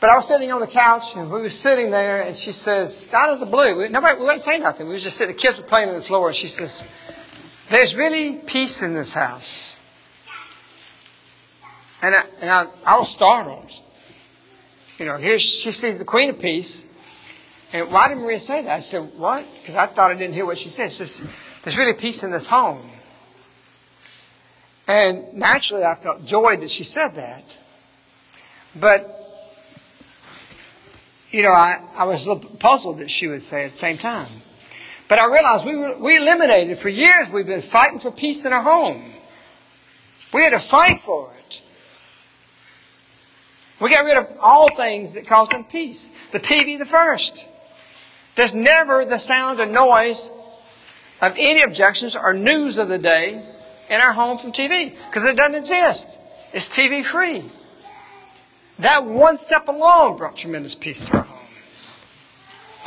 But 0.00 0.10
I 0.10 0.14
was 0.14 0.28
sitting 0.28 0.52
on 0.52 0.60
the 0.60 0.66
couch, 0.66 1.16
and 1.16 1.28
we 1.30 1.40
were 1.40 1.50
sitting 1.50 1.90
there, 1.90 2.22
and 2.22 2.36
she 2.36 2.52
says, 2.52 3.12
out 3.12 3.30
of 3.30 3.40
the 3.40 3.46
blue, 3.46 3.76
we, 3.76 3.88
nobody, 3.88 4.16
we 4.16 4.24
wouldn't 4.24 4.42
say 4.42 4.58
nothing. 4.58 4.86
We 4.86 4.94
were 4.94 5.00
just 5.00 5.16
sitting. 5.16 5.34
The 5.34 5.42
kids 5.42 5.58
were 5.60 5.66
playing 5.66 5.88
on 5.88 5.96
the 5.96 6.00
floor, 6.00 6.28
and 6.28 6.36
she 6.36 6.46
says, 6.46 6.84
"There's 7.68 7.96
really 7.96 8.36
peace 8.46 8.80
in 8.80 8.94
this 8.94 9.12
house." 9.12 9.78
And 12.00 12.14
I, 12.14 12.22
and 12.40 12.50
I, 12.50 12.66
I 12.86 12.98
was 12.98 13.12
startled. 13.12 13.72
You 14.98 15.06
know, 15.06 15.16
here 15.16 15.38
she 15.40 15.72
sees 15.72 15.98
the 15.98 16.04
Queen 16.04 16.30
of 16.30 16.38
Peace, 16.38 16.86
and 17.72 17.90
why 17.90 18.08
did 18.08 18.18
Maria 18.18 18.40
say 18.40 18.62
that? 18.62 18.72
I 18.72 18.80
said, 18.80 19.10
"What?" 19.16 19.46
Because 19.56 19.76
I 19.76 19.86
thought 19.86 20.10
I 20.10 20.14
didn't 20.14 20.34
hear 20.34 20.46
what 20.46 20.58
she 20.58 20.68
said. 20.68 20.90
She 20.90 21.04
says, 21.04 21.24
"There's 21.62 21.76
really 21.76 21.92
peace 21.92 22.22
in 22.22 22.30
this 22.30 22.46
home." 22.46 22.90
And 24.86 25.34
naturally, 25.34 25.84
I 25.84 25.94
felt 25.94 26.24
joy 26.24 26.56
that 26.56 26.70
she 26.70 26.82
said 26.84 27.14
that. 27.16 27.58
But 28.74 29.14
you 31.30 31.42
know, 31.42 31.50
I, 31.50 31.80
I 31.96 32.04
was 32.04 32.26
a 32.26 32.32
little 32.32 32.50
puzzled 32.56 32.98
that 33.00 33.10
she 33.10 33.28
would 33.28 33.42
say 33.42 33.62
it 33.62 33.66
at 33.66 33.70
the 33.72 33.76
same 33.76 33.98
time. 33.98 34.28
But 35.08 35.18
I 35.18 35.26
realized 35.26 35.66
we, 35.66 35.76
were, 35.76 35.96
we 35.98 36.16
eliminated, 36.16 36.78
for 36.78 36.88
years 36.88 37.30
we've 37.30 37.46
been 37.46 37.62
fighting 37.62 37.98
for 37.98 38.10
peace 38.10 38.44
in 38.44 38.52
our 38.52 38.62
home. 38.62 39.02
We 40.32 40.42
had 40.42 40.50
to 40.50 40.58
fight 40.58 40.98
for 40.98 41.30
it. 41.38 41.60
We 43.80 43.90
got 43.90 44.04
rid 44.04 44.16
of 44.16 44.36
all 44.40 44.74
things 44.74 45.14
that 45.14 45.26
caused 45.26 45.52
them 45.52 45.64
peace. 45.64 46.12
The 46.32 46.40
TV, 46.40 46.78
the 46.78 46.84
first. 46.84 47.48
There's 48.38 48.54
never 48.54 49.04
the 49.04 49.18
sound 49.18 49.58
or 49.58 49.66
noise 49.66 50.30
of 51.20 51.34
any 51.36 51.60
objections 51.60 52.14
or 52.14 52.32
news 52.34 52.78
of 52.78 52.88
the 52.88 52.96
day 52.96 53.44
in 53.90 54.00
our 54.00 54.12
home 54.12 54.38
from 54.38 54.52
TV 54.52 54.90
because 55.06 55.24
it 55.24 55.36
doesn't 55.36 55.56
exist. 55.56 56.20
It's 56.52 56.68
TV 56.68 57.04
free. 57.04 57.42
That 58.78 59.04
one 59.04 59.38
step 59.38 59.66
alone 59.66 60.16
brought 60.16 60.36
tremendous 60.36 60.76
peace 60.76 61.08
to 61.08 61.16
our 61.16 61.22
home. 61.24 61.48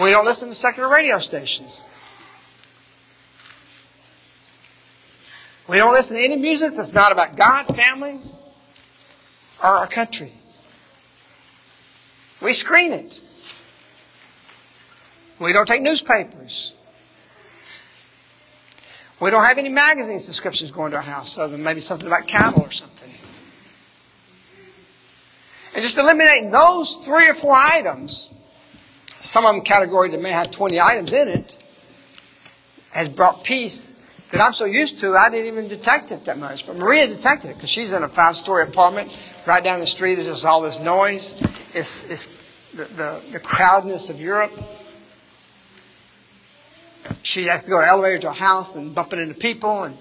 We 0.01 0.09
don't 0.09 0.23
listen 0.23 0.47
to 0.47 0.55
secular 0.55 0.87
radio 0.87 1.19
stations. 1.19 1.83
We 5.67 5.75
don't 5.75 5.91
listen 5.91 6.15
to 6.15 6.23
any 6.23 6.37
music 6.37 6.77
that's 6.77 6.93
not 6.93 7.11
about 7.11 7.35
God, 7.35 7.65
family, 7.75 8.21
or 9.61 9.67
our 9.67 9.87
country. 9.87 10.31
We 12.41 12.53
screen 12.53 12.93
it. 12.93 13.19
We 15.41 15.53
don't 15.53 15.67
take 15.67 15.81
newspapers. 15.81 16.75
We 19.19 19.31
don't 19.31 19.43
have 19.43 19.57
any 19.57 19.69
magazine 19.69 20.19
subscriptions 20.19 20.71
going 20.71 20.91
to 20.91 20.97
our 20.97 21.03
house 21.03 21.37
other 21.39 21.53
than 21.53 21.63
maybe 21.63 21.79
something 21.79 22.05
about 22.05 22.27
cattle 22.27 22.61
or 22.61 22.71
something. 22.71 23.11
And 25.73 25.81
just 25.81 25.97
eliminating 25.97 26.51
those 26.51 26.95
three 27.03 27.27
or 27.27 27.33
four 27.33 27.55
items, 27.55 28.31
some 29.19 29.45
of 29.45 29.55
them 29.55 29.63
category 29.63 30.09
that 30.09 30.21
may 30.21 30.29
have 30.29 30.51
20 30.51 30.79
items 30.79 31.11
in 31.11 31.27
it, 31.27 31.57
has 32.91 33.09
brought 33.09 33.43
peace 33.43 33.95
that 34.29 34.41
I'm 34.41 34.53
so 34.53 34.65
used 34.65 34.99
to, 34.99 35.15
I 35.15 35.29
didn't 35.31 35.53
even 35.53 35.69
detect 35.69 36.11
it 36.11 36.25
that 36.25 36.37
much. 36.37 36.67
But 36.67 36.75
Maria 36.75 37.07
detected 37.07 37.49
it 37.49 37.55
because 37.55 37.69
she's 37.69 37.93
in 37.93 38.03
a 38.03 38.07
five-story 38.07 38.63
apartment 38.63 39.17
right 39.47 39.63
down 39.63 39.79
the 39.79 39.87
street. 39.87 40.15
There's 40.15 40.27
just 40.27 40.45
all 40.45 40.61
this 40.61 40.79
noise. 40.79 41.41
It's, 41.73 42.03
it's 42.03 42.27
the, 42.73 42.85
the, 42.85 43.21
the 43.31 43.39
crowdedness 43.39 44.09
of 44.11 44.21
Europe. 44.21 44.51
She 47.23 47.45
has 47.45 47.65
to 47.65 47.71
go 47.71 47.79
to 47.79 47.87
elevator 47.87 48.19
to 48.19 48.29
a 48.29 48.33
house 48.33 48.75
and 48.75 48.93
bumping 48.93 49.19
into 49.19 49.35
people, 49.35 49.83
and 49.83 49.97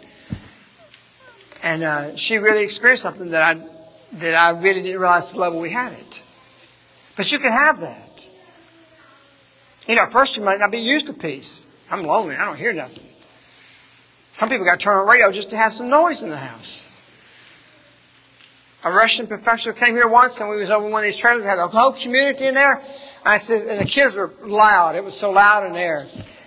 and 1.62 1.82
uh, 1.82 2.16
she 2.16 2.38
really 2.38 2.62
experienced 2.62 3.02
something 3.02 3.30
that 3.30 3.42
I 3.42 3.60
that 4.18 4.34
I 4.34 4.50
really 4.50 4.82
didn't 4.82 5.00
realize 5.00 5.32
the 5.32 5.38
level 5.38 5.60
we 5.60 5.70
had 5.70 5.92
it. 5.92 6.22
But 7.16 7.30
you 7.30 7.38
can 7.38 7.52
have 7.52 7.80
that. 7.80 8.28
You 9.86 9.96
know, 9.96 10.06
first 10.06 10.36
you 10.36 10.42
might 10.42 10.58
not 10.58 10.70
be 10.70 10.78
used 10.78 11.06
to 11.08 11.12
peace. 11.12 11.66
I'm 11.90 12.02
lonely. 12.02 12.36
I 12.36 12.44
don't 12.44 12.58
hear 12.58 12.72
nothing. 12.72 13.06
Some 14.30 14.48
people 14.48 14.64
got 14.64 14.78
to 14.78 14.84
turn 14.84 14.96
on 14.96 15.08
radio 15.08 15.32
just 15.32 15.50
to 15.50 15.56
have 15.56 15.72
some 15.72 15.88
noise 15.90 16.22
in 16.22 16.30
the 16.30 16.36
house. 16.36 16.88
A 18.82 18.90
Russian 18.90 19.26
professor 19.26 19.72
came 19.72 19.94
here 19.94 20.08
once, 20.08 20.40
and 20.40 20.48
we 20.48 20.56
was 20.56 20.70
over 20.70 20.88
one 20.88 21.00
of 21.00 21.04
these 21.04 21.18
trailers. 21.18 21.42
We 21.42 21.48
had 21.48 21.58
the 21.58 21.68
whole 21.68 21.92
community 21.92 22.46
in 22.46 22.54
there. 22.54 22.80
I 23.24 23.36
said, 23.36 23.68
and 23.68 23.78
the 23.78 23.84
kids 23.84 24.14
were 24.14 24.32
loud. 24.42 24.94
It 24.94 25.04
was 25.04 25.14
so 25.14 25.30
loud 25.30 25.66
in 25.66 25.74
there. 25.74 26.06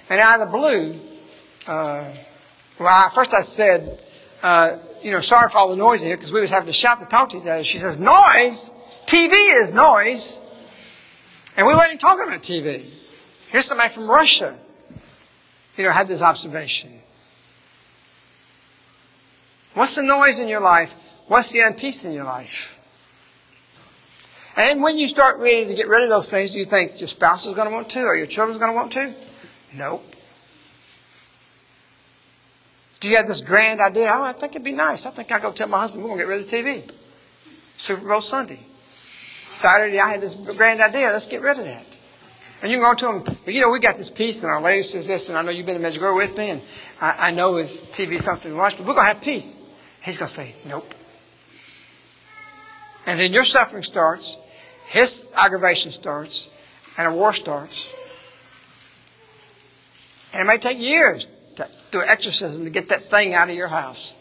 And 0.09 0.19
out 0.19 0.41
of 0.41 0.51
the 0.51 0.57
blue, 0.57 0.99
uh, 1.67 2.13
well, 2.79 3.09
first 3.09 3.33
I 3.33 3.41
said, 3.41 4.01
uh, 4.41 4.77
you 5.01 5.11
know, 5.11 5.21
sorry 5.21 5.49
for 5.49 5.57
all 5.57 5.69
the 5.69 5.75
noise 5.75 6.01
here 6.01 6.15
because 6.15 6.31
we 6.31 6.41
was 6.41 6.51
having 6.51 6.67
to 6.67 6.73
shout 6.73 6.99
to 6.99 7.05
talk 7.05 7.29
to 7.29 7.37
each 7.37 7.43
other. 7.43 7.63
She 7.63 7.77
says, 7.77 7.97
noise? 7.99 8.71
TV 9.05 9.31
is 9.61 9.71
noise. 9.71 10.39
And 11.55 11.67
we 11.67 11.73
weren't 11.73 11.87
even 11.87 11.97
talking 11.97 12.23
about 12.27 12.41
TV. 12.41 12.89
Here's 13.49 13.65
somebody 13.65 13.89
from 13.89 14.09
Russia, 14.09 14.57
you 15.77 15.83
know, 15.83 15.91
had 15.91 16.07
this 16.07 16.21
observation. 16.21 16.89
What's 19.73 19.95
the 19.95 20.03
noise 20.03 20.39
in 20.39 20.47
your 20.47 20.61
life? 20.61 20.95
What's 21.27 21.51
the 21.51 21.59
unpeace 21.59 22.05
in 22.05 22.13
your 22.13 22.25
life? 22.25 22.79
And 24.55 24.83
when 24.83 24.99
you 24.99 25.07
start 25.07 25.39
ready 25.39 25.65
to 25.65 25.73
get 25.73 25.87
rid 25.87 26.03
of 26.03 26.09
those 26.09 26.29
things, 26.29 26.51
do 26.51 26.59
you 26.59 26.65
think 26.65 26.99
your 26.99 27.07
spouse 27.07 27.47
is 27.47 27.55
going 27.55 27.67
to 27.67 27.73
want 27.73 27.89
to 27.89 28.01
or 28.01 28.15
your 28.15 28.27
children's 28.27 28.59
going 28.59 28.71
to 28.71 28.75
want 28.75 28.91
to? 28.93 29.13
Nope. 29.75 30.15
Do 32.99 33.09
you 33.09 33.17
have 33.17 33.27
this 33.27 33.41
grand 33.41 33.81
idea? 33.81 34.09
Oh, 34.13 34.23
I 34.23 34.31
think 34.31 34.53
it'd 34.53 34.63
be 34.63 34.71
nice. 34.71 35.05
I 35.05 35.11
think 35.11 35.31
I'll 35.31 35.41
go 35.41 35.51
tell 35.51 35.67
my 35.67 35.79
husband 35.79 36.03
we're 36.03 36.09
going 36.09 36.19
to 36.19 36.25
get 36.25 36.29
rid 36.29 36.39
of 36.41 36.49
the 36.49 36.55
TV. 36.55 36.91
Super 37.75 38.07
Bowl 38.07 38.21
Sunday. 38.21 38.59
Saturday, 39.51 39.99
I 39.99 40.11
had 40.11 40.21
this 40.21 40.35
grand 40.35 40.79
idea. 40.79 41.07
Let's 41.07 41.27
get 41.27 41.41
rid 41.41 41.57
of 41.57 41.65
that. 41.65 41.99
And 42.61 42.71
you 42.71 42.79
can 42.79 42.95
go 42.95 42.95
to 42.95 43.29
him, 43.29 43.37
you 43.45 43.59
know, 43.59 43.71
we 43.71 43.81
got 43.81 43.97
this 43.97 44.09
piece, 44.09 44.43
and 44.43 44.49
our 44.49 44.61
lady 44.61 44.83
says 44.83 45.05
this, 45.05 45.27
and 45.27 45.37
I 45.37 45.41
know 45.41 45.51
you've 45.51 45.65
been 45.65 45.75
in 45.75 45.81
Medjugorje 45.81 46.15
with 46.15 46.37
me, 46.37 46.51
and 46.51 46.61
I, 47.01 47.27
I 47.27 47.31
know 47.31 47.57
his 47.57 47.81
TV 47.81 48.21
something 48.21 48.53
to 48.53 48.57
watch, 48.57 48.77
but 48.77 48.87
we're 48.87 48.93
going 48.93 49.05
to 49.05 49.13
have 49.13 49.21
peace. 49.21 49.61
He's 50.01 50.17
going 50.17 50.29
to 50.29 50.33
say, 50.33 50.55
nope. 50.65 50.93
And 53.05 53.19
then 53.19 53.33
your 53.33 53.43
suffering 53.43 53.83
starts, 53.83 54.37
his 54.87 55.29
aggravation 55.35 55.91
starts, 55.91 56.49
and 56.97 57.05
a 57.05 57.13
war 57.13 57.33
starts. 57.33 57.95
And 60.33 60.41
it 60.41 60.45
may 60.45 60.57
take 60.57 60.79
years 60.79 61.27
to 61.55 61.69
do 61.91 62.01
an 62.01 62.09
exorcism 62.09 62.63
to 62.65 62.69
get 62.69 62.89
that 62.89 63.03
thing 63.03 63.33
out 63.33 63.49
of 63.49 63.55
your 63.55 63.67
house. 63.67 64.19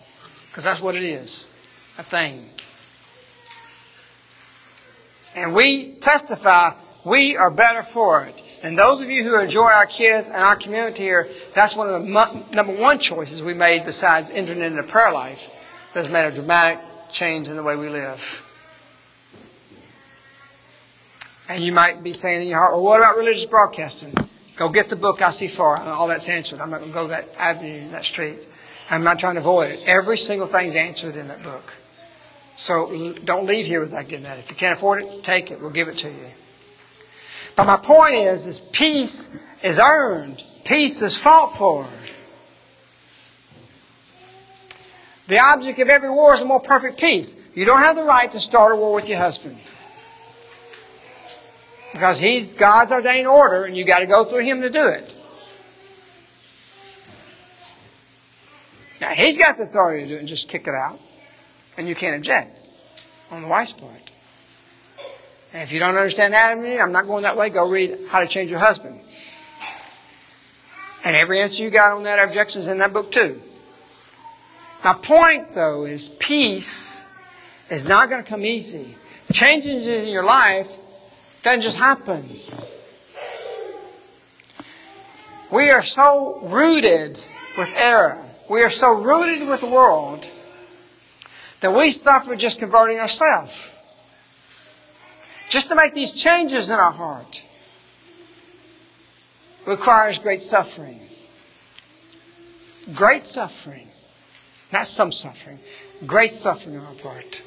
Because 0.49 0.65
that's 0.65 0.81
what 0.81 0.95
it 0.95 1.03
is 1.03 1.51
a 1.99 2.03
thing. 2.03 2.45
And 5.35 5.55
we 5.55 5.95
testify 5.95 6.73
we 7.05 7.37
are 7.37 7.51
better 7.51 7.83
for 7.83 8.25
it. 8.25 8.43
And 8.63 8.79
those 8.79 9.03
of 9.03 9.11
you 9.11 9.25
who 9.25 9.41
enjoy 9.41 9.65
our 9.65 9.87
kids 9.87 10.29
and 10.29 10.37
our 10.37 10.55
community 10.55 11.03
here, 11.03 11.29
that's 11.55 11.75
one 11.75 11.89
of 11.89 12.03
the 12.03 12.45
number 12.55 12.73
one 12.73 12.99
choices 12.99 13.43
we 13.43 13.55
made 13.55 13.85
besides 13.85 14.31
entering 14.31 14.61
into 14.61 14.83
prayer 14.85 15.13
life 15.13 15.51
that's 15.93 16.09
made 16.09 16.27
a 16.27 16.33
dramatic 16.33 16.81
change 17.11 17.49
in 17.49 17.57
the 17.57 17.63
way 17.63 17.77
we 17.77 17.89
live. 17.89 18.45
And 21.49 21.65
you 21.65 21.73
might 21.73 22.05
be 22.05 22.13
saying 22.13 22.43
in 22.43 22.49
your 22.49 22.59
heart, 22.59 22.75
well, 22.75 22.85
what 22.85 23.01
about 23.01 23.17
religious 23.17 23.47
broadcasting? 23.47 24.15
Go 24.57 24.69
get 24.69 24.89
the 24.89 24.97
book 24.97 25.23
I 25.23 25.31
see 25.31 25.49
far. 25.49 25.79
Uh, 25.79 25.91
all 25.91 26.09
that's 26.09 26.29
answered. 26.29 26.61
I'm 26.61 26.71
not 26.71 26.81
going 26.81 26.91
to 26.91 26.95
go 26.95 27.07
that 27.09 27.29
avenue, 27.39 27.89
that 27.91 28.05
street. 28.05 28.47
I'm 28.91 29.03
not 29.03 29.19
trying 29.19 29.35
to 29.35 29.41
avoid 29.41 29.71
it. 29.71 29.81
Every 29.87 30.19
single 30.19 30.47
thing's 30.47 30.77
answered 30.77 31.17
in 31.17 31.29
that 31.29 31.43
book. 31.43 31.73
So 32.55 33.15
don't 33.25 33.47
leave 33.47 33.67
here 33.67 33.81
without 33.81 34.09
getting 34.09 34.25
that. 34.25 34.39
If 34.39 34.51
you 34.51 34.57
can't 34.57 34.77
afford 34.77 35.05
it, 35.05 35.25
take 35.25 35.51
it. 35.51 35.61
We'll 35.61 35.71
give 35.71 35.89
it 35.89 35.99
to 35.99 36.09
you. 36.09 36.31
But 37.57 37.67
my 37.67 37.77
point 37.77 38.15
is, 38.15 38.47
is 38.47 38.61
peace 38.61 39.29
is 39.63 39.79
earned. 39.79 40.43
Peace 40.65 41.03
is 41.03 41.17
fought 41.17 41.57
for. 41.57 41.87
The 45.29 45.39
object 45.39 45.79
of 45.79 45.89
every 45.89 46.11
war 46.11 46.35
is 46.35 46.43
a 46.43 46.45
more 46.45 46.61
perfect 46.61 47.01
peace. 47.01 47.37
You 47.55 47.65
don't 47.65 47.79
have 47.79 47.97
the 47.97 48.05
right 48.05 48.31
to 48.33 48.41
start 48.41 48.73
a 48.73 48.77
war 48.77 48.95
with 48.95 49.09
your 49.09 49.19
husband. 49.19 49.59
Because 51.93 52.19
he's 52.19 52.55
God's 52.55 52.91
ordained 52.91 53.27
order 53.27 53.65
and 53.65 53.77
you 53.77 53.85
got 53.85 54.01
to 54.01 54.07
go 54.07 54.25
through 54.25 54.45
him 54.45 54.63
to 54.63 54.71
do 54.71 54.89
it. 54.89 55.15
Now 59.01 59.11
he's 59.11 59.37
got 59.37 59.59
the 59.59 59.65
authority 59.65 60.05
to 60.05 60.09
do 60.09 60.15
it 60.17 60.21
and 60.21 60.29
just 60.29 60.49
kick 60.49 60.67
it 60.67 60.75
out. 60.75 61.01
And 61.77 61.89
you 61.89 61.95
can't 61.95 62.17
object 62.17 62.59
on 63.31 63.43
the 63.43 63.49
wife's 63.49 63.73
part. 63.73 64.11
And 65.53 65.63
if 65.63 65.73
you 65.73 65.79
don't 65.79 65.97
understand 65.97 66.33
that, 66.35 66.57
I'm 66.57 66.93
not 66.93 67.07
going 67.07 67.25
that 67.25 67.37
way, 67.37 67.51
go 67.51 67.69
read 67.69 67.99
How 68.09 68.21
to 68.21 68.27
Change 68.27 68.51
Your 68.51 68.61
Husband. 68.61 69.01
And 71.05 71.17
every 71.17 71.41
answer 71.41 71.63
you 71.63 71.71
got 71.71 71.93
on 71.93 72.05
that 72.05 72.19
objection 72.27 72.61
is 72.61 72.69
in 72.69 72.79
that 72.79 72.93
book 72.93 73.11
too. 73.11 73.41
My 74.85 74.95
point 74.95 75.53
though 75.53 75.85
is 75.85 76.09
peace 76.09 77.03
is 77.71 77.85
not 77.85 78.09
going 78.09 78.23
to 78.23 78.29
come 78.29 78.45
easy. 78.45 78.97
Changes 79.33 79.87
in 79.87 80.09
your 80.09 80.25
life 80.25 80.77
doesn't 81.43 81.63
just 81.63 81.79
happen. 81.79 82.29
We 85.51 85.71
are 85.71 85.83
so 85.83 86.39
rooted 86.43 87.25
with 87.59 87.75
error. 87.77 88.19
We 88.49 88.63
are 88.63 88.71
so 88.71 88.93
rooted 88.93 89.49
with 89.49 89.61
the 89.61 89.67
world 89.67 90.27
that 91.61 91.75
we 91.75 91.91
suffer 91.91 92.37
just 92.37 92.59
converting 92.59 92.99
ourselves. 92.99 93.79
Just 95.49 95.69
to 95.69 95.75
make 95.75 95.95
these 95.95 96.13
changes 96.13 96.71
in 96.71 96.77
our 96.77 96.93
heart 96.93 97.45
requires 99.67 100.19
great 100.19 100.41
suffering. 100.41 101.01
Great 102.95 103.23
suffering. 103.23 103.89
Not 104.73 104.87
some 104.87 105.13
suffering. 105.13 105.59
Great 106.07 106.33
suffering 106.33 106.79
on 106.79 106.87
our 106.87 106.95
part. 106.95 107.43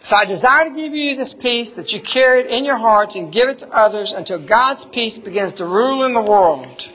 So 0.00 0.16
I 0.16 0.24
desire 0.24 0.64
to 0.64 0.74
give 0.74 0.94
you 0.94 1.16
this 1.16 1.34
peace 1.34 1.74
that 1.74 1.92
you 1.92 2.00
carry 2.00 2.40
it 2.40 2.50
in 2.50 2.64
your 2.64 2.78
hearts 2.78 3.16
and 3.16 3.32
give 3.32 3.48
it 3.48 3.58
to 3.60 3.68
others 3.72 4.12
until 4.12 4.38
God's 4.38 4.84
peace 4.84 5.18
begins 5.18 5.52
to 5.54 5.66
rule 5.66 6.04
in 6.04 6.14
the 6.14 6.22
world. 6.22 6.88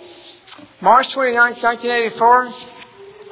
March 0.82 1.14
29, 1.14 1.36
1984. 1.36 2.50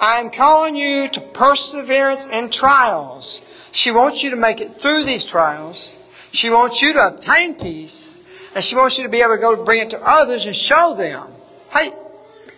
I 0.02 0.20
am 0.20 0.30
calling 0.30 0.76
you 0.76 1.08
to 1.10 1.22
perseverance 1.22 2.28
in 2.28 2.50
trials. 2.50 3.42
She 3.72 3.92
wants 3.92 4.24
you 4.24 4.30
to 4.30 4.36
make 4.36 4.62
it 4.62 4.80
through 4.80 5.04
these 5.04 5.26
trials 5.26 5.98
she 6.34 6.50
wants 6.50 6.82
you 6.82 6.94
to 6.94 7.08
obtain 7.08 7.54
peace, 7.54 8.20
and 8.56 8.64
she 8.64 8.76
wants 8.76 8.98
you 8.98 9.04
to 9.04 9.10
be 9.10 9.22
able 9.22 9.36
to 9.36 9.38
go 9.38 9.64
bring 9.64 9.82
it 9.82 9.92
to 9.92 10.02
others 10.04 10.48
and 10.48 10.56
show 10.56 10.96
them. 10.96 11.28
Hey, 11.72 11.92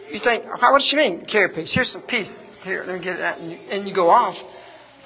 you 0.09 0.17
think, 0.17 0.45
what 0.45 0.77
does 0.77 0.85
she 0.85 0.95
mean, 0.95 1.25
carry 1.25 1.49
peace? 1.49 1.73
Here's 1.73 1.89
some 1.89 2.01
peace. 2.03 2.49
Here, 2.63 2.85
let 2.87 2.97
me 2.97 3.03
get 3.03 3.17
that, 3.17 3.37
and 3.39 3.51
you, 3.51 3.59
and 3.69 3.85
you 3.85 3.93
go 3.93 4.09
off. 4.09 4.41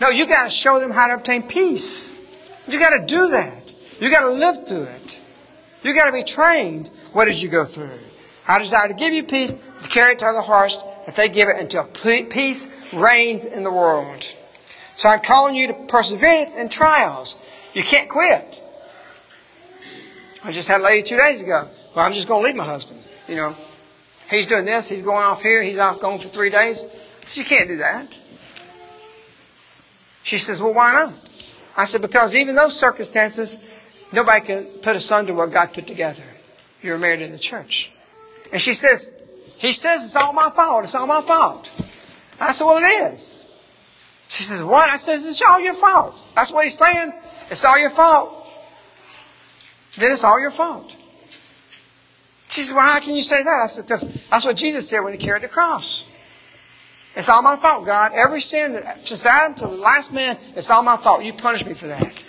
No, 0.02 0.10
you 0.10 0.28
got 0.28 0.45
to 0.45 0.50
show 0.50 0.80
them 0.80 0.91
how 0.91 1.08
to 1.08 1.16
obtain 1.16 1.43
peace. 1.43 2.14
You 2.68 2.80
got 2.80 2.97
to 2.97 3.06
do 3.06 3.30
that. 3.30 3.74
You 4.00 4.10
got 4.10 4.22
to 4.22 4.32
live 4.32 4.68
through 4.68 4.84
it. 4.84 5.20
You 5.84 5.93
got 5.93 6.08
to 6.08 6.14
be 6.14 6.24
trained. 6.24 6.89
What 7.14 7.26
did 7.26 7.41
you 7.41 7.50
go 7.50 7.66
through? 7.66 8.00
I 8.47 8.60
desire 8.60 8.88
to 8.88 8.93
give 8.93 9.14
you 9.14 9.24
peace, 9.24 9.52
to 9.52 9.89
carry 9.89 10.14
it 10.14 10.20
to 10.20 10.26
other 10.26 10.41
hearts, 10.41 10.84
that 11.06 11.16
they 11.16 11.30
give 11.30 11.50
it 11.50 11.60
until 11.60 11.84
peace 11.86 12.68
reigns 12.93 13.45
in 13.45 13.64
the 13.64 13.72
world. 13.72 14.28
So 14.93 15.10
I'm 15.10 15.20
calling 15.20 15.56
you 15.56 15.68
to 15.68 15.74
perseverance 15.88 16.56
in 16.56 16.70
trials. 16.70 17.36
You 17.74 17.84
can't 17.84 18.10
quit. 18.10 18.62
I 20.43 20.52
just 20.52 20.68
had 20.68 20.82
a 20.82 20.84
lady 20.84 21.04
two 21.04 21.18
days 21.18 21.43
ago. 21.43 21.68
Well, 21.95 22.06
I'm 22.06 22.14
just 22.14 22.28
going 22.28 22.41
to 22.43 22.47
leave 22.47 22.58
my 22.58 22.66
husband. 22.66 23.02
You 23.28 23.36
know, 23.36 23.56
he's 24.30 24.45
doing 24.45 24.66
this. 24.66 24.89
He's 24.89 25.02
going 25.02 25.18
off 25.18 25.41
here. 25.41 25.62
He's 25.62 25.78
off 25.78 26.00
going 26.00 26.20
for 26.20 26.28
three 26.28 26.50
days. 26.50 26.84
Said, 27.24 27.38
you 27.38 27.43
can't 27.43 27.68
do 27.68 27.78
that. 27.78 28.18
She 30.24 30.38
says, 30.38 30.61
well, 30.61 30.74
why 30.74 30.93
not? 30.93 31.30
I 31.76 31.86
said, 31.86 32.01
because 32.01 32.36
even 32.36 32.55
those 32.55 32.78
circumstances, 32.78 33.59
nobody 34.11 34.45
can 34.45 34.65
put 34.82 34.95
asunder 34.95 35.34
what 35.34 35.51
God 35.51 35.74
put 35.74 35.88
together. 35.88 36.24
You 36.82 36.91
were 36.91 36.97
married 36.97 37.22
in 37.22 37.32
the 37.32 37.39
church. 37.39 37.91
And 38.51 38.61
she 38.61 38.74
says, 38.74 39.11
he 39.57 39.72
says 39.72 40.03
it's 40.03 40.15
all 40.15 40.34
my 40.34 40.49
fault. 40.55 40.84
It's 40.84 40.95
all 40.95 41.07
my 41.07 41.22
fault. 41.22 41.67
I 42.39 42.51
said, 42.51 42.65
well, 42.65 42.78
it 42.78 43.11
is. 43.11 43.47
She 44.28 44.43
says, 44.43 44.63
what? 44.63 44.89
I 44.89 44.97
says, 44.97 45.26
it's 45.26 45.41
all 45.41 45.59
your 45.59 45.74
fault. 45.74 46.22
That's 46.36 46.51
what 46.51 46.63
he's 46.63 46.78
saying. 46.78 47.13
It's 47.49 47.65
all 47.65 47.80
your 47.80 47.89
fault. 47.89 48.47
Then 49.97 50.11
it's 50.11 50.24
all 50.24 50.39
your 50.39 50.51
fault. 50.51 50.95
She 52.49 52.61
says, 52.61 52.74
Well, 52.74 52.84
how 52.84 52.99
can 52.99 53.15
you 53.15 53.22
say 53.22 53.43
that? 53.43 53.61
I 53.63 53.67
said, 53.67 53.88
That's 53.88 54.45
what 54.45 54.55
Jesus 54.55 54.89
said 54.89 54.99
when 54.99 55.13
he 55.13 55.20
carried 55.20 55.43
the 55.43 55.47
cross. 55.47 56.05
It's 57.20 57.30
all 57.30 57.43
my 57.43 57.55
fault, 57.55 57.86
God. 57.86 58.13
Every 58.15 58.41
sin, 58.41 58.74
that, 58.74 59.05
since 59.05 59.26
Adam 59.28 59.53
to 59.55 59.67
the 59.67 59.76
last 59.76 60.11
man, 60.11 60.38
it's 60.55 60.72
all 60.72 60.82
my 60.82 60.97
fault. 60.97 61.24
You 61.24 61.34
punish 61.34 61.65
me 61.65 61.74
for 61.74 61.88
that. 61.88 62.24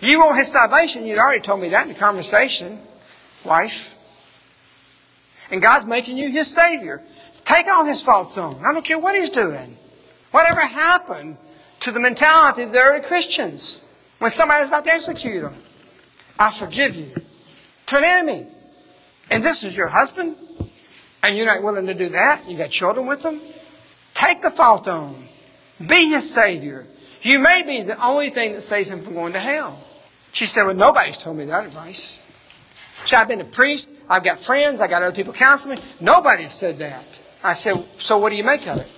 You 0.00 0.20
want 0.20 0.38
his 0.38 0.52
salvation. 0.52 1.06
You'd 1.06 1.18
already 1.18 1.40
told 1.40 1.60
me 1.60 1.70
that 1.70 1.82
in 1.82 1.92
the 1.92 1.98
conversation, 1.98 2.78
wife. 3.44 3.96
And 5.50 5.60
God's 5.60 5.86
making 5.86 6.18
you 6.18 6.30
his 6.30 6.54
Savior. 6.54 7.02
Take 7.44 7.66
all 7.66 7.84
his 7.84 8.02
faults 8.02 8.38
on. 8.38 8.64
I 8.64 8.72
don't 8.72 8.84
care 8.84 9.00
what 9.00 9.16
he's 9.16 9.30
doing. 9.30 9.76
Whatever 10.30 10.60
happened 10.60 11.36
to 11.80 11.90
the 11.90 12.00
mentality 12.00 12.62
of 12.62 12.72
the 12.72 12.78
early 12.78 13.00
Christians? 13.00 13.84
when 14.24 14.30
somebody's 14.30 14.68
about 14.68 14.86
to 14.86 14.90
execute 14.90 15.42
them. 15.42 15.54
I 16.38 16.50
forgive 16.50 16.96
you 16.96 17.10
to 17.86 17.96
an 17.98 18.04
enemy. 18.04 18.46
And 19.30 19.42
this 19.42 19.64
is 19.64 19.76
your 19.76 19.88
husband, 19.88 20.36
and 21.22 21.36
you're 21.36 21.44
not 21.44 21.62
willing 21.62 21.86
to 21.86 21.94
do 21.94 22.08
that. 22.08 22.48
You 22.48 22.56
got 22.56 22.70
children 22.70 23.06
with 23.06 23.22
him. 23.22 23.38
Take 24.14 24.40
the 24.40 24.50
fault 24.50 24.88
on. 24.88 25.26
Be 25.84 26.08
his 26.08 26.32
savior. 26.32 26.86
You 27.22 27.38
may 27.38 27.62
be 27.62 27.82
the 27.82 28.02
only 28.04 28.30
thing 28.30 28.52
that 28.52 28.62
saves 28.62 28.88
him 28.88 29.02
from 29.02 29.14
going 29.14 29.32
to 29.32 29.40
hell. 29.40 29.82
She 30.32 30.46
said, 30.46 30.64
Well, 30.64 30.74
nobody's 30.74 31.18
told 31.18 31.36
me 31.36 31.44
that 31.46 31.64
advice. 31.64 32.22
She, 33.04 33.16
I've 33.16 33.28
been 33.28 33.40
a 33.40 33.44
priest. 33.44 33.92
I've 34.08 34.24
got 34.24 34.38
friends. 34.38 34.80
I've 34.80 34.90
got 34.90 35.02
other 35.02 35.14
people 35.14 35.32
counseling. 35.32 35.78
Nobody 36.00 36.44
said 36.44 36.78
that. 36.78 37.20
I 37.42 37.52
said, 37.54 37.84
So 37.98 38.18
what 38.18 38.30
do 38.30 38.36
you 38.36 38.44
make 38.44 38.66
of 38.66 38.78
it? 38.78 38.90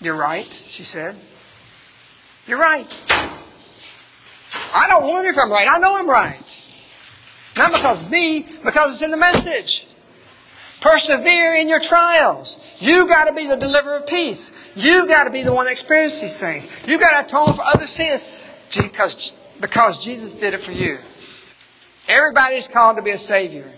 You're 0.00 0.16
right, 0.16 0.50
she 0.52 0.84
said. 0.84 1.16
You're 2.46 2.58
right. 2.58 3.04
I 4.74 4.86
don't 4.88 5.06
wonder 5.06 5.30
if 5.30 5.36
I'm 5.36 5.50
right. 5.50 5.66
I 5.68 5.78
know 5.78 5.96
I'm 5.96 6.08
right. 6.08 6.64
Not 7.56 7.72
because 7.72 8.08
me, 8.08 8.46
because 8.64 8.92
it's 8.92 9.02
in 9.02 9.10
the 9.10 9.16
message. 9.16 9.87
Persevere 10.80 11.56
in 11.56 11.68
your 11.68 11.80
trials. 11.80 12.76
You 12.80 13.08
got 13.08 13.26
to 13.28 13.34
be 13.34 13.46
the 13.48 13.56
deliverer 13.56 13.98
of 13.98 14.06
peace. 14.06 14.52
You 14.76 15.08
got 15.08 15.24
to 15.24 15.30
be 15.30 15.42
the 15.42 15.52
one 15.52 15.64
that 15.64 15.72
experiences 15.72 16.20
these 16.20 16.38
things. 16.38 16.86
You 16.86 16.98
got 16.98 17.20
to 17.20 17.26
atone 17.26 17.54
for 17.54 17.62
other 17.62 17.86
sins 17.86 18.28
because, 18.74 19.32
because 19.60 20.04
Jesus 20.04 20.34
did 20.34 20.54
it 20.54 20.60
for 20.60 20.72
you. 20.72 20.98
Everybody 22.08 22.56
is 22.56 22.68
called 22.68 22.96
to 22.96 23.02
be 23.02 23.10
a 23.10 23.18
savior. 23.18 23.70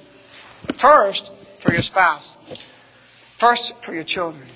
First, 0.75 1.33
for 1.59 1.73
your 1.73 1.83
spouse. 1.83 2.37
First, 3.37 3.83
for 3.83 3.95
your 3.95 4.05
children. 4.05 4.47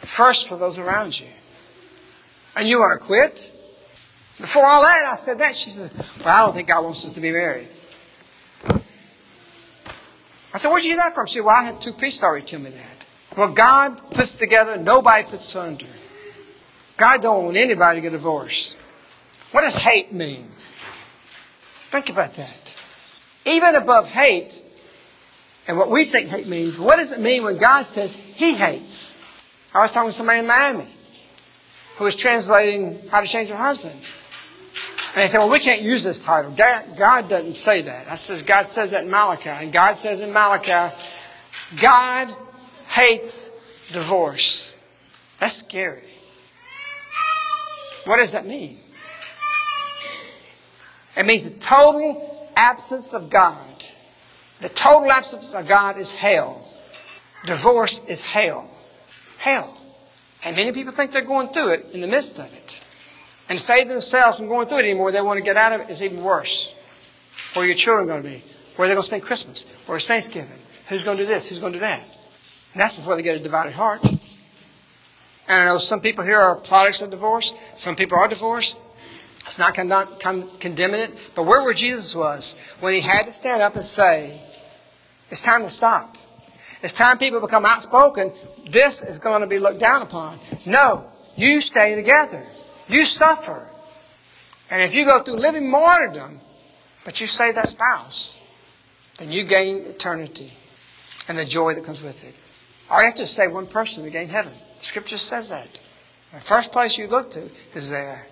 First, 0.00 0.48
for 0.48 0.56
those 0.56 0.78
around 0.78 1.20
you. 1.20 1.26
And 2.56 2.68
you 2.68 2.78
want 2.78 3.00
to 3.00 3.06
quit? 3.06 3.52
Before 4.38 4.64
all 4.64 4.82
that, 4.82 5.08
I 5.10 5.16
said 5.16 5.38
that. 5.38 5.54
She 5.54 5.70
said, 5.70 5.90
Well, 6.24 6.28
I 6.28 6.46
don't 6.46 6.54
think 6.54 6.68
God 6.68 6.84
wants 6.84 7.04
us 7.04 7.12
to 7.12 7.20
be 7.20 7.32
married. 7.32 7.68
I 10.52 10.58
said, 10.58 10.70
Where'd 10.70 10.84
you 10.84 10.90
get 10.90 10.96
that 10.96 11.14
from? 11.14 11.26
She 11.26 11.34
said, 11.34 11.44
Well, 11.44 11.54
I 11.54 11.64
had 11.64 11.80
two 11.80 11.92
priests 11.92 12.22
already 12.22 12.46
tell 12.46 12.60
me 12.60 12.70
that. 12.70 13.04
Well, 13.36 13.52
God 13.52 14.10
puts 14.10 14.34
together, 14.34 14.78
nobody 14.78 15.28
puts 15.28 15.54
under. 15.54 15.86
God 16.96 17.22
don't 17.22 17.44
want 17.44 17.56
anybody 17.56 17.98
to 17.98 18.02
get 18.02 18.12
divorced. 18.12 18.76
What 19.52 19.60
does 19.62 19.76
hate 19.76 20.12
mean? 20.12 20.46
Think 21.90 22.10
about 22.10 22.34
that. 22.34 22.74
Even 23.46 23.76
above 23.76 24.10
hate, 24.10 24.62
and 25.66 25.78
what 25.78 25.90
we 25.90 26.04
think 26.04 26.28
hate 26.28 26.48
means, 26.48 26.78
what 26.78 26.96
does 26.96 27.12
it 27.12 27.20
mean 27.20 27.44
when 27.44 27.58
God 27.58 27.86
says 27.86 28.14
He 28.14 28.54
hates? 28.54 29.20
I 29.72 29.80
was 29.80 29.92
talking 29.92 30.10
to 30.10 30.12
somebody 30.12 30.40
in 30.40 30.46
Miami. 30.46 30.86
who 31.96 32.04
was 32.04 32.16
translating 32.16 32.98
How 33.10 33.20
to 33.20 33.26
Change 33.26 33.48
Your 33.48 33.58
Husband. 33.58 33.94
And 35.14 35.22
they 35.22 35.28
said, 35.28 35.38
well, 35.38 35.50
we 35.50 35.60
can't 35.60 35.82
use 35.82 36.04
this 36.04 36.24
title. 36.24 36.50
God, 36.50 36.96
God 36.96 37.28
doesn't 37.28 37.54
say 37.54 37.82
that. 37.82 38.08
I 38.08 38.14
says, 38.14 38.42
God 38.42 38.68
says 38.68 38.90
that 38.90 39.04
in 39.04 39.10
Malachi. 39.10 39.48
And 39.48 39.72
God 39.72 39.94
says 39.96 40.20
in 40.20 40.32
Malachi, 40.32 40.94
God 41.76 42.34
hates 42.88 43.50
divorce. 43.90 44.76
That's 45.40 45.54
scary. 45.54 46.02
What 48.04 48.18
does 48.18 48.32
that 48.32 48.46
mean? 48.46 48.78
It 51.16 51.26
means 51.26 51.50
the 51.50 51.58
total 51.58 52.50
absence 52.54 53.14
of 53.14 53.28
God. 53.30 53.84
The 54.60 54.68
total 54.68 55.10
absence 55.10 55.54
of 55.54 55.66
God 55.66 55.96
is 55.96 56.12
hell. 56.12 56.68
Divorce 57.44 58.02
is 58.08 58.24
hell. 58.24 58.68
Hell. 59.38 59.74
And 60.44 60.54
many 60.54 60.72
people 60.72 60.92
think 60.92 61.12
they're 61.12 61.22
going 61.22 61.48
through 61.48 61.74
it 61.74 61.86
in 61.92 62.00
the 62.00 62.06
midst 62.06 62.38
of 62.38 62.52
it. 62.52 62.67
And 63.48 63.58
save 63.58 63.88
themselves 63.88 64.36
from 64.36 64.48
going 64.48 64.68
through 64.68 64.78
it 64.78 64.84
anymore. 64.84 65.10
They 65.10 65.22
want 65.22 65.38
to 65.38 65.44
get 65.44 65.56
out 65.56 65.72
of 65.72 65.80
it. 65.80 65.90
It's 65.90 66.02
even 66.02 66.22
worse. 66.22 66.74
Where 67.54 67.64
are 67.64 67.66
your 67.66 67.76
children 67.76 68.06
going 68.06 68.22
to 68.22 68.28
be? 68.28 68.42
Where 68.76 68.84
are 68.84 68.88
they 68.88 68.94
going 68.94 69.02
to 69.02 69.06
spend 69.06 69.22
Christmas? 69.22 69.64
Where 69.86 69.96
is 69.96 70.06
Thanksgiving? 70.06 70.58
Who's 70.88 71.02
going 71.02 71.16
to 71.16 71.22
do 71.22 71.26
this? 71.26 71.48
Who's 71.48 71.58
going 71.58 71.72
to 71.72 71.78
do 71.78 71.80
that? 71.80 72.02
And 72.72 72.80
that's 72.80 72.92
before 72.92 73.16
they 73.16 73.22
get 73.22 73.36
a 73.36 73.40
divided 73.40 73.72
heart. 73.72 74.04
And 74.04 74.18
I 75.48 75.64
know 75.64 75.78
some 75.78 76.00
people 76.00 76.24
here 76.24 76.36
are 76.38 76.56
products 76.56 77.00
of 77.00 77.10
divorce. 77.10 77.54
Some 77.74 77.96
people 77.96 78.18
are 78.18 78.28
divorced. 78.28 78.80
It's 79.46 79.58
not 79.58 79.72
condemning 79.72 81.00
it. 81.00 81.30
But 81.34 81.44
where 81.44 81.62
were 81.62 81.72
Jesus 81.72 82.14
was 82.14 82.54
when 82.80 82.92
he 82.92 83.00
had 83.00 83.22
to 83.22 83.32
stand 83.32 83.62
up 83.62 83.76
and 83.76 83.84
say, 83.84 84.42
it's 85.30 85.42
time 85.42 85.62
to 85.62 85.70
stop. 85.70 86.18
It's 86.82 86.92
time 86.92 87.16
people 87.16 87.40
become 87.40 87.64
outspoken. 87.64 88.32
This 88.70 89.02
is 89.02 89.18
going 89.18 89.40
to 89.40 89.46
be 89.46 89.58
looked 89.58 89.80
down 89.80 90.02
upon. 90.02 90.38
No, 90.66 91.06
you 91.34 91.62
stay 91.62 91.94
together. 91.94 92.46
You 92.88 93.04
suffer. 93.06 93.68
And 94.70 94.82
if 94.82 94.94
you 94.94 95.04
go 95.04 95.20
through 95.20 95.36
living 95.36 95.70
martyrdom, 95.70 96.40
but 97.04 97.20
you 97.20 97.26
save 97.26 97.54
that 97.54 97.68
spouse, 97.68 98.40
then 99.18 99.32
you 99.32 99.44
gain 99.44 99.78
eternity 99.78 100.52
and 101.26 101.38
the 101.38 101.44
joy 101.44 101.74
that 101.74 101.84
comes 101.84 102.02
with 102.02 102.24
it. 102.26 102.34
All 102.90 103.00
you 103.00 103.06
have 103.06 103.14
to 103.16 103.26
save 103.26 103.52
one 103.52 103.66
person 103.66 104.04
to 104.04 104.10
gain 104.10 104.28
heaven. 104.28 104.52
Scripture 104.80 105.18
says 105.18 105.48
that. 105.50 105.80
The 106.32 106.40
first 106.40 106.72
place 106.72 106.98
you 106.98 107.06
look 107.06 107.30
to 107.32 107.50
is 107.74 107.90
there. 107.90 108.28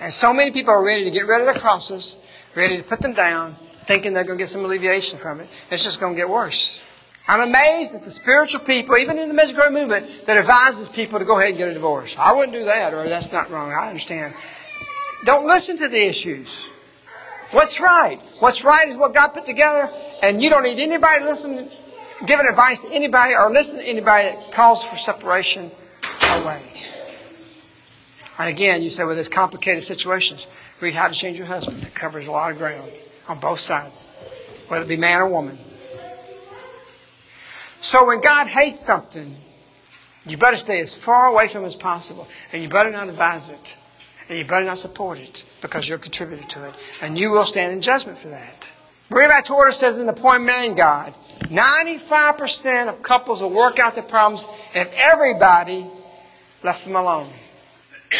And 0.00 0.12
so 0.12 0.32
many 0.32 0.50
people 0.50 0.72
are 0.72 0.84
ready 0.84 1.04
to 1.04 1.10
get 1.10 1.26
rid 1.26 1.40
of 1.46 1.52
the 1.52 1.58
crosses, 1.58 2.16
ready 2.54 2.76
to 2.78 2.84
put 2.84 3.00
them 3.00 3.14
down, 3.14 3.56
thinking 3.86 4.12
they're 4.12 4.24
going 4.24 4.38
to 4.38 4.42
get 4.42 4.48
some 4.48 4.64
alleviation 4.64 5.18
from 5.18 5.40
it. 5.40 5.48
It's 5.70 5.82
just 5.82 5.98
going 6.00 6.14
to 6.14 6.16
get 6.16 6.28
worse. 6.28 6.82
I'm 7.28 7.46
amazed 7.46 7.94
at 7.94 8.02
the 8.02 8.10
spiritual 8.10 8.60
people, 8.60 8.96
even 8.96 9.18
in 9.18 9.28
the 9.28 9.34
Medjugorje 9.34 9.70
movement, 9.70 10.24
that 10.24 10.38
advises 10.38 10.88
people 10.88 11.18
to 11.18 11.26
go 11.26 11.38
ahead 11.38 11.50
and 11.50 11.58
get 11.58 11.68
a 11.68 11.74
divorce. 11.74 12.16
I 12.18 12.32
wouldn't 12.32 12.54
do 12.54 12.64
that, 12.64 12.94
or 12.94 13.06
that's 13.06 13.30
not 13.32 13.50
wrong. 13.50 13.70
I 13.70 13.88
understand. 13.88 14.32
Don't 15.26 15.46
listen 15.46 15.76
to 15.78 15.88
the 15.88 16.02
issues. 16.02 16.70
What's 17.50 17.80
right? 17.80 18.18
What's 18.38 18.64
right 18.64 18.88
is 18.88 18.96
what 18.96 19.12
God 19.12 19.28
put 19.28 19.44
together, 19.44 19.90
and 20.22 20.42
you 20.42 20.48
don't 20.48 20.62
need 20.62 20.78
anybody 20.78 21.18
to 21.18 21.24
listen, 21.26 21.68
giving 22.24 22.46
advice 22.48 22.78
to 22.80 22.88
anybody, 22.92 23.34
or 23.34 23.50
listen 23.50 23.78
to 23.78 23.84
anybody 23.84 24.28
that 24.28 24.50
calls 24.52 24.82
for 24.82 24.96
separation 24.96 25.70
away. 26.30 26.62
And 28.38 28.48
again, 28.48 28.80
you 28.80 28.88
say, 28.88 29.04
well, 29.04 29.14
there's 29.14 29.28
complicated 29.28 29.82
situations. 29.82 30.46
Read 30.80 30.94
How 30.94 31.08
to 31.08 31.14
Change 31.14 31.36
Your 31.38 31.48
Husband. 31.48 31.82
It 31.82 31.94
covers 31.94 32.26
a 32.26 32.30
lot 32.30 32.52
of 32.52 32.58
ground 32.58 32.90
on 33.28 33.38
both 33.38 33.58
sides, 33.58 34.08
whether 34.68 34.84
it 34.84 34.88
be 34.88 34.96
man 34.96 35.20
or 35.20 35.28
woman. 35.28 35.58
So 37.80 38.04
when 38.06 38.20
God 38.20 38.48
hates 38.48 38.80
something, 38.80 39.36
you 40.26 40.36
better 40.36 40.56
stay 40.56 40.80
as 40.80 40.96
far 40.96 41.28
away 41.28 41.48
from 41.48 41.62
it 41.62 41.68
as 41.68 41.76
possible. 41.76 42.28
And 42.52 42.62
you 42.62 42.68
better 42.68 42.90
not 42.90 43.08
advise 43.08 43.50
it. 43.50 43.76
And 44.28 44.38
you 44.38 44.44
better 44.44 44.66
not 44.66 44.78
support 44.78 45.18
it 45.18 45.44
because 45.62 45.88
you're 45.88 45.96
a 45.96 46.00
contributor 46.00 46.46
to 46.48 46.68
it. 46.68 46.74
And 47.00 47.18
you 47.18 47.30
will 47.30 47.46
stand 47.46 47.72
in 47.72 47.80
judgment 47.80 48.18
for 48.18 48.28
that. 48.28 48.70
Maria 49.10 49.28
Baptista 49.28 49.72
says 49.72 49.98
in 49.98 50.06
The 50.06 50.12
Point 50.12 50.44
Man 50.44 50.74
God, 50.74 51.16
95% 51.44 52.88
of 52.88 53.02
couples 53.02 53.40
will 53.40 53.50
work 53.50 53.78
out 53.78 53.94
their 53.94 54.04
problems 54.04 54.46
if 54.74 54.92
everybody 54.94 55.86
left 56.62 56.84
them 56.84 56.96
alone. 56.96 57.30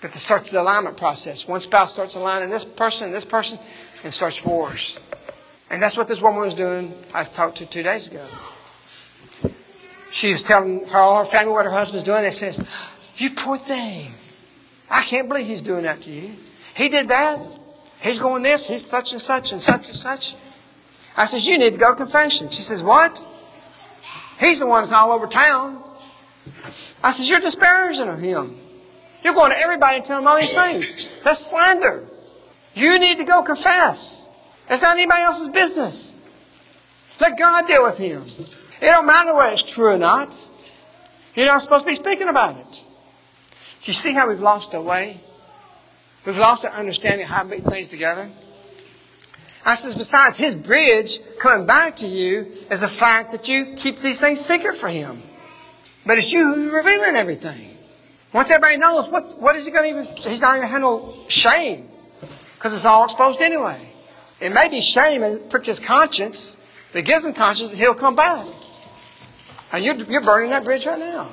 But 0.00 0.14
it 0.14 0.18
starts 0.18 0.52
the 0.52 0.60
alignment 0.60 0.96
process. 0.96 1.48
One 1.48 1.58
spouse 1.58 1.92
starts 1.92 2.14
aligning 2.14 2.50
this 2.50 2.64
person 2.64 3.08
and 3.08 3.16
this 3.16 3.24
person 3.24 3.58
and 4.04 4.14
starts 4.14 4.44
wars. 4.44 5.00
And 5.70 5.82
that's 5.82 5.96
what 5.96 6.06
this 6.06 6.22
woman 6.22 6.40
was 6.40 6.54
doing 6.54 6.94
I 7.12 7.24
talked 7.24 7.56
to 7.56 7.66
two 7.66 7.82
days 7.82 8.08
ago. 8.08 8.24
She 10.10 10.28
was 10.28 10.42
telling 10.42 10.86
her, 10.88 10.98
all 10.98 11.18
her 11.18 11.24
family 11.24 11.52
what 11.52 11.64
her 11.64 11.70
husband's 11.70 12.04
doing. 12.04 12.22
They 12.22 12.30
says, 12.30 12.60
You 13.16 13.30
poor 13.30 13.56
thing. 13.56 14.14
I 14.90 15.02
can't 15.02 15.28
believe 15.28 15.46
he's 15.46 15.62
doing 15.62 15.82
that 15.82 16.02
to 16.02 16.10
you. 16.10 16.36
He 16.74 16.88
did 16.88 17.08
that. 17.08 17.38
He's 18.00 18.18
going 18.18 18.42
this. 18.42 18.66
He's 18.66 18.84
such 18.84 19.12
and 19.12 19.20
such 19.20 19.52
and 19.52 19.60
such 19.60 19.88
and 19.88 19.96
such. 19.96 20.36
I 21.16 21.26
says, 21.26 21.46
You 21.46 21.58
need 21.58 21.72
to 21.74 21.78
go 21.78 21.90
to 21.90 21.96
confession. 21.96 22.48
She 22.48 22.62
says, 22.62 22.82
What? 22.82 23.22
He's 24.40 24.60
the 24.60 24.66
one 24.66 24.82
that's 24.82 24.92
all 24.92 25.12
over 25.12 25.26
town. 25.26 25.82
I 27.02 27.10
says, 27.10 27.28
You're 27.28 27.40
disparaging 27.40 28.08
of 28.08 28.20
him. 28.20 28.58
You're 29.22 29.34
going 29.34 29.50
to 29.50 29.58
everybody 29.58 29.96
and 29.96 30.04
telling 30.04 30.24
them 30.24 30.32
all 30.32 30.38
these 30.38 30.54
things. 30.54 31.08
That's 31.24 31.44
slander. 31.44 32.06
You 32.74 32.98
need 32.98 33.18
to 33.18 33.24
go 33.24 33.42
confess. 33.42 34.28
It's 34.70 34.80
not 34.80 34.96
anybody 34.96 35.22
else's 35.22 35.48
business. 35.48 36.18
Let 37.20 37.36
God 37.36 37.66
deal 37.66 37.82
with 37.82 37.98
him. 37.98 38.22
It 38.80 38.86
don't 38.86 39.06
matter 39.06 39.34
whether 39.34 39.52
it's 39.52 39.62
true 39.62 39.92
or 39.92 39.98
not. 39.98 40.48
You're 41.34 41.46
not 41.46 41.62
supposed 41.62 41.84
to 41.84 41.90
be 41.90 41.96
speaking 41.96 42.28
about 42.28 42.56
it. 42.56 42.84
Do 43.82 43.90
you 43.90 43.92
see 43.92 44.12
how 44.12 44.28
we've 44.28 44.40
lost 44.40 44.74
our 44.74 44.82
way? 44.82 45.20
We've 46.24 46.38
lost 46.38 46.64
our 46.64 46.72
understanding 46.72 47.22
of 47.22 47.30
how 47.30 47.44
to 47.44 47.48
put 47.48 47.72
things 47.72 47.88
together. 47.88 48.28
I 49.64 49.74
says, 49.74 49.94
besides 49.94 50.36
his 50.36 50.56
bridge 50.56 51.20
coming 51.38 51.66
back 51.66 51.96
to 51.96 52.06
you 52.06 52.50
is 52.70 52.80
the 52.80 52.88
fact 52.88 53.32
that 53.32 53.48
you 53.48 53.74
keep 53.76 53.98
these 53.98 54.20
things 54.20 54.40
secret 54.40 54.76
for 54.76 54.88
him. 54.88 55.22
But 56.06 56.18
it's 56.18 56.32
you 56.32 56.54
who's 56.54 56.72
revealing 56.72 57.16
everything. 57.16 57.76
Once 58.32 58.50
everybody 58.50 58.78
knows, 58.78 59.08
what, 59.08 59.34
what 59.38 59.56
is 59.56 59.66
he 59.66 59.72
going 59.72 59.92
to 59.92 60.00
even, 60.00 60.16
he's 60.16 60.40
not 60.40 60.56
going 60.56 60.62
to 60.62 60.72
handle 60.72 61.24
shame. 61.28 61.88
Because 62.54 62.74
it's 62.74 62.84
all 62.84 63.04
exposed 63.04 63.40
anyway. 63.40 63.78
It 64.40 64.52
may 64.52 64.68
be 64.68 64.80
shame 64.80 65.22
and 65.22 65.50
prick 65.50 65.66
his 65.66 65.80
conscience 65.80 66.56
that 66.92 67.02
gives 67.02 67.24
him 67.24 67.32
conscience 67.32 67.70
that 67.70 67.78
he'll 67.78 67.94
come 67.94 68.16
back. 68.16 68.46
And 69.72 69.84
you're, 69.84 69.96
you're 69.96 70.22
burning 70.22 70.50
that 70.50 70.64
bridge 70.64 70.86
right 70.86 70.98
now. 70.98 71.28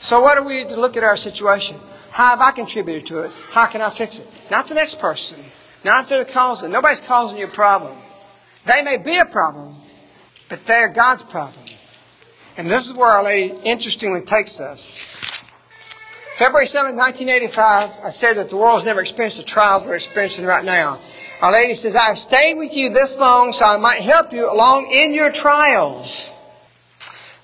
So 0.00 0.20
what 0.20 0.38
are 0.38 0.44
we 0.44 0.64
to 0.64 0.80
look 0.80 0.96
at 0.96 1.04
our 1.04 1.16
situation? 1.16 1.78
How 2.10 2.30
have 2.30 2.40
I 2.40 2.50
contributed 2.52 3.06
to 3.06 3.24
it? 3.24 3.32
How 3.50 3.66
can 3.66 3.80
I 3.80 3.90
fix 3.90 4.18
it? 4.18 4.28
Not 4.50 4.66
the 4.66 4.74
next 4.74 4.98
person. 4.98 5.38
Not 5.84 6.08
the 6.08 6.28
cause. 6.30 6.62
Nobody's 6.62 7.00
causing 7.00 7.38
you 7.38 7.46
a 7.46 7.48
problem. 7.48 7.96
They 8.66 8.82
may 8.82 8.98
be 8.98 9.18
a 9.18 9.24
problem, 9.24 9.76
but 10.48 10.66
they're 10.66 10.88
God's 10.88 11.22
problem. 11.22 11.64
And 12.56 12.68
this 12.68 12.90
is 12.90 12.96
where 12.96 13.08
Our 13.08 13.24
Lady 13.24 13.54
interestingly 13.64 14.20
takes 14.20 14.60
us. 14.60 15.02
February 16.36 16.66
7, 16.66 16.96
1985, 16.96 18.04
I 18.04 18.10
said 18.10 18.34
that 18.34 18.50
the 18.50 18.56
world 18.56 18.80
has 18.80 18.84
never 18.84 19.00
experienced 19.00 19.38
the 19.38 19.44
trials 19.44 19.86
we're 19.86 19.94
experiencing 19.94 20.46
right 20.46 20.64
now. 20.64 20.98
Our 21.42 21.52
Lady 21.52 21.74
says, 21.74 21.94
I 21.94 22.04
have 22.04 22.18
stayed 22.18 22.54
with 22.54 22.76
you 22.76 22.90
this 22.90 23.18
long 23.18 23.52
so 23.52 23.64
I 23.64 23.76
might 23.76 24.00
help 24.00 24.32
you 24.32 24.50
along 24.50 24.90
in 24.92 25.14
your 25.14 25.30
trials. 25.30 26.32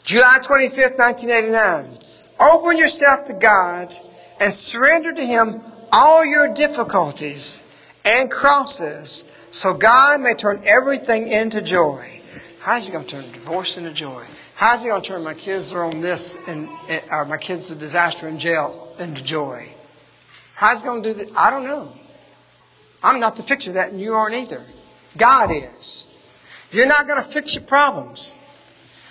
July 0.07 0.39
25th, 0.41 0.99
1989. 0.99 1.99
Open 2.39 2.79
yourself 2.79 3.27
to 3.27 3.33
God 3.33 3.93
and 4.39 4.55
surrender 4.55 5.13
to 5.13 5.27
Him 5.27 5.61
all 5.91 6.25
your 6.25 6.55
difficulties 6.55 7.65
and 8.05 8.31
crosses 8.31 9.25
so 9.51 9.75
God 9.75 10.21
may 10.21 10.35
turn 10.35 10.63
everything 10.65 11.27
into 11.27 11.61
joy. 11.61 12.23
How's 12.61 12.87
He 12.87 12.93
going 12.93 13.05
to 13.05 13.17
turn 13.17 13.33
divorce 13.33 13.77
into 13.79 13.93
joy? 13.93 14.25
How's 14.55 14.85
He 14.85 14.91
going 14.91 15.03
to 15.03 15.09
turn 15.09 15.25
my 15.25 15.35
kids 15.35 15.75
are 15.75 15.83
on 15.83 16.01
this 16.01 16.37
and, 16.47 16.69
or 17.11 17.23
uh, 17.23 17.25
my 17.25 17.37
kids' 17.37 17.73
a 17.73 17.75
disaster 17.75 18.29
in 18.29 18.39
jail 18.39 18.95
into 19.01 19.25
joy? 19.25 19.75
How's 20.55 20.83
He 20.83 20.87
going 20.87 21.03
to 21.03 21.15
do 21.15 21.25
that? 21.25 21.37
I 21.37 21.51
don't 21.51 21.65
know. 21.65 21.93
I'm 23.03 23.19
not 23.19 23.35
the 23.35 23.43
fixer 23.43 23.71
of 23.71 23.75
that, 23.75 23.91
and 23.91 24.01
you 24.01 24.15
aren't 24.15 24.37
either. 24.37 24.63
God 25.17 25.51
is. 25.51 26.09
You're 26.71 26.87
not 26.87 27.09
going 27.09 27.21
to 27.21 27.29
fix 27.29 27.57
your 27.57 27.65
problems. 27.65 28.39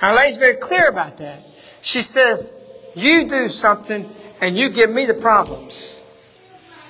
Our 0.01 0.15
lady's 0.15 0.37
very 0.37 0.55
clear 0.55 0.89
about 0.89 1.17
that. 1.17 1.43
She 1.81 2.01
says, 2.01 2.53
you 2.95 3.29
do 3.29 3.49
something 3.49 4.09
and 4.41 4.57
you 4.57 4.69
give 4.69 4.91
me 4.91 5.05
the 5.05 5.13
problems. 5.13 6.01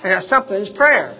And 0.02 0.12
that 0.12 0.22
something 0.22 0.56
is 0.56 0.70
prayer. 0.70 1.14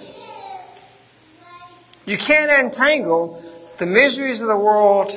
You 2.04 2.16
can't 2.16 2.64
untangle 2.64 3.42
the 3.78 3.86
miseries 3.86 4.40
of 4.40 4.48
the 4.48 4.56
world 4.56 5.12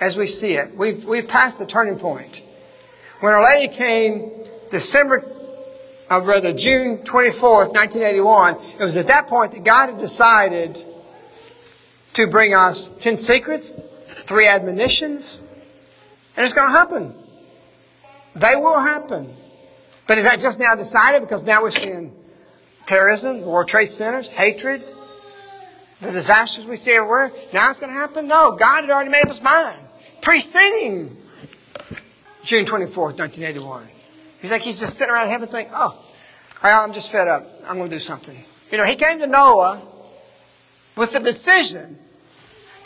as 0.00 0.16
we 0.16 0.26
see 0.26 0.52
it. 0.52 0.76
We've, 0.76 1.04
we've 1.04 1.26
passed 1.26 1.58
the 1.58 1.66
turning 1.66 1.98
point. 1.98 2.42
When 3.20 3.32
Our 3.32 3.42
Lady 3.42 3.72
came 3.72 4.30
December, 4.70 5.24
uh, 6.08 6.20
rather 6.22 6.52
June 6.52 6.98
24th, 6.98 7.74
1981, 7.74 8.56
it 8.78 8.84
was 8.84 8.96
at 8.96 9.08
that 9.08 9.26
point 9.26 9.52
that 9.52 9.64
God 9.64 9.90
had 9.90 9.98
decided 9.98 10.84
to 12.14 12.26
bring 12.26 12.54
us 12.54 12.90
10 12.98 13.16
secrets, 13.16 13.72
three 14.28 14.46
admonitions, 14.46 15.40
and 16.36 16.44
it's 16.44 16.52
going 16.52 16.70
to 16.70 16.78
happen. 16.78 17.14
They 18.34 18.54
will 18.56 18.78
happen. 18.78 19.26
But 20.06 20.18
is 20.18 20.24
that 20.24 20.38
just 20.38 20.58
now 20.58 20.74
decided? 20.74 21.22
Because 21.22 21.44
now 21.44 21.62
we're 21.62 21.70
seeing 21.70 22.12
terrorism, 22.84 23.40
World 23.40 23.68
Trade 23.68 23.88
Centers, 23.88 24.28
hatred, 24.28 24.82
the 26.02 26.12
disasters 26.12 26.66
we 26.66 26.76
see 26.76 26.92
everywhere. 26.92 27.32
Now 27.54 27.70
it's 27.70 27.80
going 27.80 27.90
to 27.90 27.98
happen? 27.98 28.28
No. 28.28 28.52
God 28.52 28.82
had 28.82 28.90
already 28.90 29.10
made 29.10 29.22
up 29.22 29.28
his 29.28 29.42
mind. 29.42 29.78
Preceding 30.20 31.16
June 32.44 32.66
24th, 32.66 33.18
1981. 33.18 33.88
You 34.42 34.48
think 34.50 34.62
he's 34.62 34.78
just 34.78 34.96
sitting 34.96 35.12
around 35.12 35.28
heaven 35.28 35.48
thinking, 35.48 35.72
oh, 35.74 35.98
well, 36.62 36.84
I'm 36.84 36.92
just 36.92 37.10
fed 37.10 37.28
up. 37.28 37.46
I'm 37.66 37.78
going 37.78 37.88
to 37.88 37.96
do 37.96 38.00
something. 38.00 38.44
You 38.70 38.76
know, 38.76 38.84
he 38.84 38.94
came 38.94 39.20
to 39.20 39.26
Noah 39.26 39.82
with 40.96 41.14
the 41.14 41.20
decision 41.20 41.98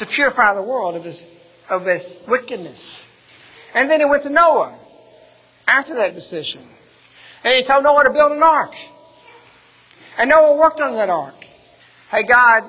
to 0.03 0.09
purify 0.09 0.53
the 0.53 0.62
world 0.62 0.96
of 0.96 1.05
his, 1.05 1.28
of 1.70 1.86
his 1.86 2.20
wickedness. 2.26 3.09
And 3.72 3.88
then 3.88 4.00
he 4.00 4.07
went 4.07 4.24
to 4.24 4.30
Noah 4.30 4.76
after 5.68 5.94
that 5.94 6.14
decision. 6.14 6.62
And 7.44 7.55
he 7.57 7.62
told 7.62 7.84
Noah 7.84 8.05
to 8.05 8.11
build 8.11 8.32
an 8.32 8.42
ark. 8.42 8.74
And 10.18 10.28
Noah 10.28 10.57
worked 10.57 10.80
on 10.80 10.94
that 10.94 11.09
ark. 11.09 11.46
Hey, 12.11 12.24
God, 12.24 12.64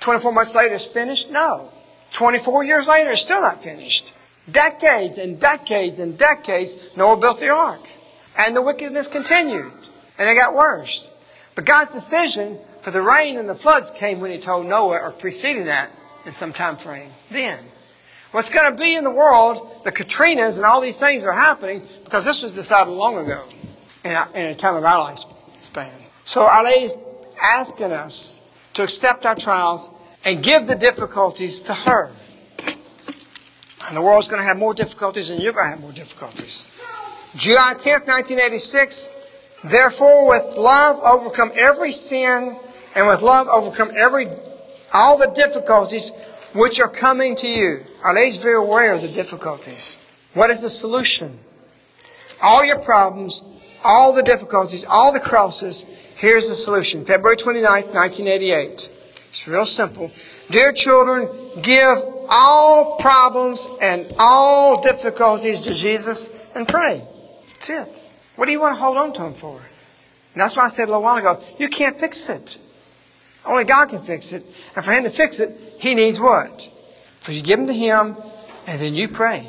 24 0.00 0.32
months 0.32 0.54
later, 0.54 0.74
it's 0.74 0.86
finished? 0.86 1.30
No. 1.30 1.70
24 2.14 2.64
years 2.64 2.86
later, 2.86 3.10
it's 3.10 3.22
still 3.22 3.42
not 3.42 3.62
finished. 3.62 4.14
Decades 4.50 5.18
and 5.18 5.38
decades 5.38 5.98
and 5.98 6.16
decades, 6.16 6.96
Noah 6.96 7.18
built 7.18 7.40
the 7.40 7.50
ark. 7.50 7.82
And 8.38 8.56
the 8.56 8.62
wickedness 8.62 9.06
continued. 9.06 9.72
And 10.18 10.30
it 10.30 10.34
got 10.34 10.54
worse. 10.54 11.12
But 11.54 11.66
God's 11.66 11.92
decision 11.92 12.58
for 12.80 12.90
the 12.90 13.02
rain 13.02 13.36
and 13.36 13.48
the 13.48 13.54
floods 13.54 13.90
came 13.90 14.20
when 14.20 14.30
he 14.30 14.38
told 14.38 14.64
Noah, 14.64 15.00
or 15.00 15.10
preceding 15.10 15.66
that, 15.66 15.90
in 16.26 16.32
some 16.32 16.52
time 16.52 16.76
frame. 16.76 17.10
Then. 17.30 17.58
What's 18.32 18.50
going 18.50 18.70
to 18.70 18.78
be 18.78 18.96
in 18.96 19.04
the 19.04 19.10
world, 19.10 19.84
the 19.84 19.92
Katrinas 19.92 20.56
and 20.58 20.66
all 20.66 20.80
these 20.80 21.00
things 21.00 21.24
are 21.24 21.32
happening 21.32 21.80
because 22.04 22.26
this 22.26 22.42
was 22.42 22.52
decided 22.52 22.90
long 22.90 23.16
ago 23.16 23.44
in 24.04 24.12
a, 24.12 24.28
in 24.34 24.46
a 24.46 24.54
time 24.54 24.76
of 24.76 24.84
our 24.84 25.10
lifespan. 25.10 25.94
So 26.24 26.42
Our 26.42 26.64
Lady's 26.64 26.94
asking 27.42 27.92
us 27.92 28.40
to 28.74 28.82
accept 28.82 29.24
our 29.24 29.34
trials 29.34 29.90
and 30.24 30.42
give 30.42 30.66
the 30.66 30.74
difficulties 30.74 31.60
to 31.60 31.72
her. 31.72 32.10
And 33.86 33.96
the 33.96 34.02
world's 34.02 34.28
going 34.28 34.42
to 34.42 34.46
have 34.46 34.58
more 34.58 34.74
difficulties 34.74 35.30
and 35.30 35.40
you're 35.40 35.52
going 35.52 35.66
to 35.66 35.70
have 35.70 35.80
more 35.80 35.92
difficulties. 35.92 36.70
July 37.36 37.74
10th, 37.76 38.08
1986, 38.08 39.14
therefore 39.64 40.28
with 40.28 40.58
love 40.58 41.00
overcome 41.04 41.50
every 41.56 41.92
sin 41.92 42.56
and 42.96 43.06
with 43.06 43.22
love 43.22 43.46
overcome 43.48 43.90
every, 43.96 44.26
all 44.92 45.18
the 45.18 45.30
difficulties 45.34 46.12
which 46.52 46.80
are 46.80 46.88
coming 46.88 47.36
to 47.36 47.48
you. 47.48 47.80
Our 48.02 48.14
Lady's 48.14 48.36
very 48.36 48.56
aware 48.56 48.94
of 48.94 49.02
the 49.02 49.08
difficulties. 49.08 50.00
What 50.34 50.50
is 50.50 50.62
the 50.62 50.70
solution? 50.70 51.38
All 52.42 52.64
your 52.64 52.78
problems, 52.78 53.42
all 53.84 54.14
the 54.14 54.22
difficulties, 54.22 54.84
all 54.84 55.12
the 55.12 55.20
crosses, 55.20 55.84
here's 56.16 56.48
the 56.48 56.54
solution. 56.54 57.04
February 57.04 57.36
29th, 57.36 57.94
1988. 57.94 58.92
It's 59.28 59.48
real 59.48 59.66
simple. 59.66 60.10
Dear 60.50 60.72
children, 60.72 61.28
give 61.62 61.98
all 62.28 62.96
problems 62.96 63.68
and 63.80 64.06
all 64.18 64.80
difficulties 64.80 65.62
to 65.62 65.74
Jesus 65.74 66.30
and 66.54 66.66
pray. 66.66 67.02
That's 67.48 67.70
it. 67.70 68.02
What 68.36 68.46
do 68.46 68.52
you 68.52 68.60
want 68.60 68.76
to 68.76 68.80
hold 68.80 68.96
on 68.96 69.12
to 69.14 69.26
Him 69.26 69.34
for? 69.34 69.56
And 69.56 70.40
that's 70.40 70.56
why 70.56 70.64
I 70.64 70.68
said 70.68 70.84
a 70.84 70.86
little 70.86 71.02
while 71.02 71.16
ago, 71.16 71.40
you 71.58 71.68
can't 71.68 71.98
fix 71.98 72.28
it. 72.28 72.58
Only 73.44 73.64
God 73.64 73.88
can 73.88 74.00
fix 74.00 74.32
it. 74.32 74.44
And 74.76 74.84
for 74.84 74.92
Him 74.92 75.04
to 75.04 75.10
fix 75.10 75.40
it, 75.40 75.58
He 75.80 75.94
needs 75.94 76.20
what? 76.20 76.72
For 77.20 77.32
you 77.32 77.42
give 77.42 77.58
them 77.58 77.66
to 77.66 77.74
Him, 77.74 78.16
and 78.66 78.80
then 78.80 78.94
you 78.94 79.08
pray. 79.08 79.48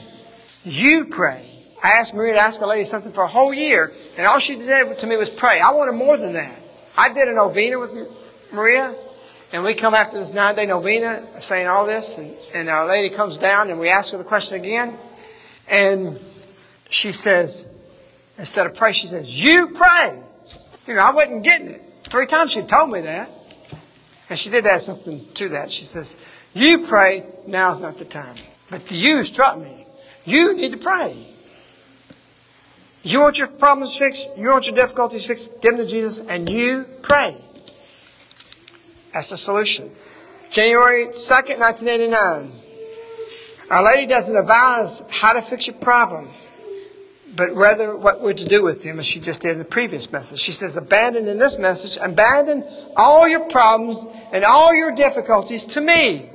You 0.63 1.05
pray. 1.05 1.47
I 1.83 1.89
asked 1.89 2.15
Maria 2.15 2.33
to 2.33 2.39
ask 2.39 2.59
a 2.61 2.65
lady 2.65 2.85
something 2.85 3.11
for 3.11 3.23
a 3.23 3.27
whole 3.27 3.53
year, 3.53 3.91
and 4.17 4.25
all 4.25 4.39
she 4.39 4.55
did 4.55 4.97
to 4.97 5.07
me 5.07 5.15
was 5.15 5.29
pray. 5.29 5.59
I 5.59 5.71
wanted 5.71 5.95
more 5.95 6.17
than 6.17 6.33
that. 6.33 6.63
I 6.97 7.13
did 7.13 7.27
a 7.27 7.33
novena 7.35 7.79
with 7.79 7.95
Maria, 8.51 8.95
and 9.51 9.63
we 9.63 9.75
come 9.75 9.93
after 9.93 10.17
this 10.17 10.33
nine 10.33 10.55
day 10.55 10.65
novena 10.65 11.23
saying 11.39 11.67
all 11.67 11.85
this, 11.85 12.17
and, 12.17 12.33
and 12.53 12.69
our 12.69 12.87
lady 12.87 13.13
comes 13.13 13.37
down, 13.37 13.69
and 13.69 13.79
we 13.79 13.89
ask 13.89 14.13
her 14.13 14.17
the 14.17 14.23
question 14.23 14.59
again, 14.59 14.97
and 15.67 16.19
she 16.89 17.11
says, 17.11 17.65
instead 18.37 18.65
of 18.65 18.73
pray, 18.73 18.93
she 18.93 19.07
says, 19.07 19.43
You 19.43 19.67
pray. 19.67 20.19
You 20.87 20.95
know, 20.95 21.01
I 21.01 21.11
wasn't 21.11 21.43
getting 21.43 21.67
it. 21.67 21.81
Three 22.05 22.25
times 22.25 22.51
she 22.51 22.61
told 22.61 22.91
me 22.91 23.01
that. 23.01 23.29
And 24.29 24.37
she 24.37 24.49
did 24.49 24.65
add 24.65 24.81
something 24.81 25.25
to 25.35 25.49
that. 25.49 25.71
She 25.71 25.83
says, 25.83 26.17
You 26.53 26.85
pray, 26.85 27.25
now's 27.45 27.79
not 27.79 27.97
the 27.97 28.05
time. 28.05 28.35
But 28.69 28.87
the 28.87 28.95
you 28.95 29.23
struck 29.23 29.57
me. 29.57 29.85
You 30.25 30.55
need 30.55 30.73
to 30.73 30.77
pray. 30.77 31.15
You 33.03 33.21
want 33.21 33.37
your 33.37 33.47
problems 33.47 33.95
fixed, 33.95 34.31
you 34.35 34.49
want 34.49 34.67
your 34.67 34.75
difficulties 34.75 35.25
fixed, 35.25 35.61
give 35.61 35.77
them 35.77 35.85
to 35.85 35.89
Jesus, 35.89 36.19
and 36.19 36.49
you 36.49 36.85
pray. 37.01 37.37
That's 39.13 39.29
the 39.29 39.37
solution. 39.37 39.91
January 40.51 41.07
2nd, 41.07 41.59
1989. 41.59 42.51
Our 43.69 43.83
Lady 43.83 44.07
doesn't 44.07 44.35
advise 44.35 45.03
how 45.09 45.33
to 45.33 45.41
fix 45.41 45.67
your 45.67 45.77
problem 45.77 46.29
but 47.37 47.53
rather 47.53 47.95
what 47.95 48.19
we're 48.19 48.33
to 48.33 48.45
do 48.45 48.63
with 48.63 48.83
him, 48.83 48.99
as 48.99 49.05
she 49.05 49.19
just 49.19 49.41
did 49.41 49.51
in 49.51 49.59
the 49.59 49.65
previous 49.65 50.11
message. 50.11 50.39
She 50.39 50.51
says, 50.51 50.75
abandon 50.75 51.27
in 51.27 51.37
this 51.37 51.57
message, 51.59 51.97
abandon 52.01 52.63
all 52.97 53.29
your 53.29 53.47
problems 53.47 54.07
and 54.33 54.43
all 54.43 54.75
your 54.75 54.93
difficulties 54.93 55.65
to 55.67 55.81
me. 55.81 56.29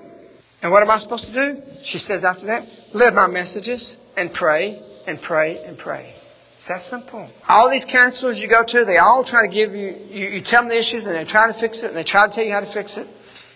And 0.62 0.70
what 0.70 0.82
am 0.82 0.90
I 0.90 0.98
supposed 0.98 1.26
to 1.26 1.32
do? 1.32 1.62
She 1.82 1.98
says 1.98 2.24
after 2.24 2.46
that, 2.46 2.68
live 2.92 3.14
my 3.14 3.26
messages 3.26 3.96
and 4.16 4.32
pray 4.32 4.80
and 5.08 5.20
pray 5.20 5.60
and 5.66 5.76
pray. 5.76 6.14
It's 6.54 6.68
that 6.68 6.80
simple. 6.80 7.28
All 7.48 7.68
these 7.68 7.84
counselors 7.84 8.40
you 8.40 8.48
go 8.48 8.62
to, 8.62 8.84
they 8.84 8.98
all 8.98 9.24
try 9.24 9.44
to 9.44 9.52
give 9.52 9.74
you, 9.74 9.96
you, 10.08 10.28
you 10.28 10.40
tell 10.40 10.62
them 10.62 10.68
the 10.68 10.78
issues 10.78 11.04
and 11.04 11.16
they 11.16 11.24
try 11.24 11.48
to 11.48 11.52
fix 11.52 11.82
it 11.82 11.88
and 11.88 11.96
they 11.96 12.04
try 12.04 12.28
to 12.28 12.32
tell 12.32 12.44
you 12.44 12.52
how 12.52 12.60
to 12.60 12.66
fix 12.66 12.96
it. 12.96 13.08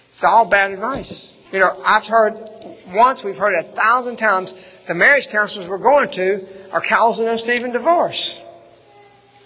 It's 0.08 0.24
all 0.24 0.46
bad 0.46 0.72
advice. 0.72 1.38
You 1.52 1.60
know, 1.60 1.80
I've 1.86 2.06
heard 2.06 2.34
once, 2.92 3.22
we've 3.22 3.38
heard 3.38 3.54
a 3.56 3.62
thousand 3.62 4.16
times, 4.16 4.54
the 4.88 4.94
marriage 4.94 5.28
counselors 5.28 5.68
we're 5.68 5.78
going 5.78 6.10
to 6.10 6.44
are 6.72 6.80
causing 6.80 7.28
us 7.28 7.42
to 7.42 7.54
even 7.54 7.72
divorce. 7.72 8.42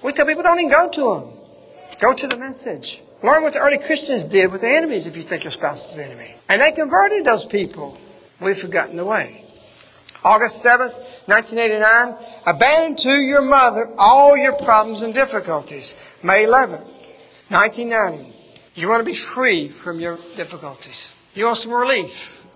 We 0.02 0.12
tell 0.12 0.26
people 0.26 0.42
don't 0.42 0.58
even 0.58 0.70
go 0.70 0.88
to 0.90 1.20
them. 1.20 1.38
Go 1.98 2.14
to 2.14 2.26
the 2.26 2.38
message. 2.38 3.02
Learn 3.22 3.42
what 3.42 3.52
the 3.52 3.58
early 3.58 3.78
Christians 3.78 4.24
did 4.24 4.50
with 4.50 4.62
the 4.62 4.68
enemies 4.68 5.06
if 5.06 5.16
you 5.16 5.22
think 5.22 5.44
your 5.44 5.50
spouse 5.50 5.90
is 5.90 5.96
the 5.96 6.04
enemy. 6.04 6.34
And 6.48 6.60
they 6.60 6.72
converted 6.72 7.24
those 7.24 7.44
people. 7.44 7.98
We've 8.40 8.56
forgotten 8.56 8.96
the 8.96 9.04
way. 9.04 9.44
August 10.24 10.64
7th, 10.64 10.94
1989, 11.28 12.14
abandon 12.46 12.96
to 12.96 13.20
your 13.20 13.42
mother 13.42 13.92
all 13.98 14.36
your 14.36 14.54
problems 14.54 15.02
and 15.02 15.14
difficulties. 15.14 15.94
May 16.22 16.44
11th, 16.44 17.12
1990, 17.48 18.32
you 18.74 18.88
want 18.88 19.00
to 19.00 19.06
be 19.06 19.16
free 19.16 19.68
from 19.68 19.98
your 20.00 20.18
difficulties. 20.36 21.16
You 21.34 21.46
want 21.46 21.58
some 21.58 21.72
relief. 21.72 22.46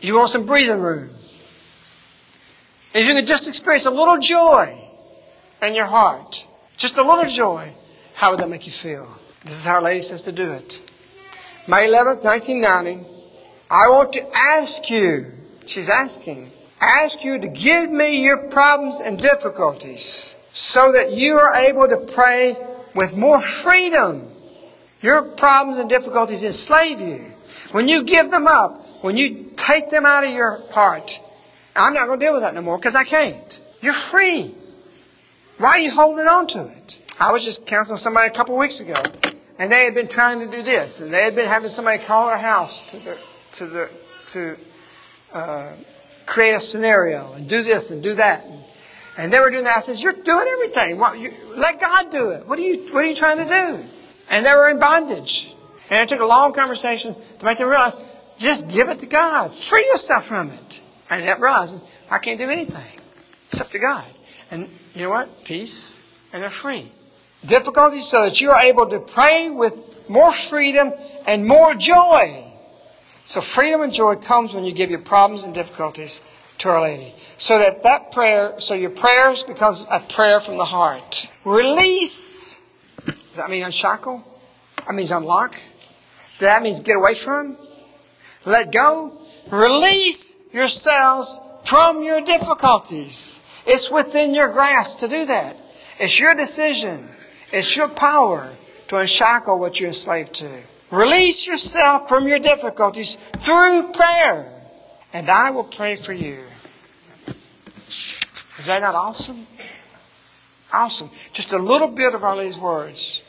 You 0.00 0.14
want 0.16 0.30
some 0.30 0.44
breathing 0.44 0.80
room. 0.80 1.10
If 2.94 3.08
you 3.08 3.14
could 3.14 3.26
just 3.26 3.48
experience 3.48 3.86
a 3.86 3.90
little 3.90 4.18
joy 4.18 4.88
in 5.60 5.74
your 5.74 5.86
heart, 5.86 6.46
just 6.76 6.96
a 6.96 7.02
little 7.02 7.28
joy, 7.28 7.74
how 8.14 8.30
would 8.30 8.38
that 8.38 8.48
make 8.48 8.66
you 8.66 8.72
feel? 8.72 9.08
This 9.44 9.58
is 9.58 9.64
how 9.64 9.74
Our 9.74 9.82
Lady 9.82 10.00
says 10.00 10.22
to 10.22 10.32
do 10.32 10.52
it. 10.52 10.80
May 11.66 11.88
11th, 11.88 12.22
1990, 12.22 13.04
I 13.68 13.88
want 13.88 14.12
to 14.12 14.22
ask 14.32 14.88
you, 14.90 15.32
she's 15.66 15.88
asking, 15.88 16.52
ask 16.80 17.24
you 17.24 17.40
to 17.40 17.48
give 17.48 17.90
me 17.90 18.22
your 18.22 18.48
problems 18.48 19.00
and 19.00 19.18
difficulties 19.18 20.36
so 20.52 20.92
that 20.92 21.10
you 21.10 21.34
are 21.34 21.52
able 21.68 21.88
to 21.88 21.96
pray 22.14 22.54
with 22.94 23.16
more 23.16 23.40
freedom. 23.40 24.22
Your 25.02 25.24
problems 25.30 25.80
and 25.80 25.90
difficulties 25.90 26.44
enslave 26.44 27.00
you. 27.00 27.32
When 27.72 27.88
you 27.88 28.04
give 28.04 28.30
them 28.30 28.46
up, 28.46 28.86
when 29.02 29.16
you 29.16 29.50
take 29.56 29.90
them 29.90 30.06
out 30.06 30.22
of 30.22 30.30
your 30.30 30.62
heart, 30.70 31.18
I'm 31.76 31.94
not 31.94 32.06
going 32.06 32.20
to 32.20 32.24
deal 32.24 32.32
with 32.32 32.42
that 32.42 32.54
no 32.54 32.62
more 32.62 32.78
because 32.78 32.94
I 32.94 33.04
can't. 33.04 33.60
You're 33.80 33.94
free. 33.94 34.54
Why 35.58 35.70
are 35.70 35.78
you 35.78 35.90
holding 35.90 36.26
on 36.26 36.46
to 36.48 36.66
it? 36.66 37.00
I 37.18 37.32
was 37.32 37.44
just 37.44 37.66
counseling 37.66 37.98
somebody 37.98 38.28
a 38.28 38.30
couple 38.30 38.56
weeks 38.56 38.80
ago, 38.80 38.94
and 39.58 39.70
they 39.70 39.84
had 39.84 39.94
been 39.94 40.08
trying 40.08 40.40
to 40.40 40.46
do 40.46 40.62
this, 40.62 41.00
and 41.00 41.12
they 41.12 41.22
had 41.22 41.34
been 41.34 41.46
having 41.46 41.70
somebody 41.70 42.02
call 42.02 42.28
their 42.28 42.38
house 42.38 42.90
to 42.90 42.98
the 42.98 43.18
to 43.52 43.66
the 43.66 43.90
to 44.26 44.56
uh, 45.32 45.72
create 46.26 46.54
a 46.54 46.60
scenario 46.60 47.32
and 47.34 47.48
do 47.48 47.62
this 47.62 47.90
and 47.90 48.02
do 48.02 48.14
that, 48.14 48.44
and, 48.44 48.64
and 49.16 49.32
they 49.32 49.38
were 49.38 49.50
doing 49.50 49.64
that. 49.64 49.76
I 49.76 49.80
said, 49.80 50.02
"You're 50.02 50.12
doing 50.12 50.46
everything. 50.54 50.98
What, 50.98 51.18
you, 51.18 51.30
let 51.56 51.80
God 51.80 52.10
do 52.10 52.30
it. 52.30 52.46
What 52.46 52.58
are 52.58 52.62
you 52.62 52.92
What 52.92 53.04
are 53.04 53.08
you 53.08 53.14
trying 53.14 53.38
to 53.38 53.44
do?" 53.44 53.88
And 54.28 54.44
they 54.44 54.50
were 54.50 54.70
in 54.70 54.80
bondage, 54.80 55.54
and 55.90 56.00
it 56.00 56.08
took 56.08 56.20
a 56.20 56.26
long 56.26 56.52
conversation 56.52 57.14
to 57.38 57.44
make 57.44 57.58
them 57.58 57.68
realize, 57.68 58.04
just 58.38 58.68
give 58.68 58.88
it 58.88 58.98
to 59.00 59.06
God. 59.06 59.54
Free 59.54 59.84
yourself 59.92 60.24
from 60.26 60.50
it. 60.50 60.80
I 61.10 61.18
ended 61.18 61.30
up 61.30 61.40
I 62.10 62.18
can't 62.18 62.38
do 62.38 62.50
anything 62.50 63.00
except 63.50 63.72
to 63.72 63.78
God. 63.78 64.04
And 64.50 64.68
you 64.94 65.02
know 65.02 65.10
what? 65.10 65.44
Peace, 65.44 66.00
and 66.32 66.42
they're 66.42 66.50
free. 66.50 66.90
Difficulties 67.46 68.06
so 68.06 68.24
that 68.24 68.40
you 68.40 68.50
are 68.50 68.60
able 68.60 68.86
to 68.86 69.00
pray 69.00 69.50
with 69.52 70.08
more 70.08 70.32
freedom 70.32 70.92
and 71.26 71.46
more 71.46 71.74
joy. 71.74 72.52
So 73.24 73.40
freedom 73.40 73.80
and 73.80 73.92
joy 73.92 74.16
comes 74.16 74.54
when 74.54 74.64
you 74.64 74.72
give 74.72 74.90
your 74.90 75.00
problems 75.00 75.44
and 75.44 75.54
difficulties 75.54 76.22
to 76.58 76.68
Our 76.68 76.82
Lady. 76.82 77.14
So 77.36 77.58
that 77.58 77.82
that 77.82 78.12
prayer, 78.12 78.58
so 78.58 78.74
your 78.74 78.90
prayers 78.90 79.42
becomes 79.42 79.84
a 79.90 80.00
prayer 80.00 80.40
from 80.40 80.56
the 80.56 80.64
heart. 80.64 81.30
Release. 81.44 82.60
Does 83.04 83.36
that 83.36 83.50
mean 83.50 83.64
unshackle? 83.64 84.24
That 84.86 84.94
means 84.94 85.10
unlock. 85.10 85.56
That 86.38 86.62
means 86.62 86.80
get 86.80 86.96
away 86.96 87.14
from? 87.14 87.56
Let 88.44 88.72
go. 88.72 89.12
Release 89.50 90.36
yourselves 90.54 91.40
from 91.64 92.02
your 92.02 92.22
difficulties. 92.22 93.40
It's 93.66 93.90
within 93.90 94.34
your 94.34 94.52
grasp 94.52 95.00
to 95.00 95.08
do 95.08 95.26
that. 95.26 95.56
It's 95.98 96.18
your 96.18 96.34
decision. 96.34 97.08
It's 97.52 97.76
your 97.76 97.88
power 97.88 98.52
to 98.88 98.96
unshackle 98.98 99.58
what 99.58 99.80
you're 99.80 99.88
enslaved 99.88 100.34
to. 100.34 100.62
Release 100.90 101.46
yourself 101.46 102.08
from 102.08 102.28
your 102.28 102.38
difficulties 102.38 103.16
through 103.38 103.90
prayer, 103.92 104.52
and 105.12 105.28
I 105.28 105.50
will 105.50 105.64
pray 105.64 105.96
for 105.96 106.12
you. 106.12 106.44
Is 108.58 108.66
that 108.66 108.80
not 108.80 108.94
awesome? 108.94 109.46
Awesome. 110.72 111.10
Just 111.32 111.52
a 111.52 111.58
little 111.58 111.88
bit 111.88 112.14
of 112.14 112.22
Our 112.22 112.36
Lady's 112.36 112.58
words, 112.58 113.22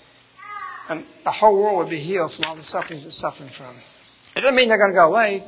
and 0.89 1.05
the 1.23 1.32
whole 1.32 1.61
world 1.61 1.78
would 1.78 1.89
be 1.89 1.99
healed 1.99 2.32
from 2.32 2.45
all 2.45 2.55
the 2.55 2.63
sufferings 2.63 3.05
it's 3.05 3.15
suffering 3.15 3.49
from. 3.49 3.73
It 4.36 4.41
doesn't 4.41 4.55
mean 4.55 4.69
they're 4.69 4.78
going 4.78 4.91
to 4.91 4.95
go 4.95 5.07
away. 5.07 5.43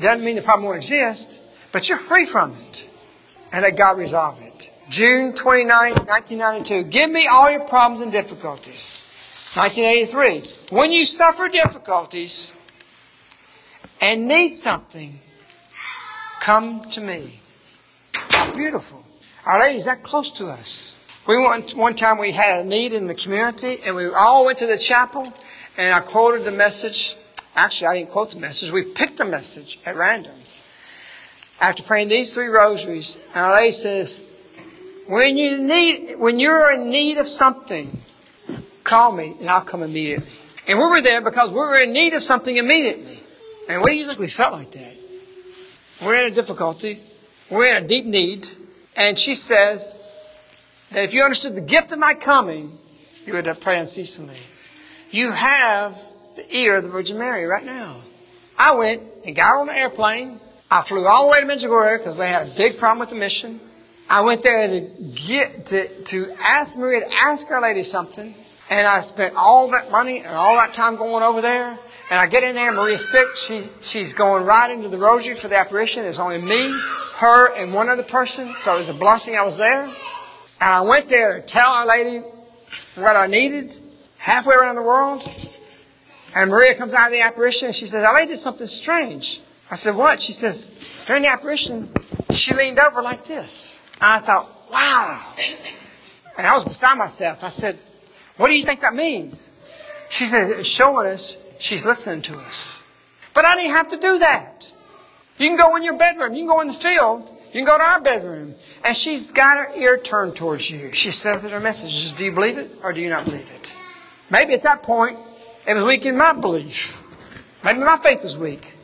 It 0.00 0.04
doesn't 0.04 0.24
mean 0.24 0.36
the 0.36 0.40
problem 0.40 0.64
won't 0.64 0.78
exist, 0.78 1.42
but 1.72 1.90
you're 1.90 1.98
free 1.98 2.24
from 2.24 2.52
it, 2.52 2.88
and 3.52 3.60
let 3.60 3.76
God 3.76 3.98
resolve 3.98 4.40
it. 4.40 4.72
June 4.88 5.34
29, 5.34 5.68
1992. 5.68 6.84
Give 6.84 7.10
me 7.10 7.28
all 7.30 7.50
your 7.50 7.66
problems 7.66 8.00
and 8.00 8.10
difficulties. 8.10 9.04
1983. 9.54 10.74
When 10.74 10.90
you 10.90 11.04
suffer 11.04 11.50
difficulties 11.50 12.56
and 14.00 14.26
need 14.26 14.54
something, 14.54 15.20
come 16.40 16.90
to 16.92 17.02
me. 17.02 17.40
How 18.14 18.54
beautiful. 18.54 19.04
Our 19.44 19.60
Lady's 19.60 19.84
that 19.84 20.02
close 20.02 20.32
to 20.32 20.46
us. 20.46 20.96
We 21.28 21.36
went, 21.46 21.72
one 21.76 21.94
time 21.94 22.16
we 22.16 22.32
had 22.32 22.64
a 22.64 22.66
need 22.66 22.94
in 22.94 23.06
the 23.06 23.14
community 23.14 23.76
and 23.84 23.94
we 23.94 24.06
all 24.06 24.46
went 24.46 24.56
to 24.60 24.66
the 24.66 24.78
chapel 24.78 25.30
and 25.76 25.92
I 25.92 26.00
quoted 26.00 26.44
the 26.44 26.52
message. 26.52 27.18
Actually, 27.54 27.88
I 27.88 27.98
didn't 27.98 28.10
quote 28.10 28.30
the 28.30 28.38
message. 28.38 28.70
We 28.70 28.82
picked 28.84 29.18
the 29.18 29.24
message 29.24 29.78
at 29.84 29.96
random. 29.96 30.34
After 31.60 31.82
praying 31.82 32.08
these 32.08 32.32
three 32.32 32.46
rosaries, 32.46 33.18
Lady 33.34 33.72
says, 33.72 34.24
when 35.06 35.36
you 35.36 35.58
need, 35.58 36.16
when 36.16 36.38
you're 36.38 36.72
in 36.72 36.88
need 36.88 37.18
of 37.18 37.26
something, 37.26 38.00
call 38.84 39.12
me 39.12 39.34
and 39.40 39.50
I'll 39.50 39.60
come 39.60 39.82
immediately. 39.82 40.32
And 40.66 40.78
we 40.78 40.84
were 40.84 41.02
there 41.02 41.20
because 41.20 41.50
we 41.50 41.56
were 41.56 41.80
in 41.80 41.92
need 41.92 42.14
of 42.14 42.22
something 42.22 42.56
immediately. 42.56 43.18
And 43.68 43.82
what 43.82 43.90
do 43.90 43.96
you 43.96 44.06
think 44.06 44.18
we 44.18 44.28
felt 44.28 44.52
like 44.52 44.70
that? 44.72 44.96
We're 46.00 46.26
in 46.26 46.32
a 46.32 46.34
difficulty. 46.34 47.00
We're 47.50 47.76
in 47.76 47.84
a 47.84 47.86
deep 47.86 48.04
need. 48.04 48.48
And 48.96 49.18
she 49.18 49.34
says 49.34 49.98
that 50.92 51.04
if 51.04 51.12
you 51.12 51.22
understood 51.22 51.56
the 51.56 51.60
gift 51.60 51.92
of 51.92 51.98
my 51.98 52.14
coming, 52.14 52.78
you 53.26 53.32
would 53.32 53.46
have 53.46 53.60
prayed 53.60 53.80
unceasingly. 53.80 54.38
You 55.10 55.32
have 55.32 56.09
the 56.40 56.56
ear 56.56 56.76
of 56.76 56.84
the 56.84 56.90
Virgin 56.90 57.18
Mary 57.18 57.44
right 57.44 57.64
now. 57.64 57.96
I 58.58 58.74
went 58.74 59.02
and 59.26 59.36
got 59.36 59.58
on 59.58 59.66
the 59.66 59.74
airplane. 59.74 60.40
I 60.70 60.82
flew 60.82 61.06
all 61.06 61.26
the 61.26 61.32
way 61.32 61.40
to 61.40 61.46
Medjugorje 61.46 61.98
because 61.98 62.16
we 62.16 62.24
had 62.24 62.48
a 62.48 62.50
big 62.56 62.78
problem 62.78 63.00
with 63.00 63.10
the 63.10 63.16
mission. 63.16 63.60
I 64.08 64.22
went 64.22 64.42
there 64.42 64.66
to 64.68 64.80
get 65.14 65.66
to, 65.66 65.88
to 66.04 66.34
ask 66.40 66.78
Maria 66.78 67.00
to 67.00 67.14
ask 67.14 67.50
Our 67.50 67.62
Lady 67.62 67.82
something. 67.82 68.34
And 68.70 68.86
I 68.86 69.00
spent 69.00 69.34
all 69.36 69.70
that 69.72 69.90
money 69.90 70.18
and 70.18 70.28
all 70.28 70.54
that 70.56 70.72
time 70.72 70.96
going 70.96 71.22
over 71.22 71.40
there. 71.40 71.78
And 72.10 72.18
I 72.18 72.26
get 72.26 72.42
in 72.42 72.54
there, 72.54 72.72
Maria's 72.72 73.08
sick. 73.08 73.36
She, 73.36 73.62
she's 73.80 74.14
going 74.14 74.44
right 74.44 74.70
into 74.70 74.88
the 74.88 74.98
rosary 74.98 75.34
for 75.34 75.48
the 75.48 75.56
apparition. 75.56 76.04
It's 76.04 76.18
only 76.18 76.40
me, 76.40 76.72
her, 77.16 77.54
and 77.56 77.74
one 77.74 77.88
other 77.88 78.02
person. 78.02 78.54
So 78.58 78.74
it 78.74 78.78
was 78.78 78.88
a 78.88 78.94
blessing 78.94 79.34
I 79.36 79.44
was 79.44 79.58
there. 79.58 79.84
And 79.84 79.94
I 80.60 80.80
went 80.82 81.08
there 81.08 81.40
to 81.40 81.46
tell 81.46 81.70
Our 81.70 81.86
Lady 81.86 82.18
what 82.94 83.16
I 83.16 83.26
needed, 83.26 83.76
halfway 84.18 84.54
around 84.54 84.76
the 84.76 84.82
world. 84.82 85.28
And 86.34 86.50
Maria 86.50 86.74
comes 86.74 86.94
out 86.94 87.06
of 87.06 87.12
the 87.12 87.20
apparition 87.20 87.66
and 87.66 87.74
she 87.74 87.86
says, 87.86 88.04
I 88.04 88.26
did 88.26 88.38
something 88.38 88.66
strange. 88.66 89.40
I 89.70 89.74
said, 89.74 89.96
What? 89.96 90.20
She 90.20 90.32
says, 90.32 90.70
During 91.06 91.22
the 91.22 91.28
apparition, 91.28 91.90
she 92.32 92.54
leaned 92.54 92.78
over 92.78 93.02
like 93.02 93.24
this. 93.24 93.82
And 93.94 94.04
I 94.04 94.18
thought, 94.18 94.48
Wow. 94.70 95.34
And 96.38 96.46
I 96.46 96.54
was 96.54 96.64
beside 96.64 96.96
myself. 96.96 97.44
I 97.44 97.48
said, 97.48 97.78
what 98.40 98.48
do 98.48 98.54
you 98.54 98.64
think 98.64 98.80
that 98.80 98.94
means? 98.94 99.52
She 100.08 100.24
said, 100.24 100.48
it's 100.48 100.66
showing 100.66 101.06
us 101.06 101.36
she's 101.58 101.84
listening 101.84 102.22
to 102.22 102.38
us. 102.38 102.86
But 103.34 103.44
I 103.44 103.54
didn't 103.56 103.72
have 103.72 103.90
to 103.90 103.98
do 103.98 104.18
that. 104.20 104.72
You 105.36 105.48
can 105.48 105.58
go 105.58 105.76
in 105.76 105.84
your 105.84 105.98
bedroom. 105.98 106.32
You 106.32 106.40
can 106.40 106.48
go 106.48 106.62
in 106.62 106.68
the 106.68 106.72
field. 106.72 107.30
You 107.52 107.60
can 107.60 107.66
go 107.66 107.76
to 107.76 107.84
our 107.84 108.00
bedroom. 108.00 108.54
And 108.82 108.96
she's 108.96 109.30
got 109.30 109.58
her 109.58 109.76
ear 109.76 109.98
turned 109.98 110.36
towards 110.36 110.70
you. 110.70 110.90
She 110.92 111.10
says 111.10 111.44
in 111.44 111.50
her 111.50 111.60
messages, 111.60 112.14
do 112.14 112.24
you 112.24 112.32
believe 112.32 112.56
it 112.56 112.70
or 112.82 112.94
do 112.94 113.02
you 113.02 113.10
not 113.10 113.26
believe 113.26 113.50
it? 113.54 113.70
Maybe 114.30 114.54
at 114.54 114.62
that 114.62 114.82
point, 114.82 115.18
it 115.66 115.74
was 115.74 115.84
weak 115.84 116.04
in 116.06 116.16
my 116.16 116.32
belief. 116.34 117.02
Maybe 117.64 117.80
my 117.80 117.98
faith 118.02 118.22
was 118.22 118.38
weak. 118.38 118.76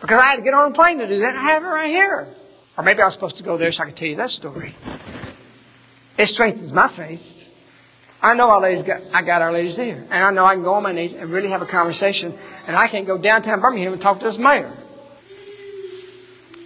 Because 0.00 0.20
I 0.20 0.26
had 0.26 0.36
to 0.36 0.42
get 0.42 0.54
on 0.54 0.70
a 0.70 0.74
plane 0.74 0.98
to 0.98 1.08
do 1.08 1.18
that. 1.20 1.34
I 1.34 1.42
have 1.52 1.62
it 1.62 1.66
right 1.66 1.88
here. 1.88 2.28
Or 2.76 2.84
maybe 2.84 3.00
I 3.00 3.06
was 3.06 3.14
supposed 3.14 3.36
to 3.38 3.42
go 3.42 3.56
there 3.56 3.72
so 3.72 3.84
I 3.84 3.86
could 3.86 3.96
tell 3.96 4.08
you 4.08 4.16
that 4.16 4.30
story. 4.30 4.74
It 6.18 6.26
strengthens 6.26 6.72
my 6.72 6.88
faith. 6.88 7.48
I 8.20 8.34
know 8.34 8.50
Our 8.50 8.60
Lady's 8.60 8.82
got, 8.82 9.02
I 9.12 9.22
got 9.22 9.42
Our 9.42 9.52
Lady's 9.52 9.76
there. 9.76 10.06
And 10.10 10.24
I 10.24 10.30
know 10.30 10.44
I 10.44 10.54
can 10.54 10.62
go 10.62 10.74
on 10.74 10.82
my 10.82 10.92
knees 10.92 11.14
and 11.14 11.30
really 11.30 11.48
have 11.48 11.62
a 11.62 11.66
conversation. 11.66 12.36
And 12.66 12.76
I 12.76 12.88
can't 12.88 13.06
go 13.06 13.18
downtown 13.18 13.60
Birmingham 13.60 13.92
and 13.92 14.02
talk 14.02 14.18
to 14.20 14.24
this 14.24 14.38
mayor. 14.38 14.72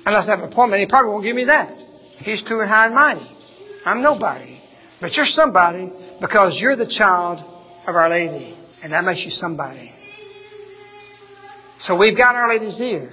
Unless 0.06 0.28
I 0.28 0.32
have 0.32 0.40
an 0.40 0.48
appointment, 0.48 0.80
he 0.80 0.86
probably 0.86 1.12
won't 1.12 1.24
give 1.24 1.36
me 1.36 1.44
that. 1.44 1.72
He's 2.18 2.42
too 2.42 2.60
high 2.60 2.86
and 2.86 2.94
mighty. 2.94 3.26
I'm 3.84 4.02
nobody. 4.02 4.60
But 5.00 5.16
you're 5.16 5.26
somebody 5.26 5.92
because 6.20 6.60
you're 6.60 6.74
the 6.74 6.86
child 6.86 7.38
of 7.86 7.94
Our 7.94 8.08
Lady. 8.08 8.57
And 8.82 8.92
that 8.92 9.04
makes 9.04 9.24
you 9.24 9.30
somebody. 9.30 9.92
So 11.78 11.94
we've 11.94 12.16
got 12.16 12.34
Our 12.34 12.48
Lady's 12.48 12.80
ear. 12.80 13.10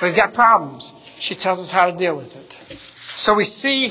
We've 0.00 0.14
got 0.14 0.32
problems. 0.34 0.94
She 1.18 1.34
tells 1.34 1.58
us 1.58 1.70
how 1.70 1.86
to 1.90 1.96
deal 1.96 2.16
with 2.16 2.36
it. 2.36 2.52
So 2.72 3.34
we 3.34 3.44
see 3.44 3.86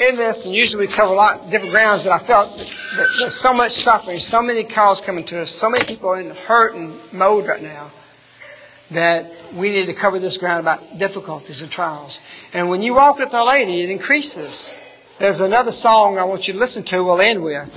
in 0.00 0.16
this, 0.16 0.46
and 0.46 0.54
usually 0.54 0.86
we 0.86 0.92
cover 0.92 1.12
a 1.12 1.16
lot 1.16 1.40
of 1.40 1.50
different 1.50 1.72
grounds, 1.72 2.02
but 2.04 2.12
I 2.12 2.18
felt 2.18 2.56
that, 2.56 3.08
there's 3.18 3.34
so 3.34 3.52
much 3.52 3.72
suffering, 3.72 4.16
so 4.16 4.42
many 4.42 4.64
calls 4.64 5.00
coming 5.00 5.24
to 5.24 5.42
us, 5.42 5.50
so 5.50 5.70
many 5.70 5.84
people 5.84 6.14
in 6.14 6.30
hurt 6.30 6.74
and 6.74 6.94
mode 7.12 7.46
right 7.46 7.62
now, 7.62 7.92
that 8.90 9.30
we 9.54 9.70
need 9.70 9.86
to 9.86 9.94
cover 9.94 10.18
this 10.18 10.38
ground 10.38 10.60
about 10.60 10.98
difficulties 10.98 11.62
and 11.62 11.70
trials. 11.70 12.20
And 12.52 12.68
when 12.68 12.82
you 12.82 12.94
walk 12.94 13.18
with 13.18 13.32
Our 13.32 13.46
Lady, 13.46 13.82
it 13.82 13.90
increases. 13.90 14.78
There's 15.22 15.40
another 15.40 15.70
song 15.70 16.18
I 16.18 16.24
want 16.24 16.48
you 16.48 16.54
to 16.54 16.58
listen 16.58 16.82
to, 16.82 17.04
we'll 17.04 17.20
end 17.20 17.44
with, 17.44 17.72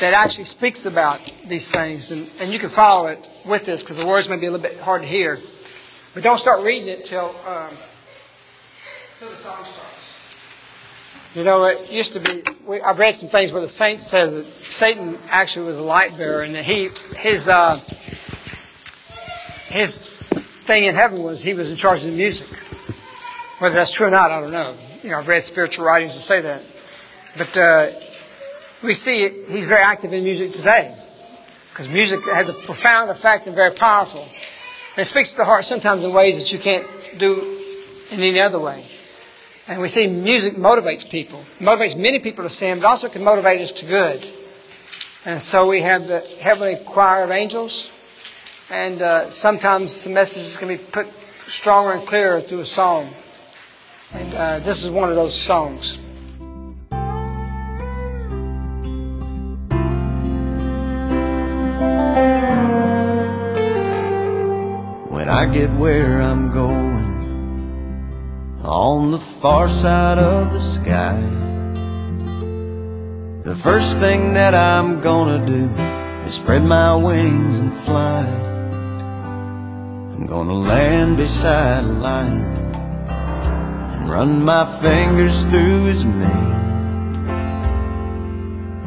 that 0.00 0.14
actually 0.14 0.44
speaks 0.44 0.86
about 0.86 1.20
these 1.44 1.70
things. 1.70 2.10
And, 2.10 2.30
and 2.40 2.50
you 2.50 2.58
can 2.58 2.70
follow 2.70 3.08
it 3.08 3.28
with 3.44 3.66
this 3.66 3.82
because 3.82 3.98
the 3.98 4.06
words 4.06 4.26
may 4.26 4.38
be 4.38 4.46
a 4.46 4.50
little 4.50 4.66
bit 4.66 4.80
hard 4.80 5.02
to 5.02 5.06
hear. 5.06 5.38
But 6.14 6.22
don't 6.22 6.38
start 6.38 6.64
reading 6.64 6.88
it 6.88 7.04
till, 7.04 7.36
um, 7.46 7.76
till 9.18 9.28
the 9.28 9.36
song 9.36 9.62
starts. 9.66 11.34
You 11.34 11.44
know, 11.44 11.66
it 11.66 11.92
used 11.92 12.14
to 12.14 12.20
be. 12.20 12.42
We, 12.64 12.80
I've 12.80 12.98
read 12.98 13.14
some 13.14 13.28
things 13.28 13.52
where 13.52 13.60
the 13.60 13.68
saints 13.68 14.02
says 14.02 14.34
that 14.34 14.46
Satan 14.46 15.18
actually 15.28 15.66
was 15.66 15.76
a 15.76 15.82
light 15.82 16.16
bearer, 16.16 16.40
and 16.40 16.54
that 16.54 16.64
he 16.64 16.88
his 17.18 17.48
uh, 17.48 17.78
his 19.66 20.06
thing 20.06 20.84
in 20.84 20.94
heaven 20.94 21.22
was 21.22 21.42
he 21.42 21.52
was 21.52 21.70
in 21.70 21.76
charge 21.76 21.98
of 21.98 22.06
the 22.06 22.16
music. 22.16 22.48
Whether 23.58 23.74
that's 23.74 23.92
true 23.92 24.06
or 24.06 24.10
not, 24.10 24.30
I 24.30 24.40
don't 24.40 24.52
know. 24.52 24.74
You 25.08 25.14
know, 25.14 25.20
I've 25.20 25.28
read 25.28 25.42
spiritual 25.42 25.86
writings 25.86 26.12
that 26.12 26.20
say 26.20 26.42
that, 26.42 26.62
but 27.38 27.56
uh, 27.56 27.88
we 28.82 28.92
see 28.92 29.22
it, 29.22 29.48
he's 29.48 29.64
very 29.64 29.80
active 29.80 30.12
in 30.12 30.22
music 30.22 30.52
today 30.52 30.94
because 31.70 31.88
music 31.88 32.20
has 32.24 32.50
a 32.50 32.52
profound 32.52 33.10
effect 33.10 33.46
and 33.46 33.56
very 33.56 33.74
powerful. 33.74 34.20
And 34.20 34.98
it 34.98 35.06
speaks 35.06 35.30
to 35.30 35.38
the 35.38 35.46
heart 35.46 35.64
sometimes 35.64 36.04
in 36.04 36.12
ways 36.12 36.36
that 36.36 36.52
you 36.52 36.58
can't 36.58 36.86
do 37.16 37.58
in 38.10 38.20
any 38.20 38.38
other 38.38 38.60
way. 38.60 38.84
And 39.66 39.80
we 39.80 39.88
see 39.88 40.06
music 40.08 40.56
motivates 40.56 41.08
people, 41.08 41.42
it 41.58 41.64
motivates 41.64 41.96
many 41.96 42.18
people 42.18 42.44
to 42.44 42.50
sin, 42.50 42.78
but 42.78 42.88
also 42.88 43.08
can 43.08 43.24
motivate 43.24 43.62
us 43.62 43.72
to 43.72 43.86
good. 43.86 44.26
And 45.24 45.40
so 45.40 45.66
we 45.66 45.80
have 45.80 46.06
the 46.06 46.20
heavenly 46.42 46.76
choir 46.84 47.24
of 47.24 47.30
angels, 47.30 47.92
and 48.68 49.00
uh, 49.00 49.30
sometimes 49.30 50.04
the 50.04 50.10
messages 50.10 50.58
can 50.58 50.68
be 50.68 50.76
put 50.76 51.06
stronger 51.46 51.92
and 51.92 52.06
clearer 52.06 52.42
through 52.42 52.60
a 52.60 52.66
song. 52.66 53.14
And 54.12 54.34
uh, 54.34 54.58
this 54.60 54.84
is 54.84 54.90
one 54.90 55.10
of 55.10 55.16
those 55.16 55.38
songs. 55.38 55.98
When 65.10 65.28
I 65.28 65.46
get 65.52 65.70
where 65.72 66.22
I'm 66.22 66.50
going 66.50 66.88
on 68.62 69.10
the 69.10 69.18
far 69.18 69.68
side 69.68 70.18
of 70.18 70.52
the 70.52 70.60
sky. 70.60 71.20
The 73.44 73.56
first 73.56 73.98
thing 73.98 74.34
that 74.34 74.54
I'm 74.54 75.00
gonna 75.00 75.44
do 75.46 75.70
is 76.26 76.34
spread 76.34 76.62
my 76.62 76.94
wings 76.94 77.58
and 77.58 77.72
fly. 77.72 78.26
I'm 80.14 80.26
gonna 80.26 80.52
land 80.52 81.16
beside 81.16 81.84
a 81.84 81.88
lion 81.88 82.57
run 84.08 84.42
my 84.42 84.64
fingers 84.80 85.44
through 85.44 85.84
his 85.84 86.04
mane. 86.04 86.56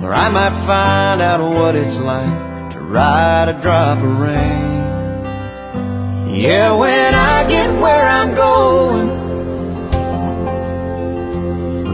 Or 0.01 0.11
I 0.13 0.29
might 0.29 0.55
find 0.65 1.21
out 1.21 1.39
what 1.41 1.75
it's 1.75 1.99
like 1.99 2.71
to 2.71 2.79
ride 2.79 3.47
a 3.49 3.53
drop 3.61 3.99
of 3.99 4.19
rain. 4.19 4.71
Yeah, 6.33 6.71
when 6.71 7.13
I 7.13 7.47
get 7.47 7.69
where 7.79 8.07
I'm 8.07 8.33
going, 8.33 9.07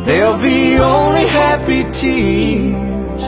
there'll 0.06 0.38
be 0.38 0.78
only 0.78 1.28
happy 1.28 1.84
tears. 1.92 3.24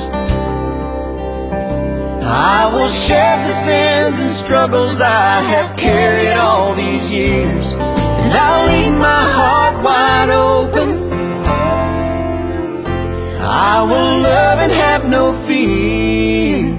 I 2.23 2.69
will 2.73 2.87
shed 2.87 3.45
the 3.45 3.51
sins 3.51 4.19
and 4.21 4.31
struggles 4.31 5.01
I 5.01 5.41
have 5.41 5.75
carried 5.75 6.37
all 6.37 6.73
these 6.73 7.11
years, 7.11 7.73
and 8.29 8.37
I'll 8.37 8.67
leave 8.67 8.93
my 8.93 9.23
heart 9.37 9.75
wide 9.83 10.29
open. 10.29 10.89
I 13.41 13.81
will 13.81 14.21
love 14.21 14.59
and 14.59 14.71
have 14.71 15.09
no 15.09 15.33
fear. 15.47 16.77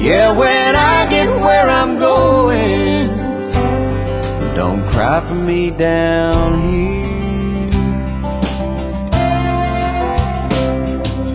Yeah, 0.00 0.32
when 0.32 0.74
I 0.74 1.06
get 1.10 1.28
where 1.28 1.68
I'm 1.68 1.98
going, 1.98 3.08
don't 4.54 4.86
cry 4.86 5.20
for 5.20 5.34
me 5.34 5.70
down 5.70 6.62
here. 6.62 7.70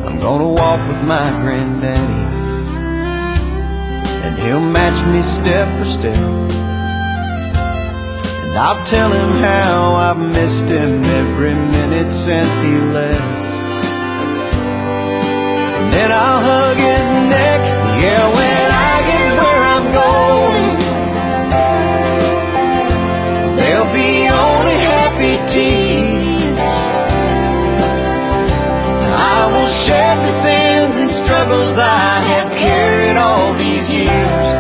I'm 0.08 0.20
gonna 0.20 0.50
walk 0.50 0.82
with 0.88 1.04
my 1.04 1.30
granddaddy, 1.42 2.24
and 4.26 4.40
he'll 4.40 4.60
match 4.80 5.00
me 5.14 5.22
step 5.22 5.78
for 5.78 5.86
step. 5.86 6.75
I'll 8.58 8.82
tell 8.86 9.12
him 9.12 9.32
how 9.44 9.96
I've 9.96 10.18
missed 10.18 10.70
him 10.70 11.04
every 11.04 11.54
minute 11.54 12.10
since 12.10 12.62
he 12.62 12.72
left. 12.72 13.22
And 15.78 15.92
then 15.92 16.10
I'll 16.10 16.42
hug 16.42 16.78
his 16.78 17.10
neck, 17.36 17.62
yeah, 18.00 18.24
when 18.38 18.72
I 18.72 19.04
get 19.12 19.36
where 19.44 19.62
I'm 19.76 19.88
going. 19.92 20.76
There'll 23.58 23.94
be 23.94 24.30
only 24.32 24.78
happy 24.88 25.36
tears. 25.52 26.56
I 29.36 29.52
will 29.52 29.68
shed 29.84 30.18
the 30.24 30.32
sins 30.32 30.96
and 30.96 31.12
struggles 31.12 31.78
I 31.78 32.22
have 32.32 32.58
carried 32.58 33.18
all 33.18 33.54
these 33.56 33.92
years. 33.92 34.55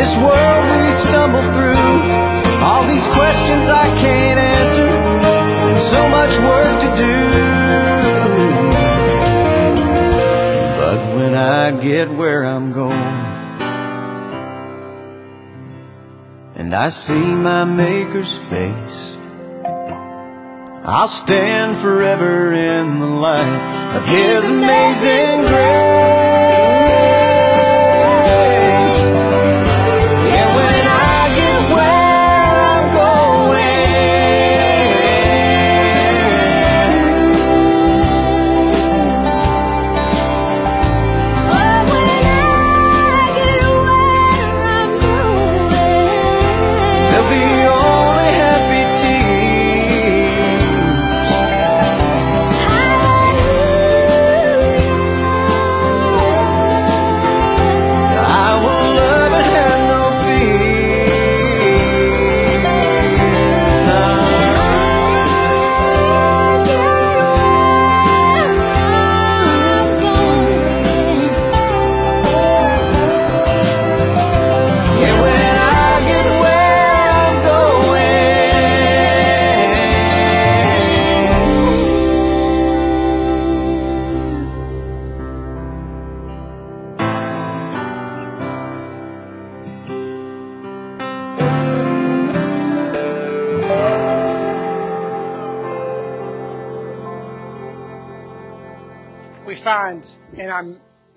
This 0.00 0.16
world 0.16 0.64
we 0.72 0.90
stumble 0.92 1.46
through. 1.52 1.92
All 2.64 2.84
these 2.88 3.06
questions 3.18 3.68
I 3.68 3.86
can't 4.00 4.40
answer, 4.56 4.90
so 5.78 6.00
much 6.08 6.32
work 6.38 6.74
to 6.84 6.90
do. 7.04 7.16
But 10.80 10.98
when 11.16 11.34
I 11.34 11.78
get 11.88 12.10
where 12.10 12.44
I'm 12.44 12.72
going, 12.72 13.18
and 16.54 16.74
I 16.74 16.88
see 16.88 17.26
my 17.48 17.64
Maker's 17.64 18.38
face, 18.38 19.18
I'll 20.82 21.08
stand 21.08 21.76
forever 21.76 22.54
in 22.54 23.00
the 23.00 23.12
light 23.26 23.96
of 23.96 24.06
His 24.06 24.48
amazing 24.48 25.40
grace. 25.42 26.49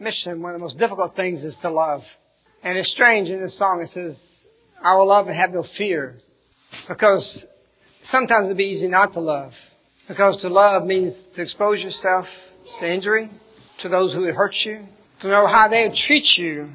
Mission 0.04 0.42
one 0.42 0.52
of 0.54 0.60
the 0.60 0.64
most 0.64 0.78
difficult 0.78 1.16
things 1.16 1.44
is 1.44 1.56
to 1.58 1.70
love. 1.70 2.18
And 2.64 2.78
it's 2.78 2.90
strange 2.90 3.30
in 3.30 3.40
this 3.40 3.54
song 3.54 3.82
it 3.82 3.88
says, 3.88 4.48
I 4.82 4.96
will 4.96 5.08
love 5.08 5.28
and 5.28 5.36
have 5.36 5.54
no 5.54 5.64
fear. 5.64 6.18
Because 6.88 7.46
sometimes 8.02 8.48
it'd 8.48 8.58
be 8.58 8.66
easy 8.66 8.88
not 8.88 9.14
to 9.14 9.20
love. 9.20 9.74
Because 10.08 10.38
to 10.42 10.50
love 10.50 10.86
means 10.86 11.26
to 11.28 11.42
expose 11.42 11.84
yourself 11.84 12.56
to 12.80 12.88
injury, 12.88 13.30
to 13.78 13.90
those 13.90 14.14
who 14.14 14.22
would 14.22 14.36
hurt 14.36 14.66
you, 14.66 14.88
to 15.22 15.28
know 15.28 15.48
how 15.48 15.68
they 15.68 15.88
would 15.88 15.96
treat 15.96 16.38
you 16.38 16.74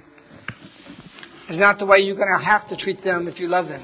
is 1.49 1.59
not 1.59 1.79
the 1.79 1.87
way 1.87 1.99
you're 1.99 2.17
going 2.17 2.29
to 2.39 2.45
have 2.45 2.67
to 2.67 2.77
treat 2.77 3.03
them 3.03 3.29
if 3.29 3.41
you 3.41 3.49
love 3.49 3.69
them. 3.69 3.83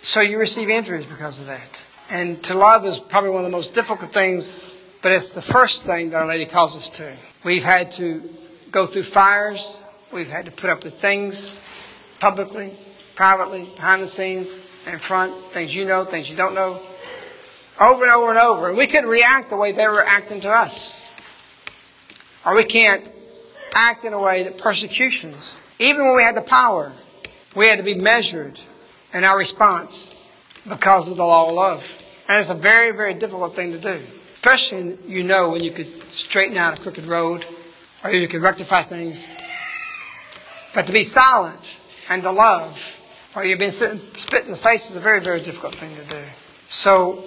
So 0.00 0.20
you 0.20 0.38
receive 0.38 0.68
injuries 0.70 1.06
because 1.06 1.40
of 1.40 1.46
that. 1.46 1.82
And 2.10 2.42
to 2.44 2.56
love 2.56 2.86
is 2.86 2.98
probably 2.98 3.30
one 3.30 3.44
of 3.44 3.50
the 3.50 3.56
most 3.56 3.74
difficult 3.74 4.12
things, 4.12 4.72
but 5.02 5.12
it's 5.12 5.34
the 5.34 5.42
first 5.42 5.84
thing 5.84 6.10
that 6.10 6.16
Our 6.16 6.26
Lady 6.26 6.46
calls 6.46 6.76
us 6.76 6.88
to. 6.90 7.16
We've 7.44 7.64
had 7.64 7.90
to 7.92 8.22
go 8.70 8.86
through 8.86 9.04
fires. 9.04 9.84
We've 10.12 10.28
had 10.28 10.46
to 10.46 10.52
put 10.52 10.70
up 10.70 10.84
with 10.84 10.94
things 11.00 11.62
publicly, 12.18 12.74
privately, 13.14 13.64
behind 13.76 14.02
the 14.02 14.06
scenes, 14.06 14.58
in 14.86 14.98
front, 14.98 15.34
things 15.52 15.74
you 15.74 15.84
know, 15.84 16.04
things 16.04 16.30
you 16.30 16.36
don't 16.36 16.54
know, 16.54 16.80
over 17.80 18.04
and 18.04 18.12
over 18.12 18.30
and 18.30 18.38
over. 18.38 18.68
And 18.68 18.78
we 18.78 18.86
couldn't 18.86 19.10
react 19.10 19.50
the 19.50 19.56
way 19.56 19.72
they 19.72 19.86
were 19.86 20.04
acting 20.04 20.40
to 20.40 20.50
us. 20.50 21.04
Or 22.44 22.54
we 22.54 22.64
can't 22.64 23.10
act 23.74 24.04
in 24.04 24.12
a 24.12 24.20
way 24.20 24.42
that 24.44 24.58
persecutions, 24.58 25.60
even 25.78 26.04
when 26.04 26.16
we 26.16 26.22
had 26.22 26.36
the 26.36 26.42
power, 26.42 26.92
we 27.54 27.66
had 27.66 27.78
to 27.78 27.84
be 27.84 27.94
measured 27.94 28.60
in 29.12 29.24
our 29.24 29.36
response 29.36 30.14
because 30.66 31.08
of 31.08 31.16
the 31.16 31.24
law 31.24 31.48
of 31.48 31.54
love. 31.54 32.02
And 32.28 32.38
it's 32.38 32.50
a 32.50 32.54
very, 32.54 32.92
very 32.92 33.14
difficult 33.14 33.54
thing 33.54 33.72
to 33.72 33.78
do. 33.78 34.00
Especially, 34.34 34.98
you 35.06 35.22
know, 35.22 35.50
when 35.50 35.62
you 35.62 35.70
could 35.70 36.02
straighten 36.10 36.56
out 36.56 36.78
a 36.78 36.82
crooked 36.82 37.06
road 37.06 37.44
or 38.04 38.10
you 38.10 38.28
could 38.28 38.42
rectify 38.42 38.82
things. 38.82 39.34
But 40.74 40.86
to 40.86 40.92
be 40.92 41.04
silent 41.04 41.76
and 42.08 42.22
to 42.22 42.30
love, 42.30 42.96
or 43.34 43.44
you've 43.44 43.58
been 43.58 43.72
sitting, 43.72 44.00
spit 44.16 44.44
in 44.44 44.50
the 44.50 44.56
face 44.56 44.90
is 44.90 44.96
a 44.96 45.00
very, 45.00 45.20
very 45.20 45.40
difficult 45.40 45.74
thing 45.74 45.94
to 45.96 46.04
do. 46.04 46.22
So 46.68 47.24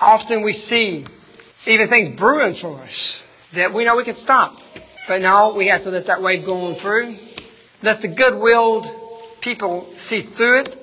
often 0.00 0.42
we 0.42 0.52
see 0.52 1.04
even 1.66 1.88
things 1.88 2.08
brewing 2.08 2.54
for 2.54 2.80
us 2.80 3.22
that 3.52 3.72
we 3.72 3.84
know 3.84 3.96
we 3.96 4.04
can 4.04 4.14
stop. 4.14 4.60
But 5.06 5.20
now 5.20 5.52
we 5.52 5.66
have 5.66 5.82
to 5.82 5.90
let 5.90 6.06
that 6.06 6.22
wave 6.22 6.44
go 6.44 6.66
on 6.66 6.74
through. 6.74 7.16
Let 7.82 8.02
the 8.02 8.08
good-willed 8.08 8.86
people 9.40 9.88
see 9.96 10.22
through 10.22 10.60
it, 10.60 10.78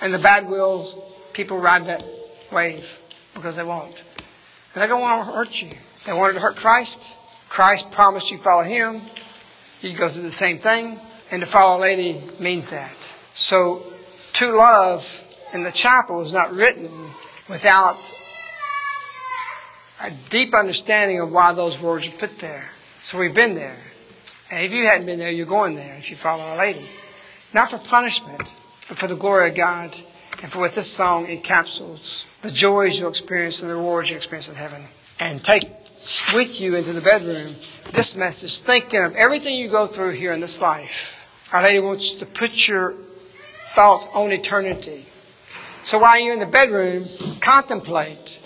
and 0.00 0.12
the 0.12 0.18
bad-willed 0.18 1.02
people 1.32 1.58
ride 1.58 1.86
that 1.86 2.04
wave, 2.52 2.98
because 3.34 3.56
they 3.56 3.62
won't. 3.62 4.02
They 4.74 4.86
don't 4.86 5.00
want 5.00 5.26
to 5.26 5.32
hurt 5.32 5.62
you. 5.62 5.70
They 6.04 6.12
wanted 6.12 6.34
to 6.34 6.40
hurt 6.40 6.56
Christ. 6.56 7.15
Christ 7.56 7.90
promised 7.90 8.30
you 8.30 8.36
follow 8.36 8.64
him. 8.64 9.00
He 9.80 9.94
goes 9.94 10.12
through 10.12 10.24
the 10.24 10.30
same 10.30 10.58
thing. 10.58 11.00
And 11.30 11.40
to 11.40 11.46
follow 11.46 11.78
a 11.78 11.80
lady 11.80 12.20
means 12.38 12.68
that. 12.68 12.94
So, 13.32 13.82
to 14.34 14.54
love 14.54 15.26
in 15.54 15.62
the 15.62 15.72
chapel 15.72 16.20
is 16.20 16.34
not 16.34 16.52
written 16.52 16.90
without 17.48 17.96
a 20.02 20.10
deep 20.28 20.54
understanding 20.54 21.18
of 21.18 21.32
why 21.32 21.54
those 21.54 21.80
words 21.80 22.06
are 22.06 22.10
put 22.10 22.40
there. 22.40 22.72
So 23.00 23.18
we've 23.18 23.32
been 23.32 23.54
there. 23.54 23.80
And 24.50 24.62
if 24.62 24.70
you 24.70 24.84
hadn't 24.84 25.06
been 25.06 25.18
there, 25.18 25.32
you're 25.32 25.46
going 25.46 25.76
there 25.76 25.96
if 25.96 26.10
you 26.10 26.16
follow 26.16 26.42
Our 26.42 26.58
Lady. 26.58 26.86
Not 27.54 27.70
for 27.70 27.78
punishment, 27.78 28.52
but 28.86 28.98
for 28.98 29.06
the 29.06 29.16
glory 29.16 29.48
of 29.48 29.54
God 29.54 29.98
and 30.42 30.52
for 30.52 30.58
what 30.58 30.74
this 30.74 30.92
song 30.92 31.26
encapsulates 31.26 32.24
the 32.42 32.50
joys 32.50 33.00
you'll 33.00 33.08
experience 33.08 33.62
and 33.62 33.70
the 33.70 33.76
rewards 33.76 34.10
you'll 34.10 34.18
experience 34.18 34.50
in 34.50 34.56
heaven. 34.56 34.82
And 35.18 35.42
take 35.42 35.85
with 36.34 36.60
you 36.60 36.74
into 36.76 36.92
the 36.92 37.00
bedroom 37.00 37.54
this 37.92 38.16
message, 38.16 38.60
thinking 38.60 39.02
of 39.02 39.14
everything 39.14 39.56
you 39.56 39.68
go 39.68 39.86
through 39.86 40.12
here 40.12 40.32
in 40.32 40.40
this 40.40 40.60
life. 40.60 41.28
Our 41.52 41.62
Lady 41.62 41.80
wants 41.80 42.14
to 42.14 42.26
put 42.26 42.68
your 42.68 42.94
thoughts 43.74 44.06
on 44.14 44.32
eternity. 44.32 45.06
So 45.82 45.98
while 45.98 46.20
you're 46.20 46.34
in 46.34 46.40
the 46.40 46.46
bedroom, 46.46 47.04
contemplate 47.40 48.40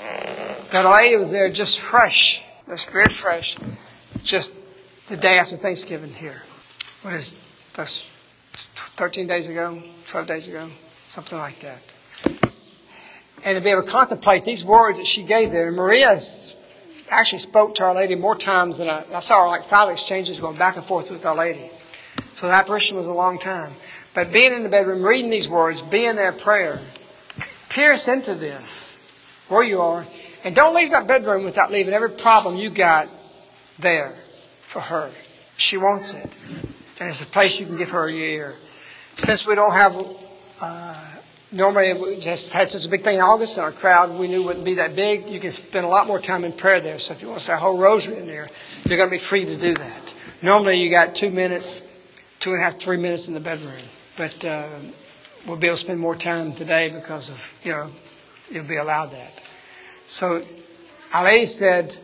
that 0.70 0.84
Our 0.86 0.92
Lady 0.92 1.16
was 1.16 1.30
there 1.30 1.50
just 1.50 1.80
fresh, 1.80 2.44
just 2.68 2.90
very 2.90 3.08
fresh, 3.08 3.56
just 4.22 4.54
the 5.08 5.16
day 5.16 5.38
after 5.38 5.56
Thanksgiving 5.56 6.12
here. 6.12 6.42
What 7.02 7.14
is 7.14 7.36
that's 7.74 8.10
13 8.52 9.26
days 9.26 9.48
ago, 9.48 9.82
12 10.06 10.26
days 10.26 10.48
ago, 10.48 10.70
something 11.06 11.38
like 11.38 11.60
that. 11.60 11.82
And 13.44 13.56
to 13.56 13.64
be 13.64 13.70
able 13.70 13.82
to 13.82 13.88
contemplate 13.88 14.44
these 14.44 14.64
words 14.64 14.98
that 14.98 15.06
she 15.06 15.22
gave 15.22 15.50
there. 15.50 15.72
Maria 15.72 16.10
actually 17.10 17.40
spoke 17.40 17.74
to 17.76 17.84
Our 17.84 17.94
Lady 17.94 18.14
more 18.14 18.36
times 18.36 18.78
than 18.78 18.88
I, 18.88 19.04
I 19.14 19.20
saw 19.20 19.42
her 19.42 19.48
like 19.48 19.64
five 19.64 19.90
exchanges 19.90 20.40
going 20.40 20.56
back 20.56 20.76
and 20.76 20.84
forth 20.84 21.10
with 21.10 21.24
Our 21.26 21.36
Lady. 21.36 21.70
So 22.32 22.46
the 22.46 22.52
apparition 22.52 22.96
was 22.96 23.06
a 23.06 23.12
long 23.12 23.38
time. 23.38 23.72
But 24.14 24.32
being 24.32 24.52
in 24.52 24.62
the 24.62 24.68
bedroom, 24.68 25.02
reading 25.02 25.30
these 25.30 25.48
words, 25.48 25.82
being 25.82 26.16
there 26.16 26.32
prayer, 26.32 26.80
pierce 27.68 28.08
into 28.08 28.34
this 28.34 28.98
where 29.48 29.62
you 29.62 29.80
are. 29.80 30.06
And 30.42 30.54
don't 30.54 30.74
leave 30.74 30.90
that 30.92 31.06
bedroom 31.06 31.44
without 31.44 31.70
leaving 31.70 31.92
every 31.92 32.10
problem 32.10 32.56
you 32.56 32.70
got 32.70 33.08
there 33.78 34.16
for 34.62 34.80
her. 34.80 35.10
She 35.56 35.76
wants 35.76 36.14
it. 36.14 36.30
And 36.98 37.08
it's 37.08 37.22
a 37.22 37.26
place 37.26 37.60
you 37.60 37.66
can 37.66 37.76
give 37.76 37.90
her 37.90 38.08
your 38.08 38.26
ear. 38.26 38.56
Since 39.14 39.46
we 39.46 39.54
don't 39.54 39.72
have, 39.72 40.02
uh, 40.60 41.09
normally 41.52 41.92
we 41.94 42.18
just 42.18 42.52
had 42.52 42.70
such 42.70 42.84
a 42.84 42.88
big 42.88 43.02
thing 43.02 43.16
in 43.16 43.20
August 43.20 43.56
and 43.56 43.64
our 43.64 43.72
crowd 43.72 44.18
we 44.18 44.28
knew 44.28 44.44
wouldn't 44.44 44.64
be 44.64 44.74
that 44.74 44.94
big, 44.94 45.26
you 45.26 45.40
can 45.40 45.52
spend 45.52 45.84
a 45.84 45.88
lot 45.88 46.06
more 46.06 46.20
time 46.20 46.44
in 46.44 46.52
prayer 46.52 46.80
there. 46.80 46.98
So 46.98 47.12
if 47.12 47.22
you 47.22 47.28
want 47.28 47.40
to 47.40 47.46
say 47.46 47.54
a 47.54 47.56
whole 47.56 47.78
rosary 47.78 48.18
in 48.18 48.26
there, 48.26 48.48
you're 48.84 48.96
going 48.96 49.08
to 49.08 49.14
be 49.14 49.18
free 49.18 49.44
to 49.44 49.56
do 49.56 49.74
that. 49.74 50.02
Normally 50.42 50.80
you 50.80 50.90
got 50.90 51.14
two 51.14 51.30
minutes, 51.30 51.82
two 52.38 52.52
and 52.52 52.60
a 52.60 52.64
half, 52.64 52.78
three 52.78 52.96
minutes 52.96 53.28
in 53.28 53.34
the 53.34 53.40
bedroom. 53.40 53.82
But 54.16 54.44
uh, 54.44 54.68
we'll 55.46 55.56
be 55.56 55.66
able 55.66 55.76
to 55.76 55.80
spend 55.80 56.00
more 56.00 56.14
time 56.14 56.52
today 56.52 56.90
because 56.90 57.30
of, 57.30 57.54
you 57.64 57.72
know, 57.72 57.90
you'll 58.50 58.64
be 58.64 58.76
allowed 58.76 59.12
that. 59.12 59.42
So 60.06 60.42
Lady 61.14 61.46
said, 61.46 61.96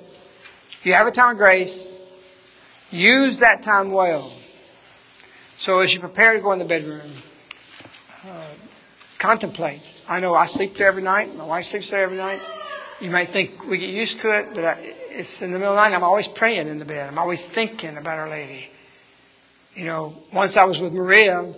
you 0.82 0.93
have 0.93 1.06
a 1.06 1.10
time 1.10 1.32
of 1.32 1.39
grace, 1.39 1.97
use 2.90 3.40
that 3.40 3.62
time 3.62 3.90
well. 3.90 4.32
So 5.59 5.81
as 5.81 5.94
you 5.94 6.01
prepare 6.01 6.35
to 6.35 6.40
go 6.40 6.52
in 6.52 6.59
the 6.59 6.64
bedroom, 6.64 7.10
contemplate. 9.27 9.82
I 10.09 10.20
know 10.20 10.35
I 10.35 10.47
sleep 10.47 10.77
there 10.77 10.86
every 10.86 11.03
night. 11.03 11.36
My 11.36 11.44
wife 11.44 11.65
sleeps 11.65 11.90
there 11.90 12.05
every 12.05 12.16
night. 12.16 12.40
You 13.01 13.11
might 13.11 13.31
think 13.31 13.66
we 13.66 13.77
get 13.77 13.90
used 13.90 14.20
to 14.20 14.28
it, 14.39 14.55
but 14.55 14.65
I, 14.65 14.77
it's 15.11 15.43
in 15.43 15.51
the 15.51 15.59
middle 15.59 15.74
of 15.74 15.77
the 15.77 15.89
night. 15.89 15.97
I'm 15.97 16.05
always 16.05 16.28
praying 16.28 16.69
in 16.69 16.78
the 16.78 16.85
bed. 16.85 17.09
I'm 17.09 17.19
always 17.19 17.44
thinking 17.44 17.97
about 17.97 18.19
Our 18.20 18.31
Lady. 18.31 18.70
You 19.74 19.85
know, 19.85 20.15
once 20.32 20.57
I 20.57 20.62
was 20.62 20.78
with 20.78 20.93
Maria, 20.93 21.53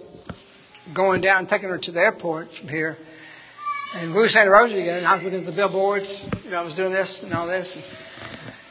going 0.94 1.20
down, 1.20 1.46
taking 1.46 1.68
her 1.68 1.76
to 1.76 1.92
the 1.92 2.00
airport 2.00 2.54
from 2.54 2.68
here, 2.68 2.96
and 3.96 4.14
we 4.14 4.20
were 4.22 4.30
saying 4.30 4.46
the 4.46 4.52
rosary 4.52 4.80
again, 4.80 4.98
and 4.98 5.06
I 5.06 5.12
was 5.12 5.24
looking 5.24 5.40
at 5.40 5.46
the 5.46 5.52
billboards. 5.52 6.26
You 6.46 6.52
know, 6.52 6.60
I 6.60 6.64
was 6.64 6.74
doing 6.74 6.92
this 6.92 7.22
and 7.22 7.34
all 7.34 7.46
this. 7.46 7.76
And, 7.76 7.84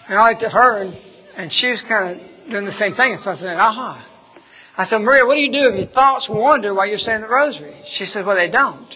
and 0.09 0.17
I 0.17 0.29
looked 0.29 0.41
at 0.41 0.53
her, 0.53 0.81
and, 0.81 0.97
and 1.35 1.53
she 1.53 1.69
was 1.69 1.83
kind 1.83 2.19
of 2.19 2.49
doing 2.49 2.65
the 2.65 2.71
same 2.71 2.93
thing. 2.93 3.11
And 3.11 3.19
so 3.19 3.31
I 3.31 3.35
said, 3.35 3.57
aha. 3.57 4.03
I 4.79 4.83
said, 4.83 4.99
Maria, 5.01 5.25
what 5.25 5.33
do 5.33 5.41
you 5.41 5.51
do 5.51 5.69
if 5.69 5.75
your 5.75 5.85
thoughts 5.85 6.29
wander 6.29 6.71
while 6.71 6.85
you're 6.85 6.99
saying 6.99 7.21
the 7.21 7.27
rosary? 7.27 7.73
She 7.83 8.05
said, 8.05 8.27
well, 8.27 8.35
they 8.35 8.47
don't. 8.47 8.86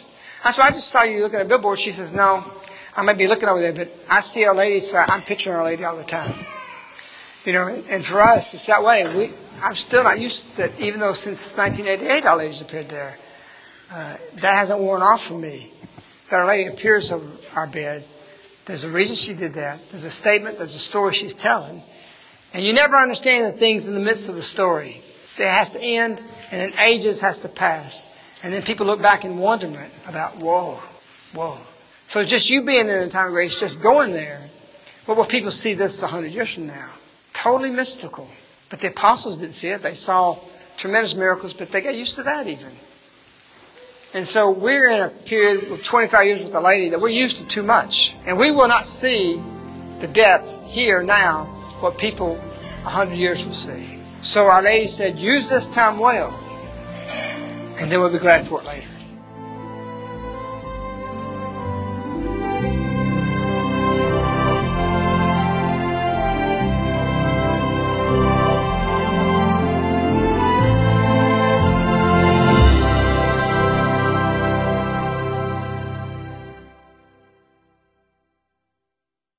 I 0.44 0.52
said, 0.52 0.64
I 0.64 0.72
just 0.72 0.90
saw 0.90 1.04
you 1.04 1.22
looking 1.22 1.40
at 1.40 1.46
a 1.46 1.50
billboard. 1.50 1.80
She 1.80 1.92
says, 1.92 2.14
no, 2.14 2.44
I 2.96 3.04
may 3.04 3.14
be 3.14 3.28
looking 3.28 3.48
over 3.48 3.60
there, 3.60 3.74
but 3.74 3.92
I 4.10 4.22
see 4.22 4.44
Our 4.46 4.56
Lady, 4.56 4.80
so 4.80 4.98
I'm 4.98 5.22
picturing 5.22 5.56
Our 5.56 5.64
Lady 5.64 5.84
all 5.84 5.96
the 5.96 6.04
time. 6.04 6.34
You 7.46 7.54
know, 7.54 7.68
and 7.90 8.04
for 8.04 8.22
us, 8.22 8.54
it's 8.54 8.66
that 8.66 8.84
way. 8.84 9.06
We, 9.16 9.34
I'm 9.62 9.76
still 9.76 10.04
not 10.04 10.20
used 10.20 10.52
to 10.52 10.58
that, 10.58 10.80
even 10.80 11.00
though 11.00 11.14
since 11.14 11.56
1988 11.56 12.26
Our 12.26 12.38
Lady's 12.38 12.62
appeared 12.62 12.90
there. 12.90 13.18
Uh, 13.92 14.18
that 14.36 14.54
hasn't 14.54 14.80
worn 14.80 15.02
off 15.02 15.24
for 15.24 15.38
me. 15.38 15.72
That 16.30 16.40
Our 16.40 16.48
Lady 16.48 16.70
appears 16.70 17.12
over 17.12 17.28
our 17.56 17.68
bed. 17.68 18.06
There's 18.66 18.84
a 18.84 18.90
reason 18.90 19.16
she 19.16 19.34
did 19.34 19.54
that. 19.54 19.80
There's 19.92 20.06
a 20.06 20.12
statement, 20.12 20.58
there's 20.58 20.76
a 20.76 20.80
story 20.80 21.14
she's 21.14 21.34
telling. 21.34 21.84
And 22.54 22.66
you 22.66 22.74
never 22.74 22.96
understand 22.96 23.46
the 23.46 23.58
things 23.58 23.88
in 23.88 23.94
the 23.94 24.00
midst 24.00 24.30
of 24.30 24.36
the 24.36 24.42
story. 24.42 25.02
It 25.38 25.48
has 25.48 25.70
to 25.72 25.82
end, 25.82 26.22
and 26.52 26.74
then 26.74 26.80
ages 26.80 27.22
has 27.22 27.40
to 27.42 27.50
pass. 27.50 28.11
And 28.44 28.54
then 28.54 28.64
people 28.64 28.86
look 28.86 29.02
back 29.02 29.24
in 29.24 29.38
wonderment 29.38 29.94
about, 30.08 30.38
whoa, 30.38 30.80
whoa. 31.34 31.60
So 32.06 32.24
just 32.26 32.50
you 32.50 32.62
being 32.62 32.88
in 32.88 33.00
the 33.00 33.10
time 33.10 33.28
of 33.28 33.34
grace, 33.34 33.60
just 33.60 33.82
going 33.82 34.12
there, 34.12 34.50
what 35.06 35.18
will 35.18 35.26
people 35.26 35.52
see 35.52 35.74
this 35.74 36.02
hundred 36.02 36.32
years 36.32 36.54
from 36.54 36.68
now? 36.68 36.90
Totally 37.34 37.72
mystical. 37.72 38.28
But 38.70 38.82
the 38.82 38.88
apostles 38.88 39.38
didn't 39.38 39.54
see 39.54 39.70
it. 39.70 39.82
They 39.82 39.94
saw 39.94 40.40
tremendous 40.78 41.16
miracles, 41.16 41.54
but 41.54 41.72
they 41.72 41.82
got 41.82 41.96
used 41.96 42.16
to 42.16 42.24
that 42.24 42.48
even. 42.48 42.72
And 44.14 44.28
so 44.28 44.52
we're 44.52 44.88
in 44.90 45.02
a 45.02 45.10
period 45.10 45.72
of 45.72 45.84
25 45.84 46.26
years 46.26 46.44
with 46.44 46.54
a 46.54 46.60
lady 46.60 46.90
that 46.90 47.00
we're 47.00 47.10
used 47.10 47.38
to 47.38 47.48
too 47.48 47.64
much. 47.64 48.16
And 48.26 48.38
we 48.38 48.52
will 48.52 48.68
not 48.68 48.86
see 48.86 49.42
the 50.00 50.08
depth 50.08 50.66
here 50.66 51.02
now 51.02 51.46
what 51.80 51.98
people 51.98 52.36
100 52.84 53.16
years 53.16 53.46
will 53.46 53.54
see. 53.54 54.00
So 54.22 54.46
Our 54.48 54.62
Lady 54.62 54.88
said, 54.88 55.18
use 55.18 55.50
this 55.50 55.68
time 55.68 55.98
well, 55.98 56.38
and 57.82 57.92
then 57.92 58.00
we'll 58.00 58.12
be 58.12 58.20
glad 58.20 58.46
for 58.46 58.62
it 58.62 58.66
later. 58.68 58.91